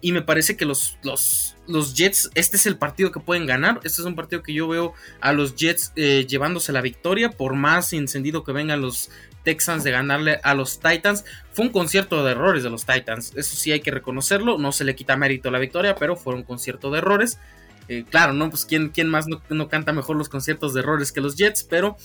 Y 0.02 0.12
me 0.12 0.22
parece 0.22 0.56
que 0.56 0.66
los, 0.66 0.98
los, 1.04 1.58
los 1.68 1.94
Jets, 1.94 2.30
este 2.34 2.56
es 2.56 2.66
el 2.66 2.78
partido 2.78 3.12
que 3.12 3.20
pueden 3.20 3.46
ganar. 3.46 3.82
Este 3.84 4.02
es 4.02 4.08
un 4.08 4.16
partido 4.16 4.44
que 4.44 4.54
yo 4.54 4.68
veo 4.68 4.94
a 5.20 5.34
los 5.34 5.56
Jets 5.56 5.92
eh, 5.96 6.26
llevándose 6.28 6.72
la 6.72 6.82
victoria. 6.82 7.32
Por 7.32 7.56
más 7.56 7.92
encendido 7.92 8.44
que 8.44 8.54
vengan 8.54 8.82
los 8.82 9.10
Texans 9.44 9.84
de 9.84 9.92
ganarle 9.92 10.40
a 10.44 10.54
los 10.54 10.80
Titans. 10.80 11.26
Fue 11.52 11.66
un 11.66 11.72
concierto 11.72 12.24
de 12.24 12.32
errores 12.32 12.64
de 12.64 12.70
los 12.70 12.86
Titans. 12.86 13.34
Eso 13.36 13.56
sí 13.56 13.72
hay 13.72 13.82
que 13.82 13.92
reconocerlo. 13.92 14.58
No 14.58 14.72
se 14.72 14.84
le 14.84 14.96
quita 14.96 15.16
mérito 15.18 15.52
la 15.52 15.60
victoria, 15.60 15.96
pero 15.96 16.16
fue 16.16 16.36
un 16.36 16.44
concierto 16.44 16.92
de 16.92 17.00
errores. 17.00 17.40
Eh, 17.88 18.06
claro, 18.10 18.34
¿no? 18.34 18.50
Pues 18.50 18.66
¿quién, 18.66 18.90
quién 18.90 19.10
más 19.10 19.26
no, 19.28 19.68
canta 19.68 19.94
mejor 19.94 20.16
los 20.16 20.30
conciertos 20.30 20.74
de 20.74 20.82
errores 20.82 21.12
que 21.12 21.22
los 21.22 21.36
Jets, 21.36 21.64
pero 21.64 21.98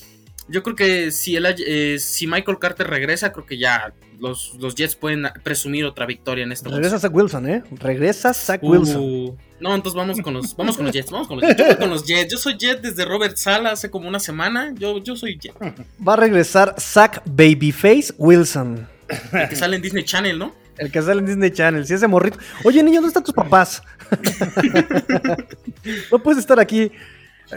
yo 0.49 0.63
creo 0.63 0.77
que 0.77 1.11
si, 1.11 1.37
el, 1.37 1.47
eh, 1.47 1.99
si 1.99 2.27
Michael 2.27 2.59
Carter 2.59 2.89
regresa, 2.89 3.33
creo 3.33 3.47
que 3.47 3.59
ya 3.59 3.93
los, 4.19 4.55
los, 4.61 4.75
Jets 4.75 4.95
pueden 4.95 5.27
presumir 5.43 5.85
otra 5.85 6.07
victoria 6.07 6.45
en 6.45 6.53
esta 6.53 6.71
Regresa 6.71 6.99
Zach 6.99 7.15
Wilson, 7.15 7.49
¿eh? 7.49 7.63
Regresa 7.73 8.35
Zach 8.35 8.63
uh, 8.63 8.71
Wilson. 8.71 9.37
No, 9.61 9.75
entonces 9.75 9.97
vamos 9.97 10.21
con 10.21 10.35
los, 10.35 10.55
vamos 10.57 10.77
con 10.77 10.87
los 10.87 10.95
Jets, 10.95 11.11
vamos 11.11 11.29
con 11.29 11.41
los 11.41 11.49
Jets. 11.49 11.69
Yo, 11.69 11.79
con 11.79 11.91
los 11.91 12.05
Jets. 12.05 12.33
yo 12.33 12.39
soy 12.39 12.57
Jet 12.59 12.81
desde 12.81 13.05
Robert 13.05 13.37
Sala 13.37 13.73
hace 13.73 13.91
como 13.91 14.09
una 14.09 14.21
semana. 14.21 14.73
Yo, 14.77 14.99
yo 14.99 15.17
soy 15.17 15.39
Jet. 15.39 15.55
Va 16.07 16.15
a 16.15 16.17
regresar 16.17 16.75
Zach 16.79 17.23
Babyface 17.25 18.15
Wilson. 18.19 18.87
El 19.33 19.49
que 19.49 19.57
sale 19.57 19.77
en 19.77 19.83
Disney 19.83 20.05
Channel, 20.05 20.39
¿no? 20.39 20.55
El 20.77 20.91
que 20.91 21.01
sale 21.01 21.21
en 21.21 21.27
Disney 21.27 21.51
Channel, 21.51 21.87
si 21.87 21.95
ese 21.95 22.09
morrito. 22.09 22.39
Oye, 22.65 22.83
niño, 22.83 22.97
¿dónde 22.97 23.09
están 23.09 23.25
tus 23.25 23.35
papás? 23.35 23.83
no 26.13 26.19
puedes 26.19 26.41
estar 26.41 26.59
aquí. 26.59 26.91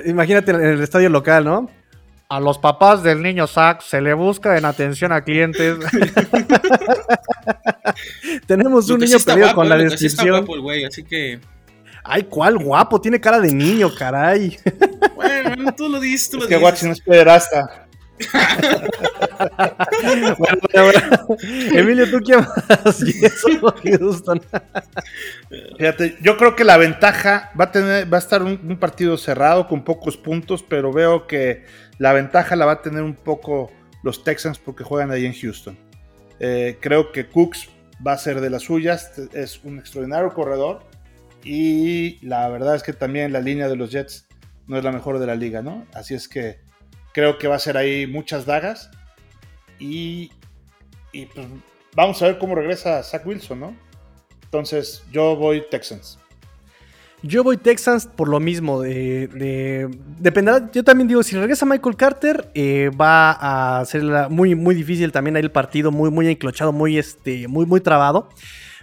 Imagínate 0.05 0.51
en 0.51 0.61
el 0.61 0.81
estadio 0.81 1.09
local, 1.09 1.45
¿no? 1.45 1.69
A 2.30 2.41
los 2.41 2.57
papás 2.57 3.03
del 3.03 3.21
niño 3.21 3.47
Zach 3.47 3.82
se 3.82 4.01
le 4.01 4.13
busca 4.13 4.57
en 4.57 4.65
atención 4.65 5.13
a 5.13 5.21
clientes. 5.21 5.78
Tenemos 8.47 8.89
un 8.89 8.99
niño 8.99 9.17
perdido 9.19 9.53
con 9.53 9.69
la 9.69 9.78
descripción. 9.78 10.45
así 10.86 11.03
que. 11.03 11.39
Ay, 12.03 12.23
¿cuál 12.23 12.57
guapo? 12.57 12.99
Tiene 12.99 13.21
cara 13.21 13.39
de 13.39 13.53
niño, 13.53 13.89
caray. 13.97 14.57
bueno, 15.15 15.73
tú 15.75 15.88
lo 15.88 16.01
dices, 16.01 16.30
tú 16.30 16.38
lo 16.38 16.43
es 16.43 16.49
que 16.49 16.57
Watson 16.57 16.91
es 16.91 17.01
pederasta. 17.01 17.88
Emilio, 21.73 22.09
¿tú 22.09 22.19
qué 22.25 22.38
más? 22.38 23.03
Fíjate, 25.77 26.17
yo 26.21 26.38
creo 26.38 26.55
que 26.55 26.63
la 26.63 26.77
ventaja 26.77 27.51
va 27.59 27.65
a 27.65 27.71
tener, 27.71 28.11
va 28.11 28.17
a 28.17 28.19
estar 28.19 28.43
un, 28.43 28.77
partido 28.79 29.17
cerrado 29.17 29.67
con 29.67 29.83
pocos 29.83 30.17
puntos, 30.17 30.63
pero 30.63 30.91
veo 30.93 31.27
que 31.27 31.65
la 31.97 32.13
ventaja 32.13 32.55
la 32.55 32.65
va 32.65 32.73
a 32.73 32.81
tener 32.81 33.03
un 33.03 33.15
poco 33.15 33.71
los 34.03 34.23
Texans 34.23 34.59
porque 34.59 34.83
juegan 34.83 35.11
ahí 35.11 35.25
en 35.25 35.33
Houston. 35.33 35.77
Eh, 36.39 36.77
creo 36.79 37.11
que 37.11 37.27
Cooks 37.27 37.69
va 38.05 38.13
a 38.13 38.17
ser 38.17 38.41
de 38.41 38.49
las 38.49 38.63
suyas, 38.63 39.11
es 39.33 39.61
un 39.63 39.79
extraordinario 39.79 40.33
corredor 40.33 40.81
y 41.43 42.25
la 42.25 42.47
verdad 42.49 42.75
es 42.75 42.83
que 42.83 42.93
también 42.93 43.33
la 43.33 43.41
línea 43.41 43.67
de 43.67 43.75
los 43.75 43.91
Jets 43.91 44.27
no 44.67 44.77
es 44.77 44.83
la 44.83 44.91
mejor 44.91 45.17
de 45.17 45.25
la 45.25 45.35
liga, 45.35 45.61
¿no? 45.61 45.85
Así 45.93 46.13
es 46.13 46.27
que 46.27 46.67
Creo 47.17 47.39
que 47.39 47.47
va 47.47 47.55
a 47.55 47.59
ser 47.59 47.77
ahí 47.77 48.05
muchas 48.05 48.45
dagas. 48.45 48.91
Y, 49.80 50.32
pues 51.34 51.47
vamos 51.95 52.21
a 52.21 52.28
ver 52.28 52.38
cómo 52.38 52.55
regresa 52.55 53.01
Zach 53.03 53.25
Wilson, 53.25 53.59
¿no? 53.59 53.75
Entonces 54.43 55.03
yo 55.11 55.36
voy 55.36 55.63
Texans. 55.69 56.19
Yo 57.23 57.43
voy 57.43 57.57
Texans 57.57 58.05
por 58.05 58.30
lo 58.30 58.39
mismo. 58.39 58.82
De, 58.82 59.89
dependerá. 60.19 60.69
Yo 60.71 60.84
también 60.84 61.07
digo, 61.07 61.23
si 61.23 61.36
regresa 61.36 61.65
Michael 61.65 61.95
Carter, 61.95 62.49
eh, 62.53 62.89
va 62.89 63.80
a 63.80 63.86
ser 63.86 64.03
muy, 64.30 64.53
muy 64.53 64.75
difícil 64.75 65.11
también 65.11 65.36
ahí 65.36 65.43
el 65.43 65.51
partido, 65.51 65.91
muy, 65.91 66.11
muy 66.11 66.28
enclochado, 66.28 66.71
muy, 66.71 66.97
este, 66.97 67.47
muy, 67.47 67.65
muy 67.65 67.82
trabado. 67.82 68.30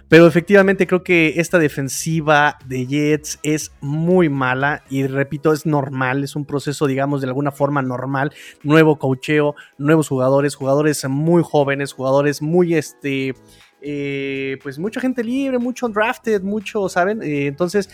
Pero 0.07 0.27
efectivamente 0.27 0.85
creo 0.85 1.03
que 1.03 1.33
esta 1.37 1.57
defensiva 1.57 2.57
de 2.65 2.85
Jets 2.85 3.39
es 3.41 3.71
muy 3.81 4.29
mala 4.29 4.83
y 4.89 5.07
repito, 5.07 5.51
es 5.51 5.65
normal, 5.65 6.23
es 6.23 6.35
un 6.35 6.45
proceso, 6.45 6.85
digamos, 6.85 7.21
de 7.21 7.27
alguna 7.27 7.51
forma 7.51 7.81
normal. 7.81 8.31
Nuevo 8.61 8.99
cocheo, 8.99 9.55
nuevos 9.79 10.07
jugadores, 10.07 10.55
jugadores 10.55 11.03
muy 11.09 11.41
jóvenes, 11.43 11.93
jugadores 11.93 12.41
muy, 12.41 12.75
este, 12.75 13.33
eh, 13.81 14.57
pues 14.61 14.77
mucha 14.77 14.99
gente 14.99 15.23
libre, 15.23 15.57
mucho 15.57 15.87
drafted, 15.89 16.43
mucho, 16.43 16.87
¿saben? 16.87 17.23
Eh, 17.23 17.47
entonces, 17.47 17.89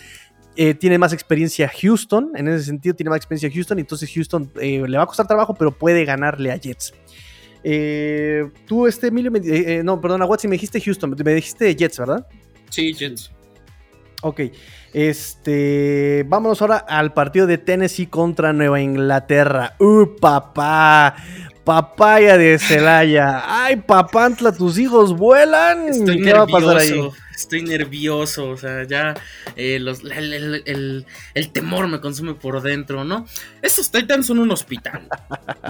eh, 0.54 0.74
tiene 0.74 0.98
más 0.98 1.14
experiencia 1.14 1.70
Houston, 1.80 2.32
en 2.34 2.46
ese 2.48 2.66
sentido 2.66 2.94
tiene 2.94 3.08
más 3.08 3.16
experiencia 3.16 3.50
Houston, 3.50 3.78
entonces 3.78 4.10
Houston 4.14 4.52
le 4.54 4.96
va 4.98 5.04
a 5.04 5.06
costar 5.06 5.26
trabajo, 5.26 5.54
pero 5.54 5.72
puede 5.72 6.04
ganarle 6.04 6.52
a 6.52 6.56
Jets. 6.56 6.92
Eh, 7.64 8.48
tú, 8.66 8.86
este 8.86 9.08
Emilio, 9.08 9.32
eh, 9.34 9.40
eh, 9.44 9.82
no, 9.84 10.00
perdona, 10.00 10.24
Watson, 10.24 10.50
me 10.50 10.54
dijiste 10.54 10.80
Houston, 10.80 11.14
me 11.24 11.34
dijiste 11.34 11.74
Jets, 11.74 11.98
¿verdad? 11.98 12.26
Sí, 12.70 12.92
Jets. 12.92 13.30
Ok, 14.22 14.40
este, 14.92 16.24
vámonos 16.28 16.60
ahora 16.62 16.76
al 16.76 17.12
partido 17.12 17.46
de 17.46 17.58
Tennessee 17.58 18.06
contra 18.06 18.52
Nueva 18.52 18.80
Inglaterra. 18.80 19.74
¡Uh, 19.80 20.16
papá! 20.20 21.16
Papaya 21.64 22.36
de 22.36 22.58
Celaya. 22.58 23.42
¡Ay, 23.46 23.76
papantla, 23.76 24.52
tus 24.52 24.78
hijos 24.78 25.16
vuelan! 25.16 26.04
¿Qué 26.04 26.32
va 26.32 26.42
a 26.42 26.46
pasar 26.46 26.76
ahí? 26.78 27.10
Estoy 27.34 27.62
nervioso, 27.62 28.50
o 28.50 28.56
sea, 28.56 28.84
ya 28.84 29.14
eh, 29.56 29.76
el, 29.76 31.52
temor 31.52 31.88
me 31.88 32.00
consume 32.00 32.34
por 32.34 32.62
dentro, 32.62 33.04
¿no? 33.04 33.26
Estos 33.62 33.90
Titans 33.90 34.26
son 34.26 34.38
un 34.38 34.50
hospital. 34.50 35.08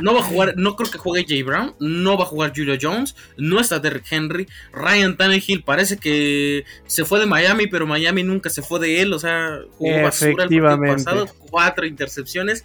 No 0.01 0.15
va 0.15 0.21
a 0.21 0.25
jugar, 0.25 0.55
no 0.57 0.77
creo 0.77 0.91
que 0.91 0.99
juegue 0.99 1.27
Jay 1.27 1.43
Brown, 1.43 1.75
no 1.81 2.17
va 2.17 2.25
a 2.25 2.29
jugar 2.29 2.53
Julio 2.55 2.77
Jones, 2.81 3.15
no 3.37 3.61
está 3.61 3.79
Derrick 3.79 4.11
Henry, 4.11 4.49
Ryan 4.73 5.17
Tannehill 5.17 5.63
parece 5.63 5.97
que 5.97 6.65
se 6.87 7.05
fue 7.05 7.21
de 7.21 7.27
Miami, 7.27 7.67
pero 7.67 7.87
Miami 7.87 8.23
nunca 8.23 8.51
se 8.51 8.63
fue 8.63 8.81
de 8.81 9.01
él, 9.01 9.13
o 9.13 9.19
sea, 9.19 9.61
jugó 9.79 10.03
basura 10.03 10.31
el 10.31 10.37
partido 10.37 10.81
pasado, 10.81 11.27
cuatro 11.51 11.87
intercepciones, 11.87 12.65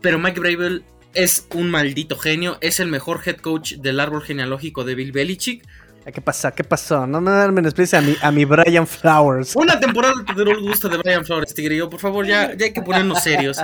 pero 0.00 0.18
Mike 0.18 0.40
Bravel 0.40 0.84
es 1.14 1.46
un 1.54 1.70
maldito 1.70 2.16
genio, 2.16 2.58
es 2.60 2.80
el 2.80 2.88
mejor 2.88 3.20
head 3.24 3.36
coach 3.36 3.74
del 3.74 4.00
árbol 4.00 4.22
genealógico 4.22 4.84
de 4.84 4.94
Bill 4.94 5.12
Belichick. 5.12 5.66
¿Qué 6.12 6.20
pasa? 6.20 6.52
¿Qué 6.52 6.64
pasó? 6.64 7.06
No 7.06 7.20
me 7.20 7.30
dan 7.30 7.66
especie 7.66 7.98
a 7.98 8.02
mi, 8.02 8.16
a 8.22 8.30
mi 8.30 8.44
Brian 8.44 8.86
Flowers. 8.86 9.54
Una 9.56 9.78
temporada 9.78 10.14
te 10.24 10.40
el 10.40 10.60
gusto 10.60 10.88
de 10.88 10.96
Brian 10.96 11.24
Flowers, 11.24 11.52
Tigrillo. 11.52 11.90
Por 11.90 12.00
favor, 12.00 12.26
ya, 12.26 12.56
ya 12.56 12.66
hay 12.66 12.72
que 12.72 12.82
ponernos 12.82 13.22
serios. 13.22 13.58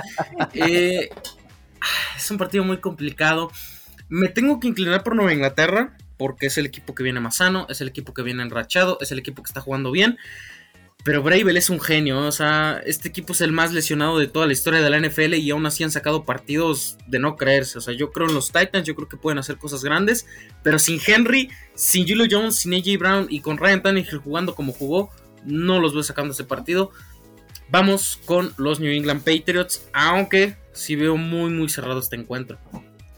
Eh, 0.53 1.09
es 2.15 2.31
un 2.31 2.37
partido 2.37 2.63
muy 2.63 2.77
complicado. 2.77 3.51
Me 4.09 4.27
tengo 4.27 4.59
que 4.59 4.67
inclinar 4.67 5.03
por 5.03 5.15
Nueva 5.15 5.33
Inglaterra, 5.33 5.97
porque 6.17 6.47
es 6.47 6.57
el 6.57 6.65
equipo 6.65 6.93
que 6.93 7.03
viene 7.03 7.19
más 7.19 7.37
sano, 7.37 7.65
es 7.69 7.81
el 7.81 7.87
equipo 7.87 8.13
que 8.13 8.21
viene 8.21 8.43
enrachado, 8.43 8.97
es 9.01 9.11
el 9.11 9.19
equipo 9.19 9.41
que 9.41 9.47
está 9.47 9.61
jugando 9.61 9.91
bien. 9.91 10.17
Pero 11.05 11.21
Bravel 11.21 11.55
es 11.55 11.69
un 11.69 11.79
genio, 11.79 12.17
o 12.17 12.31
sea, 12.31 12.81
este 12.83 13.09
equipo 13.09 13.33
es 13.33 13.41
el 13.41 13.51
más 13.51 13.71
lesionado 13.71 14.17
de 14.17 14.27
toda 14.27 14.47
la 14.47 14.53
historia 14.53 14.81
de 14.81 14.89
la 14.89 14.99
NFL 14.99 15.35
y 15.35 15.51
aún 15.51 15.67
así 15.67 15.83
han 15.83 15.91
sacado 15.91 16.25
partidos 16.25 16.97
de 17.05 17.19
no 17.19 17.35
creerse. 17.35 17.77
O 17.77 17.81
sea, 17.81 17.93
yo 17.93 18.11
creo 18.11 18.27
en 18.27 18.33
los 18.33 18.51
Titans, 18.51 18.87
yo 18.87 18.95
creo 18.95 19.07
que 19.07 19.15
pueden 19.15 19.37
hacer 19.37 19.57
cosas 19.57 19.83
grandes, 19.83 20.25
pero 20.63 20.79
sin 20.79 20.99
Henry, 21.05 21.51
sin 21.75 22.07
Julio 22.07 22.25
Jones, 22.27 22.55
sin 22.55 22.73
AJ 22.73 22.97
Brown 22.97 23.27
y 23.29 23.41
con 23.41 23.59
Ryan 23.59 23.83
Tannehill 23.83 24.17
jugando 24.17 24.55
como 24.55 24.73
jugó, 24.73 25.11
no 25.43 25.79
los 25.79 25.93
veo 25.93 26.01
sacando 26.01 26.33
ese 26.33 26.43
partido. 26.43 26.89
Vamos 27.69 28.19
con 28.25 28.55
los 28.57 28.79
New 28.79 28.91
England 28.91 29.21
Patriots, 29.21 29.87
aunque 29.93 30.57
sí 30.73 30.95
veo 30.95 31.17
muy 31.17 31.51
muy 31.51 31.69
cerrado 31.69 31.99
este 31.99 32.15
encuentro. 32.15 32.57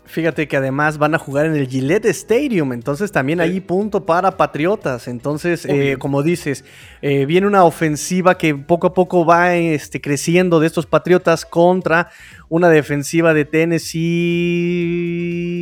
Fíjate 0.08 0.48
que 0.48 0.56
además 0.56 0.98
van 0.98 1.16
a 1.16 1.18
jugar 1.18 1.48
en 1.48 1.56
el 1.56 1.68
Gillette 1.68 2.06
Stadium, 2.06 2.72
entonces 2.72 3.12
también 3.12 3.42
hay 3.42 3.60
punto 3.60 4.06
para 4.06 4.38
Patriotas. 4.38 5.10
Entonces, 5.10 5.66
eh, 5.66 5.98
como 6.00 6.24
dices, 6.24 6.64
eh, 7.02 7.26
viene 7.26 7.46
una 7.46 7.66
ofensiva 7.66 8.38
que 8.38 8.56
poco 8.56 8.88
a 8.88 8.94
poco 8.94 9.26
va 9.26 9.56
este, 9.56 10.00
creciendo 10.00 10.62
de 10.62 10.68
estos 10.68 10.86
Patriotas 10.86 11.46
contra 11.46 12.10
una 12.48 12.70
defensiva 12.70 13.34
de 13.34 13.44
Tennessee, 13.44 13.98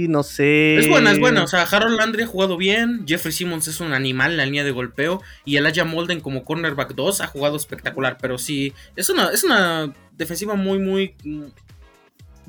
no 0.10 0.22
sé. 0.22 0.78
Es 0.78 0.88
buena, 0.88 1.12
es 1.12 1.20
buena. 1.20 1.43
O 1.43 1.48
sea, 1.48 1.64
Harold 1.64 1.98
Landry 1.98 2.22
ha 2.24 2.28
jugado 2.28 2.56
bien, 2.56 3.04
Jeffrey 3.08 3.34
Simmons 3.34 3.68
es 3.68 3.80
un 3.80 3.93
animal 3.93 4.34
en 4.34 4.38
la 4.38 4.46
línea 4.46 4.64
de 4.64 4.70
golpeo 4.70 5.24
y 5.43 5.58
el 5.58 5.66
Aya 5.66 5.86
Molden 5.86 6.22
como 6.22 6.43
cornerback 6.43 6.93
2 6.93 7.22
ha 7.22 7.28
jugado 7.28 7.58
espectacular, 7.58 8.20
pero 8.22 8.38
sí, 8.38 8.74
es 8.96 9.10
una, 9.10 9.30
es 9.30 9.43
una 9.43 9.91
defensiva 10.16 10.54
muy, 10.54 10.78
muy, 10.78 11.16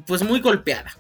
pues 0.07 0.22
muy 0.22 0.40
golpeada. 0.40 0.94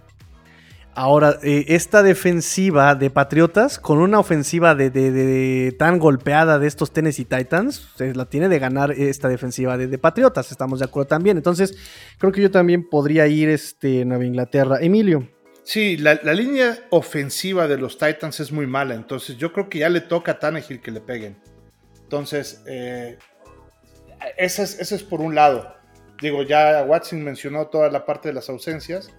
Ahora, 0.98 1.38
eh, 1.42 1.66
esta 1.68 2.02
defensiva 2.02 2.94
de 2.94 3.10
Patriotas, 3.10 3.78
con 3.78 3.98
una 3.98 4.18
ofensiva 4.18 4.74
de, 4.74 5.76
tan 5.78 5.98
golpeada 5.98 6.58
de 6.58 6.66
estos 6.66 6.90
Tennessee 6.90 7.26
Titans, 7.26 7.92
se 7.96 8.14
la 8.14 8.24
tiene 8.24 8.48
de 8.48 8.58
ganar 8.58 8.92
esta 8.92 9.28
defensiva 9.28 9.76
de, 9.76 9.98
Patriotas, 9.98 10.50
estamos 10.50 10.78
de 10.78 10.86
acuerdo 10.86 11.08
también. 11.08 11.36
Entonces, 11.36 11.76
creo 12.16 12.32
que 12.32 12.40
yo 12.40 12.50
también 12.50 12.88
podría 12.88 13.26
ir 13.26 13.50
este, 13.50 14.06
Nueva 14.06 14.24
Inglaterra. 14.24 14.78
Emilio. 14.80 15.28
Sí, 15.64 15.98
la, 15.98 16.14
línea 16.32 16.78
ofensiva 16.88 17.68
de 17.68 17.76
los 17.76 17.98
Titans 17.98 18.40
es 18.40 18.50
muy 18.50 18.66
mala, 18.66 18.94
entonces 18.94 19.36
yo 19.36 19.52
creo 19.52 19.68
que 19.68 19.80
ya 19.80 19.90
le 19.90 20.00
toca 20.00 20.32
a 20.32 20.38
Tannehill 20.38 20.80
que 20.80 20.92
le 20.92 21.02
peguen. 21.02 21.36
Entonces, 22.04 22.62
eh, 22.66 23.18
ese, 24.38 24.62
es, 24.62 24.80
ese 24.80 24.94
es 24.94 25.02
por 25.02 25.20
un 25.20 25.34
lado. 25.34 25.76
Digo, 26.22 26.42
ya 26.42 26.82
Watson 26.84 27.22
mencionó 27.22 27.66
toda 27.66 27.90
la 27.90 28.06
parte 28.06 28.28
de 28.28 28.34
las 28.34 28.48
ausencias. 28.48 29.12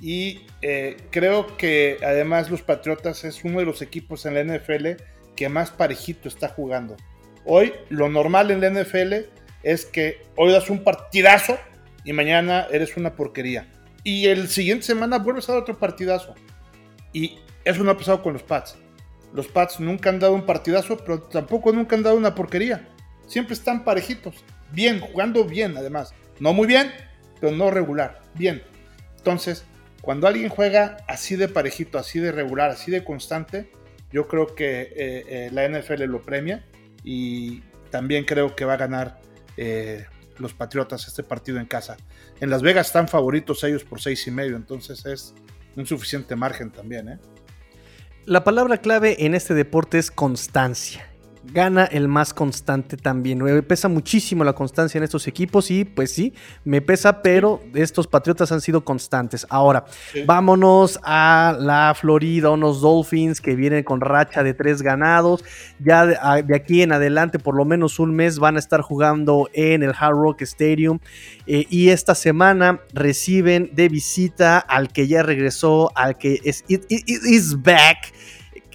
Y 0.00 0.46
eh, 0.62 0.96
creo 1.10 1.56
que 1.56 1.98
además 2.02 2.50
los 2.50 2.62
Patriotas 2.62 3.24
es 3.24 3.44
uno 3.44 3.60
de 3.60 3.66
los 3.66 3.82
equipos 3.82 4.26
en 4.26 4.34
la 4.34 4.44
NFL 4.44 5.02
que 5.36 5.48
más 5.48 5.70
parejito 5.70 6.28
está 6.28 6.48
jugando. 6.48 6.96
Hoy 7.44 7.72
lo 7.90 8.08
normal 8.08 8.50
en 8.50 8.60
la 8.60 8.70
NFL 8.70 9.14
es 9.62 9.84
que 9.84 10.22
hoy 10.36 10.52
das 10.52 10.70
un 10.70 10.82
partidazo 10.82 11.58
y 12.04 12.12
mañana 12.12 12.66
eres 12.70 12.96
una 12.96 13.14
porquería. 13.14 13.66
Y 14.02 14.26
el 14.26 14.48
siguiente 14.48 14.84
semana 14.84 15.18
vuelves 15.18 15.48
a 15.48 15.52
dar 15.52 15.62
otro 15.62 15.78
partidazo. 15.78 16.34
Y 17.12 17.38
eso 17.64 17.82
no 17.82 17.90
ha 17.90 17.96
pasado 17.96 18.22
con 18.22 18.34
los 18.34 18.42
Pats. 18.42 18.76
Los 19.32 19.48
Pats 19.48 19.80
nunca 19.80 20.10
han 20.10 20.20
dado 20.20 20.34
un 20.34 20.46
partidazo, 20.46 20.98
pero 20.98 21.22
tampoco 21.22 21.72
nunca 21.72 21.96
han 21.96 22.02
dado 22.02 22.16
una 22.16 22.34
porquería. 22.34 22.88
Siempre 23.26 23.54
están 23.54 23.84
parejitos. 23.84 24.44
Bien, 24.72 25.00
jugando 25.00 25.44
bien 25.44 25.76
además. 25.76 26.14
No 26.38 26.52
muy 26.52 26.66
bien, 26.66 26.92
pero 27.40 27.56
no 27.56 27.70
regular. 27.70 28.20
Bien. 28.34 28.62
Entonces, 29.16 29.64
cuando 30.04 30.26
alguien 30.26 30.50
juega 30.50 30.98
así 31.08 31.34
de 31.34 31.48
parejito, 31.48 31.98
así 31.98 32.20
de 32.20 32.30
regular, 32.30 32.70
así 32.70 32.90
de 32.90 33.02
constante, 33.02 33.70
yo 34.12 34.28
creo 34.28 34.54
que 34.54 34.82
eh, 34.82 34.88
eh, 34.96 35.50
la 35.50 35.66
NFL 35.66 36.02
lo 36.04 36.20
premia 36.20 36.62
y 37.02 37.62
también 37.90 38.24
creo 38.24 38.54
que 38.54 38.66
va 38.66 38.74
a 38.74 38.76
ganar 38.76 39.20
eh, 39.56 40.04
los 40.38 40.52
Patriotas 40.52 41.08
este 41.08 41.22
partido 41.22 41.58
en 41.58 41.64
casa. 41.64 41.96
En 42.38 42.50
Las 42.50 42.60
Vegas 42.60 42.88
están 42.88 43.08
favoritos 43.08 43.64
ellos 43.64 43.82
por 43.82 43.98
seis 43.98 44.26
y 44.26 44.30
medio, 44.30 44.56
entonces 44.56 45.06
es 45.06 45.34
un 45.74 45.86
suficiente 45.86 46.36
margen 46.36 46.70
también. 46.70 47.18
La 48.26 48.44
palabra 48.44 48.76
clave 48.78 49.24
en 49.24 49.34
este 49.34 49.54
deporte 49.54 49.98
es 49.98 50.10
constancia 50.10 51.13
gana 51.52 51.84
el 51.84 52.08
más 52.08 52.34
constante 52.34 52.96
también. 52.96 53.38
Me 53.38 53.62
pesa 53.62 53.88
muchísimo 53.88 54.44
la 54.44 54.52
constancia 54.52 54.98
en 54.98 55.04
estos 55.04 55.26
equipos 55.26 55.70
y 55.70 55.84
pues 55.84 56.12
sí, 56.12 56.34
me 56.64 56.80
pesa, 56.80 57.22
pero 57.22 57.60
estos 57.74 58.06
Patriotas 58.06 58.52
han 58.52 58.60
sido 58.60 58.84
constantes. 58.84 59.46
Ahora, 59.50 59.84
vámonos 60.26 60.98
a 61.02 61.56
la 61.58 61.94
Florida, 61.98 62.50
unos 62.50 62.80
Dolphins 62.80 63.40
que 63.40 63.54
vienen 63.54 63.84
con 63.84 64.00
racha 64.00 64.42
de 64.42 64.54
tres 64.54 64.82
ganados. 64.82 65.44
Ya 65.78 66.06
de, 66.06 66.16
aquí 66.54 66.82
en 66.82 66.92
adelante, 66.92 67.38
por 67.38 67.56
lo 67.56 67.64
menos 67.64 67.98
un 67.98 68.14
mes, 68.14 68.38
van 68.38 68.56
a 68.56 68.58
estar 68.58 68.80
jugando 68.80 69.48
en 69.52 69.82
el 69.82 69.92
Hard 69.98 70.16
Rock 70.16 70.42
Stadium. 70.42 70.98
Eh, 71.46 71.66
y 71.68 71.90
esta 71.90 72.14
semana 72.14 72.80
reciben 72.92 73.70
de 73.74 73.88
visita 73.88 74.58
al 74.58 74.88
que 74.88 75.06
ya 75.06 75.22
regresó, 75.22 75.90
al 75.94 76.18
que 76.18 76.40
es 76.44 76.64
is 76.68 77.62
back 77.62 78.12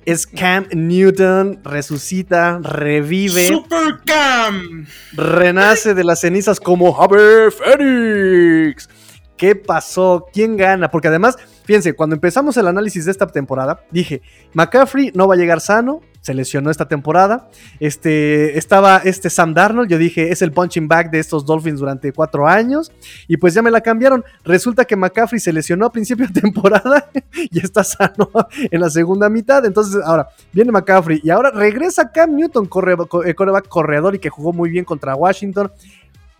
es 0.09 0.25
Cam 0.25 0.65
Newton, 0.73 1.59
resucita, 1.63 2.59
revive. 2.63 3.47
Super 3.47 3.99
Cam. 4.05 4.87
Renace 5.13 5.93
de 5.93 6.03
las 6.03 6.21
cenizas 6.21 6.59
como 6.59 6.93
Javier 6.93 7.51
Phoenix. 7.51 8.89
¿Qué 9.37 9.55
pasó? 9.55 10.25
¿Quién 10.33 10.57
gana? 10.57 10.89
Porque 10.89 11.09
además, 11.09 11.37
fíjense, 11.69 11.93
cuando 11.93 12.15
empezamos 12.15 12.57
el 12.57 12.65
análisis 12.65 13.05
de 13.05 13.11
esta 13.11 13.27
temporada, 13.27 13.83
dije, 13.91 14.23
McCaffrey 14.53 15.11
no 15.13 15.27
va 15.27 15.35
a 15.35 15.37
llegar 15.37 15.61
sano, 15.61 16.01
se 16.19 16.33
lesionó 16.33 16.71
esta 16.71 16.87
temporada. 16.87 17.47
Este, 17.79 18.57
estaba 18.57 18.97
este 18.97 19.29
Sam 19.29 19.53
Darnold, 19.53 19.87
yo 19.87 19.99
dije, 19.99 20.31
es 20.31 20.41
el 20.41 20.51
punching 20.51 20.87
back 20.87 21.11
de 21.11 21.19
estos 21.19 21.45
Dolphins 21.45 21.79
durante 21.79 22.11
cuatro 22.11 22.47
años. 22.47 22.91
Y 23.27 23.37
pues 23.37 23.53
ya 23.53 23.61
me 23.61 23.69
la 23.69 23.81
cambiaron. 23.81 24.25
Resulta 24.43 24.83
que 24.83 24.95
McCaffrey 24.95 25.39
se 25.39 25.53
lesionó 25.53 25.85
a 25.85 25.91
principio 25.91 26.25
de 26.25 26.33
temporada 26.41 27.07
y 27.51 27.59
está 27.59 27.83
sano 27.83 28.31
en 28.71 28.81
la 28.81 28.89
segunda 28.89 29.29
mitad. 29.29 29.63
Entonces, 29.63 30.01
ahora 30.03 30.27
viene 30.51 30.71
McCaffrey 30.71 31.21
y 31.23 31.29
ahora 31.29 31.51
regresa 31.51 32.11
Cam 32.11 32.35
Newton, 32.35 32.65
corre, 32.65 32.97
coreback 33.35 33.67
corredor 33.67 34.15
y 34.15 34.19
que 34.19 34.31
jugó 34.31 34.53
muy 34.53 34.71
bien 34.71 34.85
contra 34.85 35.13
Washington. 35.13 35.71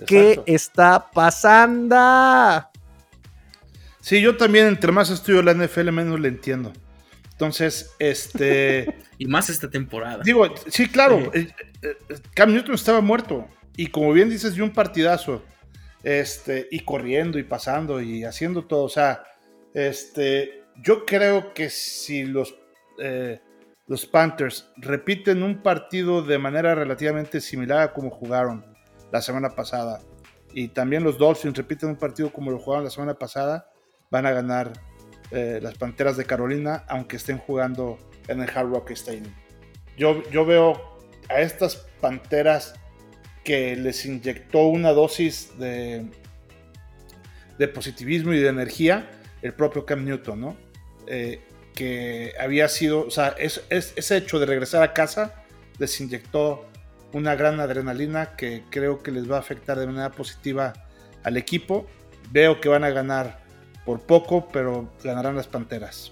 ¿Qué 0.08 0.42
está 0.48 1.06
pasando? 1.14 1.96
Sí, 4.02 4.22
yo 4.22 4.38
también, 4.38 4.68
entre 4.68 4.92
más 4.92 5.10
estudio 5.10 5.42
la 5.42 5.54
NFL, 5.54 5.92
menos 5.92 6.20
le 6.20 6.30
entiendo. 6.30 6.72
Entonces, 7.32 7.96
este. 8.00 8.96
y 9.18 9.26
más 9.26 9.50
esta 9.50 9.70
temporada. 9.70 10.24
Digo, 10.24 10.46
sí, 10.68 10.88
claro. 10.88 11.32
Eh, 11.34 11.48
eh, 11.82 11.96
Cam 12.34 12.54
Newton 12.54 12.76
estaba 12.76 13.02
muerto. 13.02 13.48
Y 13.76 13.88
como 13.88 14.12
bien 14.12 14.30
dices, 14.30 14.56
dio 14.56 14.64
un 14.64 14.74
partidazo. 14.74 15.44
Este, 16.04 16.68
y 16.72 16.80
corriendo 16.82 17.40
y 17.40 17.44
pasando 17.44 18.02
y 18.02 18.24
haciendo 18.24 18.66
todo. 18.66 18.84
O 18.84 18.90
sea, 18.90 19.24
este, 19.74 20.64
yo 20.82 21.06
creo 21.06 21.54
que 21.54 21.70
si 21.70 22.24
los, 22.24 22.56
eh, 23.00 23.42
los 23.88 24.06
Panthers 24.06 24.70
repiten 24.78 25.44
un 25.44 25.62
partido 25.62 26.22
de 26.22 26.38
manera 26.38 26.76
relativamente 26.76 27.42
similar 27.42 27.82
a 27.82 27.94
como 27.94 28.10
jugaron 28.10 28.66
la 29.12 29.22
semana 29.22 29.50
pasada, 29.50 30.02
y 30.54 30.70
también 30.70 31.04
los 31.04 31.18
Dolphins 31.18 31.56
repiten 31.56 31.90
un 31.90 31.98
partido 31.98 32.32
como 32.32 32.52
lo 32.52 32.60
jugaron 32.60 32.86
la 32.86 32.90
semana 32.90 33.14
pasada, 33.14 33.69
van 34.10 34.26
a 34.26 34.32
ganar 34.32 34.74
eh, 35.32 35.60
las 35.62 35.76
Panteras 35.76 36.18
de 36.18 36.26
Carolina, 36.26 36.84
aunque 36.88 37.18
estén 37.18 37.38
jugando 37.38 37.98
en 38.28 38.42
el 38.42 38.50
Hard 38.50 38.70
Rock 38.70 38.92
Stadium. 38.92 39.34
Yo, 39.98 40.24
yo 40.32 40.46
veo 40.46 40.98
a 41.30 41.42
estas 41.42 41.76
Panteras 42.02 42.74
que 43.44 43.76
les 43.76 44.06
inyectó 44.06 44.68
una 44.68 44.92
dosis 44.92 45.58
de, 45.60 46.06
de 47.58 47.68
positivismo 47.68 48.34
y 48.34 48.40
de 48.40 48.50
energía 48.50 49.10
el 49.42 49.54
propio 49.54 49.86
Cam 49.86 50.04
Newton, 50.06 50.42
¿no? 50.42 50.58
Eh, 51.08 51.42
que 51.76 52.34
había 52.40 52.68
sido, 52.68 53.06
o 53.06 53.12
sea, 53.12 53.36
es, 53.38 53.64
ese 53.70 54.18
hecho 54.18 54.40
de 54.40 54.46
regresar 54.46 54.84
a 54.84 54.94
casa 54.94 55.44
les 55.78 56.00
inyectó 56.02 56.66
una 57.14 57.36
gran 57.36 57.60
adrenalina 57.60 58.36
que 58.36 58.64
creo 58.70 59.02
que 59.02 59.12
les 59.12 59.32
va 59.32 59.38
a 59.38 59.40
afectar 59.40 59.80
de 59.80 59.88
manera 59.88 60.12
positiva 60.12 60.74
al 61.24 61.38
equipo. 61.38 61.88
Veo 62.32 62.60
que 62.60 62.70
van 62.70 62.84
a 62.84 62.90
ganar 62.90 63.40
por 63.90 64.02
poco, 64.02 64.48
pero 64.54 64.88
ganarán 65.04 65.36
las 65.36 65.48
Panteras. 65.48 66.12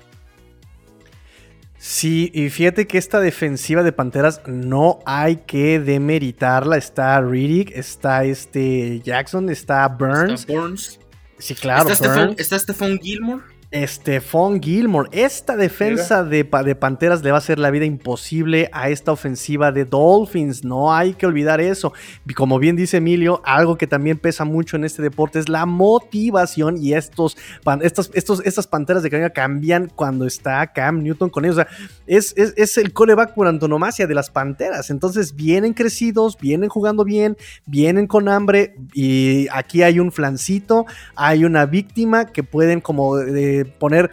Sí, 1.77 2.31
y 2.33 2.49
fíjate 2.49 2.87
que 2.87 2.97
esta 2.97 3.19
defensiva 3.19 3.83
de 3.83 3.91
Panteras 3.91 4.41
no 4.47 4.97
hay 5.05 5.35
que 5.45 5.79
demeritarla. 5.79 6.77
Está 6.77 7.21
Riddick, 7.21 7.69
está 7.77 8.23
este 8.23 8.99
Jackson, 9.01 9.51
está 9.51 9.87
Burns. 9.89 10.41
Está 10.41 10.53
Burns. 10.53 10.99
Sí, 11.37 11.53
claro. 11.53 11.91
Está, 11.91 12.57
Stephon 12.57 12.97
Gilmore. 12.97 13.43
Stephon 13.85 14.61
Gilmore. 14.61 15.09
Esta 15.11 15.57
defensa 15.57 16.23
de, 16.23 16.43
de, 16.43 16.75
Panteras 16.75 17.21
le 17.21 17.31
va 17.31 17.37
a 17.37 17.39
hacer 17.39 17.59
la 17.59 17.69
vida 17.69 17.85
imposible 17.85 18.69
a 18.71 18.89
esta 18.89 19.11
ofensiva 19.11 19.71
de 19.71 19.85
Dolphins. 19.85 20.63
No 20.63 20.93
hay 20.93 21.13
que 21.13 21.25
olvidar 21.25 21.59
eso. 21.59 21.93
Como 22.35 22.59
bien 22.59 22.75
dice 22.75 22.97
Emilio, 22.97 23.41
algo 23.45 23.77
que 23.77 23.85
también 23.85 24.17
pesa 24.17 24.45
mucho 24.45 24.77
en 24.77 24.85
este 24.85 25.01
deporte 25.01 25.39
es 25.39 25.49
la 25.49 25.65
motivación. 25.65 26.77
Y 26.77 26.93
estos, 26.93 27.37
estos, 27.81 28.09
estos 28.13 28.41
estas 28.45 28.67
Panteras 28.67 29.03
de 29.03 29.09
Carolina 29.09 29.29
cambian 29.29 29.91
cuando 29.93 30.25
está 30.25 30.65
Cam 30.67 31.03
Newton 31.03 31.29
con 31.29 31.45
ellos. 31.45 31.57
O 31.57 31.61
sea, 31.61 31.67
es, 32.05 32.33
es, 32.37 32.77
el 32.77 32.93
coreback 32.93 33.33
por 33.33 33.47
antonomasia 33.47 34.07
de 34.07 34.15
las 34.15 34.29
Panteras. 34.29 34.89
Entonces 34.89 35.35
vienen 35.35 35.73
crecidos, 35.73 36.37
vienen 36.39 36.69
jugando 36.69 37.03
bien, 37.03 37.37
vienen 37.65 38.07
con 38.07 38.29
hambre. 38.29 38.75
Y 38.93 39.47
aquí 39.51 39.83
hay 39.83 39.99
un 39.99 40.11
flancito, 40.11 40.85
hay 41.15 41.43
una 41.43 41.65
víctima 41.65 42.25
que 42.25 42.43
pueden 42.43 42.79
como... 42.79 43.17
de 43.17 43.66
poner, 43.67 44.11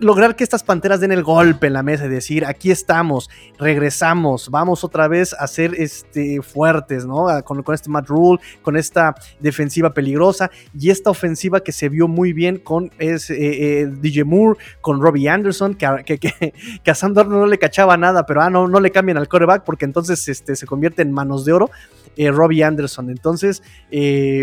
lograr 0.00 0.36
que 0.36 0.44
estas 0.44 0.62
panteras 0.62 1.00
den 1.00 1.12
el 1.12 1.22
golpe 1.22 1.66
en 1.66 1.72
la 1.72 1.82
mesa 1.82 2.06
y 2.06 2.08
decir, 2.08 2.44
aquí 2.44 2.70
estamos, 2.70 3.30
regresamos, 3.58 4.50
vamos 4.50 4.84
otra 4.84 5.08
vez 5.08 5.34
a 5.34 5.46
ser 5.46 5.74
este, 5.74 6.42
fuertes, 6.42 7.06
¿no? 7.06 7.26
Con, 7.44 7.62
este 7.74 7.90
Matt 7.90 8.08
Rule, 8.08 8.40
con 8.62 8.76
esta 8.76 9.14
defensiva 9.40 9.92
peligrosa 9.92 10.50
y 10.78 10.90
esta 10.90 11.10
ofensiva 11.10 11.60
que 11.60 11.72
se 11.72 11.88
vio 11.88 12.08
muy 12.08 12.32
bien 12.32 12.58
con 12.58 12.90
es, 12.98 13.30
eh, 13.30 13.36
eh, 13.80 13.86
DJ 13.86 14.24
Moore, 14.24 14.58
con 14.80 15.00
Robbie 15.00 15.28
Anderson, 15.28 15.74
que, 15.74 16.18
que, 16.84 16.90
a 16.90 16.94
Sandor 16.94 17.28
no 17.28 17.46
le 17.46 17.58
cachaba 17.58 17.96
nada, 17.96 18.26
pero 18.26 18.42
ah, 18.42 18.50
no, 18.50 18.68
no 18.68 18.80
le 18.80 18.90
cambian 18.90 19.18
al 19.18 19.28
coreback 19.28 19.64
porque 19.64 19.84
entonces 19.84 20.28
este, 20.28 20.56
se 20.56 20.66
convierte 20.66 21.02
en 21.02 21.12
manos 21.12 21.44
de 21.44 21.52
oro. 21.52 21.70
Eh, 22.16 22.30
Robbie 22.30 22.62
Anderson. 22.62 23.10
Entonces, 23.10 23.60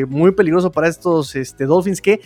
muy 0.09 0.31
peligroso 0.33 0.73
para 0.73 0.89
estos 0.89 1.35
este, 1.37 1.65
Dolphins 1.65 2.01
que 2.01 2.19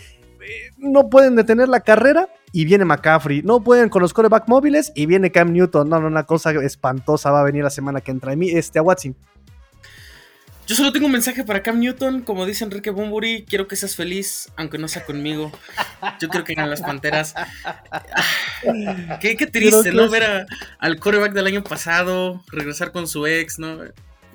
no 0.78 1.10
pueden 1.10 1.36
detener 1.36 1.70
la 1.70 1.80
carrera 1.80 2.30
y 2.52 2.66
viene 2.66 2.86
McCaffrey. 2.86 3.42
No 3.44 3.64
pueden 3.64 3.90
con 3.90 4.02
los 4.02 4.14
coreback 4.14 4.48
móviles 4.48 4.92
y 4.96 5.06
viene 5.06 5.32
Cam 5.32 5.52
Newton. 5.52 5.90
No, 5.90 6.00
no, 6.00 6.08
una 6.08 6.24
cosa 6.24 6.52
espantosa 6.52 7.32
va 7.32 7.42
a 7.42 7.44
venir 7.44 7.64
la 7.64 7.70
semana 7.70 8.02
que 8.02 8.12
entra. 8.12 8.36
mí, 8.36 8.50
este, 8.50 8.80
a 8.80 8.82
Watson. 8.82 9.16
Yo 10.68 10.76
solo 10.76 10.92
tengo 10.92 11.06
un 11.06 11.12
mensaje 11.12 11.44
para 11.44 11.62
Cam 11.62 11.80
Newton. 11.80 12.22
Como 12.22 12.46
dice 12.46 12.64
Enrique 12.64 12.90
Bumburi, 12.90 13.46
quiero 13.48 13.68
que 13.68 13.76
seas 13.76 13.96
feliz, 13.96 14.52
aunque 14.56 14.80
no 14.80 14.88
sea 14.88 15.06
conmigo. 15.06 15.52
Yo 16.20 16.30
quiero 16.30 16.44
que 16.44 16.56
ganen 16.56 16.72
las 16.72 16.82
panteras. 16.82 17.36
qué, 19.22 19.36
triste, 19.36 19.92
¿no? 19.92 20.10
Ver 20.10 20.48
al 20.80 21.00
coreback 21.00 21.34
del 21.34 21.46
año 21.46 21.64
pasado 21.64 22.44
regresar 22.52 22.92
con 22.92 23.08
su 23.08 23.28
ex, 23.28 23.60
¿no? 23.60 23.80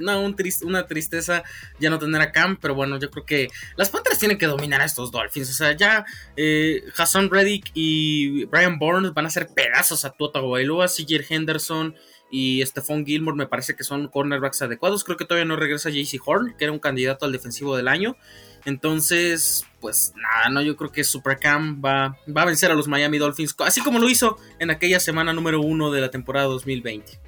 No, 0.00 0.22
un 0.22 0.36
una 0.64 0.86
tristeza 0.86 1.42
ya 1.78 1.90
no 1.90 1.98
tener 1.98 2.20
a 2.20 2.32
Cam, 2.32 2.58
pero 2.60 2.74
bueno, 2.74 2.98
yo 2.98 3.10
creo 3.10 3.24
que 3.24 3.48
las 3.76 3.90
Panthers 3.90 4.18
tienen 4.18 4.38
que 4.38 4.46
dominar 4.46 4.80
a 4.80 4.84
estos 4.84 5.10
Dolphins. 5.10 5.50
O 5.50 5.54
sea, 5.54 5.76
ya 5.76 6.04
eh, 6.36 6.82
Hassan 6.96 7.30
Reddick 7.30 7.70
y 7.74 8.44
Brian 8.46 8.78
Bourne 8.78 9.10
van 9.10 9.24
a 9.26 9.28
hacer 9.28 9.48
pedazos 9.54 10.04
a 10.04 10.10
Tuota 10.10 10.40
Bailoa, 10.40 10.86
CJ 10.86 11.26
Henderson 11.28 11.94
y 12.30 12.64
Stephon 12.64 13.04
Gilmore 13.04 13.36
me 13.36 13.46
parece 13.46 13.74
que 13.74 13.84
son 13.84 14.08
cornerbacks 14.08 14.62
adecuados. 14.62 15.04
Creo 15.04 15.16
que 15.16 15.24
todavía 15.24 15.46
no 15.46 15.56
regresa 15.56 15.90
JC 15.90 16.20
Horn, 16.24 16.54
que 16.56 16.64
era 16.64 16.72
un 16.72 16.78
candidato 16.78 17.26
al 17.26 17.32
defensivo 17.32 17.76
del 17.76 17.88
año. 17.88 18.16
Entonces, 18.64 19.66
pues 19.80 20.12
nada, 20.16 20.50
no, 20.50 20.62
yo 20.62 20.76
creo 20.76 20.92
que 20.92 21.02
Supercam 21.02 21.82
va, 21.84 22.16
va 22.34 22.42
a 22.42 22.44
vencer 22.44 22.70
a 22.70 22.74
los 22.74 22.88
Miami 22.88 23.18
Dolphins, 23.18 23.56
así 23.60 23.80
como 23.80 23.98
lo 23.98 24.08
hizo 24.08 24.38
en 24.58 24.70
aquella 24.70 25.00
semana 25.00 25.32
número 25.32 25.60
uno 25.60 25.90
de 25.90 26.00
la 26.00 26.10
temporada 26.10 26.46
2020. 26.46 27.18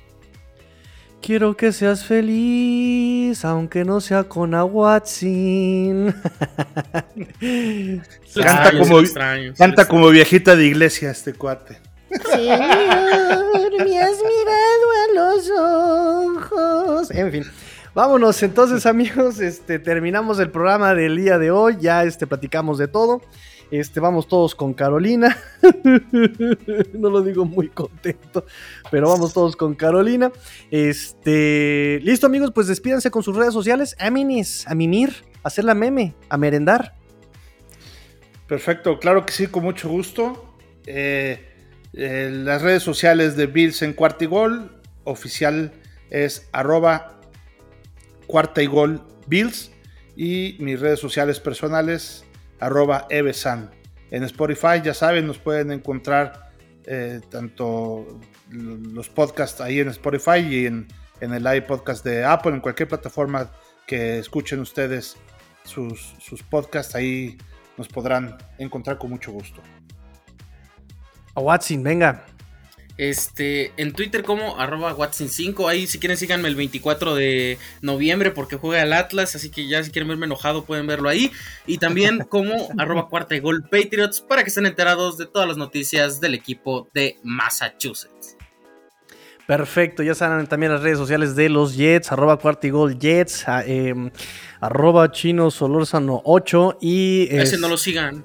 Quiero 1.22 1.56
que 1.56 1.70
seas 1.70 2.04
feliz, 2.04 3.44
aunque 3.44 3.84
no 3.84 4.00
sea 4.00 4.24
con 4.24 4.56
Aguatzin. 4.56 6.12
canta 8.34 8.72
como, 8.76 9.02
canta 9.56 9.86
como 9.86 10.08
viejita 10.10 10.56
de 10.56 10.66
iglesia 10.66 11.12
este 11.12 11.32
cuate. 11.32 11.78
Señor, 12.28 12.58
me 12.58 14.00
has 14.00 14.18
mirado 14.18 14.86
a 14.98 15.06
los 15.14 15.50
ojos. 15.50 17.10
En 17.12 17.30
fin. 17.30 17.44
Vámonos 17.94 18.42
entonces 18.42 18.84
amigos, 18.86 19.38
este, 19.38 19.78
terminamos 19.78 20.40
el 20.40 20.50
programa 20.50 20.94
del 20.94 21.16
día 21.18 21.38
de 21.38 21.52
hoy, 21.52 21.76
ya 21.78 22.02
este, 22.02 22.26
platicamos 22.26 22.78
de 22.78 22.88
todo. 22.88 23.20
Este, 23.72 24.00
vamos 24.00 24.28
todos 24.28 24.54
con 24.54 24.74
Carolina. 24.74 25.34
no 26.92 27.08
lo 27.08 27.22
digo 27.22 27.46
muy 27.46 27.70
contento, 27.70 28.44
pero 28.90 29.08
vamos 29.08 29.32
todos 29.32 29.56
con 29.56 29.74
Carolina. 29.74 30.30
Este, 30.70 31.98
listo 32.02 32.26
amigos, 32.26 32.52
pues 32.54 32.66
despídanse 32.66 33.10
con 33.10 33.22
sus 33.22 33.34
redes 33.34 33.54
sociales. 33.54 33.96
A 33.98 34.10
minis, 34.10 34.68
a 34.68 34.74
mimir, 34.74 35.24
a 35.42 35.48
hacer 35.48 35.64
la 35.64 35.74
meme, 35.74 36.14
a 36.28 36.36
merendar. 36.36 36.96
Perfecto, 38.46 38.98
claro 38.98 39.24
que 39.24 39.32
sí, 39.32 39.46
con 39.46 39.62
mucho 39.62 39.88
gusto. 39.88 40.54
Eh, 40.84 41.48
eh, 41.94 42.28
las 42.30 42.60
redes 42.60 42.82
sociales 42.82 43.36
de 43.36 43.46
Bills 43.46 43.80
en 43.80 43.94
cuarta 43.94 44.24
y 44.24 44.26
gol, 44.26 44.82
oficial 45.04 45.72
es 46.10 46.46
arroba 46.52 47.18
cuarta 48.26 48.62
y 48.62 48.66
gol 48.66 49.00
Bills 49.28 49.72
y 50.14 50.56
mis 50.58 50.78
redes 50.78 51.00
sociales 51.00 51.40
personales 51.40 52.26
arroba 52.62 53.06
Evesan. 53.10 53.70
En 54.10 54.22
Spotify, 54.24 54.80
ya 54.82 54.94
saben, 54.94 55.26
nos 55.26 55.38
pueden 55.38 55.72
encontrar 55.72 56.52
eh, 56.84 57.20
tanto 57.30 58.20
los 58.50 59.08
podcasts 59.08 59.60
ahí 59.60 59.80
en 59.80 59.88
Spotify 59.88 60.38
y 60.38 60.66
en, 60.66 60.86
el 61.20 61.42
live 61.42 61.62
podcast 61.62 62.04
de 62.04 62.24
Apple, 62.24 62.52
en 62.52 62.60
cualquier 62.60 62.88
plataforma 62.88 63.50
que 63.86 64.18
escuchen 64.18 64.60
ustedes 64.60 65.16
sus, 65.64 66.14
sus 66.18 66.42
podcasts, 66.42 66.94
ahí 66.94 67.38
nos 67.76 67.88
podrán 67.88 68.36
encontrar 68.58 68.98
con 68.98 69.10
mucho 69.10 69.32
gusto. 69.32 69.60
A 71.34 71.40
Watson, 71.40 71.82
venga. 71.82 72.26
Este, 73.02 73.72
en 73.78 73.94
Twitter 73.94 74.22
como 74.22 74.60
arroba 74.60 74.96
Watson5. 74.96 75.68
Ahí 75.68 75.88
si 75.88 75.98
quieren 75.98 76.16
síganme 76.16 76.46
el 76.46 76.54
24 76.54 77.16
de 77.16 77.58
noviembre 77.80 78.30
porque 78.30 78.56
juega 78.56 78.80
el 78.80 78.92
Atlas. 78.92 79.34
Así 79.34 79.50
que 79.50 79.66
ya 79.66 79.82
si 79.82 79.90
quieren 79.90 80.06
verme 80.06 80.26
enojado 80.26 80.64
pueden 80.64 80.86
verlo 80.86 81.08
ahí. 81.08 81.32
Y 81.66 81.78
también 81.78 82.20
como 82.28 82.68
arroba 82.78 83.08
cuarta 83.08 83.34
y 83.34 83.40
gol 83.40 83.64
Patriots 83.64 84.20
para 84.20 84.44
que 84.44 84.50
estén 84.50 84.66
enterados 84.66 85.18
de 85.18 85.26
todas 85.26 85.48
las 85.48 85.56
noticias 85.56 86.20
del 86.20 86.34
equipo 86.34 86.88
de 86.94 87.16
Massachusetts. 87.24 88.36
Perfecto, 89.48 90.04
ya 90.04 90.14
saben 90.14 90.46
también 90.46 90.70
las 90.70 90.82
redes 90.82 90.98
sociales 90.98 91.34
de 91.34 91.48
los 91.48 91.76
Jets, 91.76 92.12
arroba 92.12 92.36
cuarta 92.36 92.68
y 92.68 92.70
gol 92.70 92.96
Jets, 93.00 93.44
em, 93.66 94.12
arroba 94.60 95.10
chino 95.10 95.50
solórzano 95.50 96.22
8 96.24 96.78
y... 96.80 97.26
Ese 97.32 97.58
no 97.58 97.66
lo 97.68 97.76
sigan. 97.76 98.24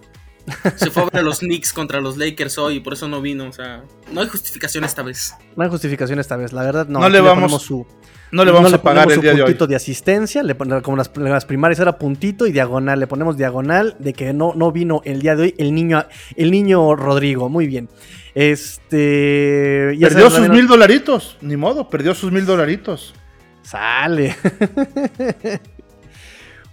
Se 0.75 0.91
fue 0.91 1.03
a 1.03 1.05
ver 1.05 1.17
a 1.17 1.21
los 1.21 1.39
Knicks 1.39 1.73
contra 1.73 1.99
los 1.99 2.17
Lakers 2.17 2.57
hoy 2.57 2.75
y 2.75 2.79
por 2.79 2.93
eso 2.93 3.07
no 3.07 3.21
vino. 3.21 3.47
O 3.47 3.53
sea, 3.53 3.83
no 4.11 4.21
hay 4.21 4.27
justificación 4.27 4.83
esta 4.83 5.03
vez. 5.03 5.35
No 5.55 5.63
hay 5.63 5.69
justificación 5.69 6.19
esta 6.19 6.37
vez, 6.37 6.53
la 6.53 6.63
verdad 6.63 6.87
no. 6.87 6.99
No 6.99 7.09
le 7.09 7.21
vamos 7.21 7.61
su. 7.61 7.85
No 8.31 8.43
le 8.43 8.51
vamos 8.51 8.73
a 8.73 8.81
pagar 8.81 9.09
el 9.09 9.21
día 9.21 9.33
puntito 9.33 9.67
de, 9.67 9.75
asistencia, 9.75 10.43
le 10.43 10.55
como 10.55 10.97
las, 10.97 11.09
las, 11.15 11.45
primarias 11.45 11.79
era 11.79 11.97
puntito 11.97 12.45
y 12.45 12.51
diagonal, 12.51 12.99
le 12.99 13.07
ponemos 13.07 13.37
diagonal 13.37 13.95
de 13.99 14.11
que 14.11 14.33
no, 14.33 14.51
no 14.53 14.73
vino 14.73 15.01
el 15.05 15.21
día 15.21 15.37
de 15.37 15.43
hoy 15.43 15.55
el 15.57 15.73
niño, 15.73 16.05
el 16.35 16.51
niño 16.51 16.93
Rodrigo, 16.95 17.47
muy 17.47 17.67
bien. 17.67 17.89
Este. 18.35 19.97
perdió 19.99 20.29
sus 20.29 20.49
mil 20.49 20.67
dolaritos, 20.67 21.37
ni 21.41 21.55
modo, 21.55 21.89
perdió 21.89 22.13
sus 22.13 22.31
mil 22.31 22.45
dolaritos. 22.45 23.13
Sale. 23.61 24.35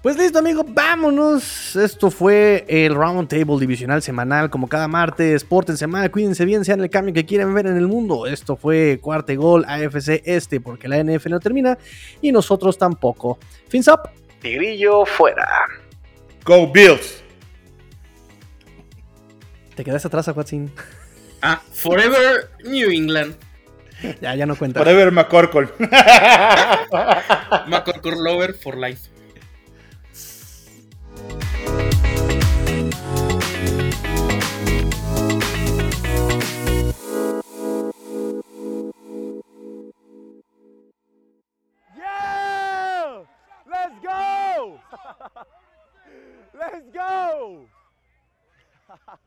Pues 0.04 0.18
listo, 0.18 0.38
amigo, 0.38 0.66
vámonos. 0.68 1.74
Esto 1.76 2.10
fue 2.10 2.66
el 2.68 2.94
Round 2.94 3.26
Table 3.26 3.58
Divisional 3.58 4.02
Semanal, 4.02 4.50
como 4.50 4.68
cada 4.68 4.86
martes. 4.86 5.44
Pórtense 5.44 5.86
mal, 5.86 6.10
cuídense 6.10 6.44
bien, 6.44 6.62
sean 6.62 6.82
el 6.82 6.90
cambio 6.90 7.14
que 7.14 7.24
quieren 7.24 7.54
ver 7.54 7.66
en 7.68 7.78
el 7.78 7.86
mundo. 7.86 8.26
Esto 8.26 8.54
fue 8.54 8.98
cuarto 9.00 9.34
gol 9.34 9.64
AFC 9.66 10.20
Este, 10.26 10.60
porque 10.60 10.88
la 10.88 11.02
NFL 11.02 11.30
no 11.30 11.40
termina 11.40 11.78
y 12.20 12.32
nosotros 12.32 12.76
tampoco. 12.76 13.38
Fins 13.68 13.88
up. 13.88 14.10
Tigrillo 14.42 15.06
fuera. 15.06 15.48
Go 16.44 16.70
Bills. 16.70 17.24
Te 19.74 19.84
quedaste 19.84 20.08
atrás, 20.08 20.28
Aquatzin. 20.28 20.70
Ah, 21.40 21.62
Forever 21.72 22.50
New 22.62 22.90
England. 22.90 23.36
ya, 24.20 24.34
ya 24.34 24.44
no 24.44 24.54
cuenta. 24.54 24.80
Forever 24.80 25.10
McCorkle. 25.12 25.68
McCorkle 27.68 28.16
Lover 28.22 28.52
for 28.52 28.76
life. 28.76 29.13
Let's 46.56 46.88
go! 46.94 47.66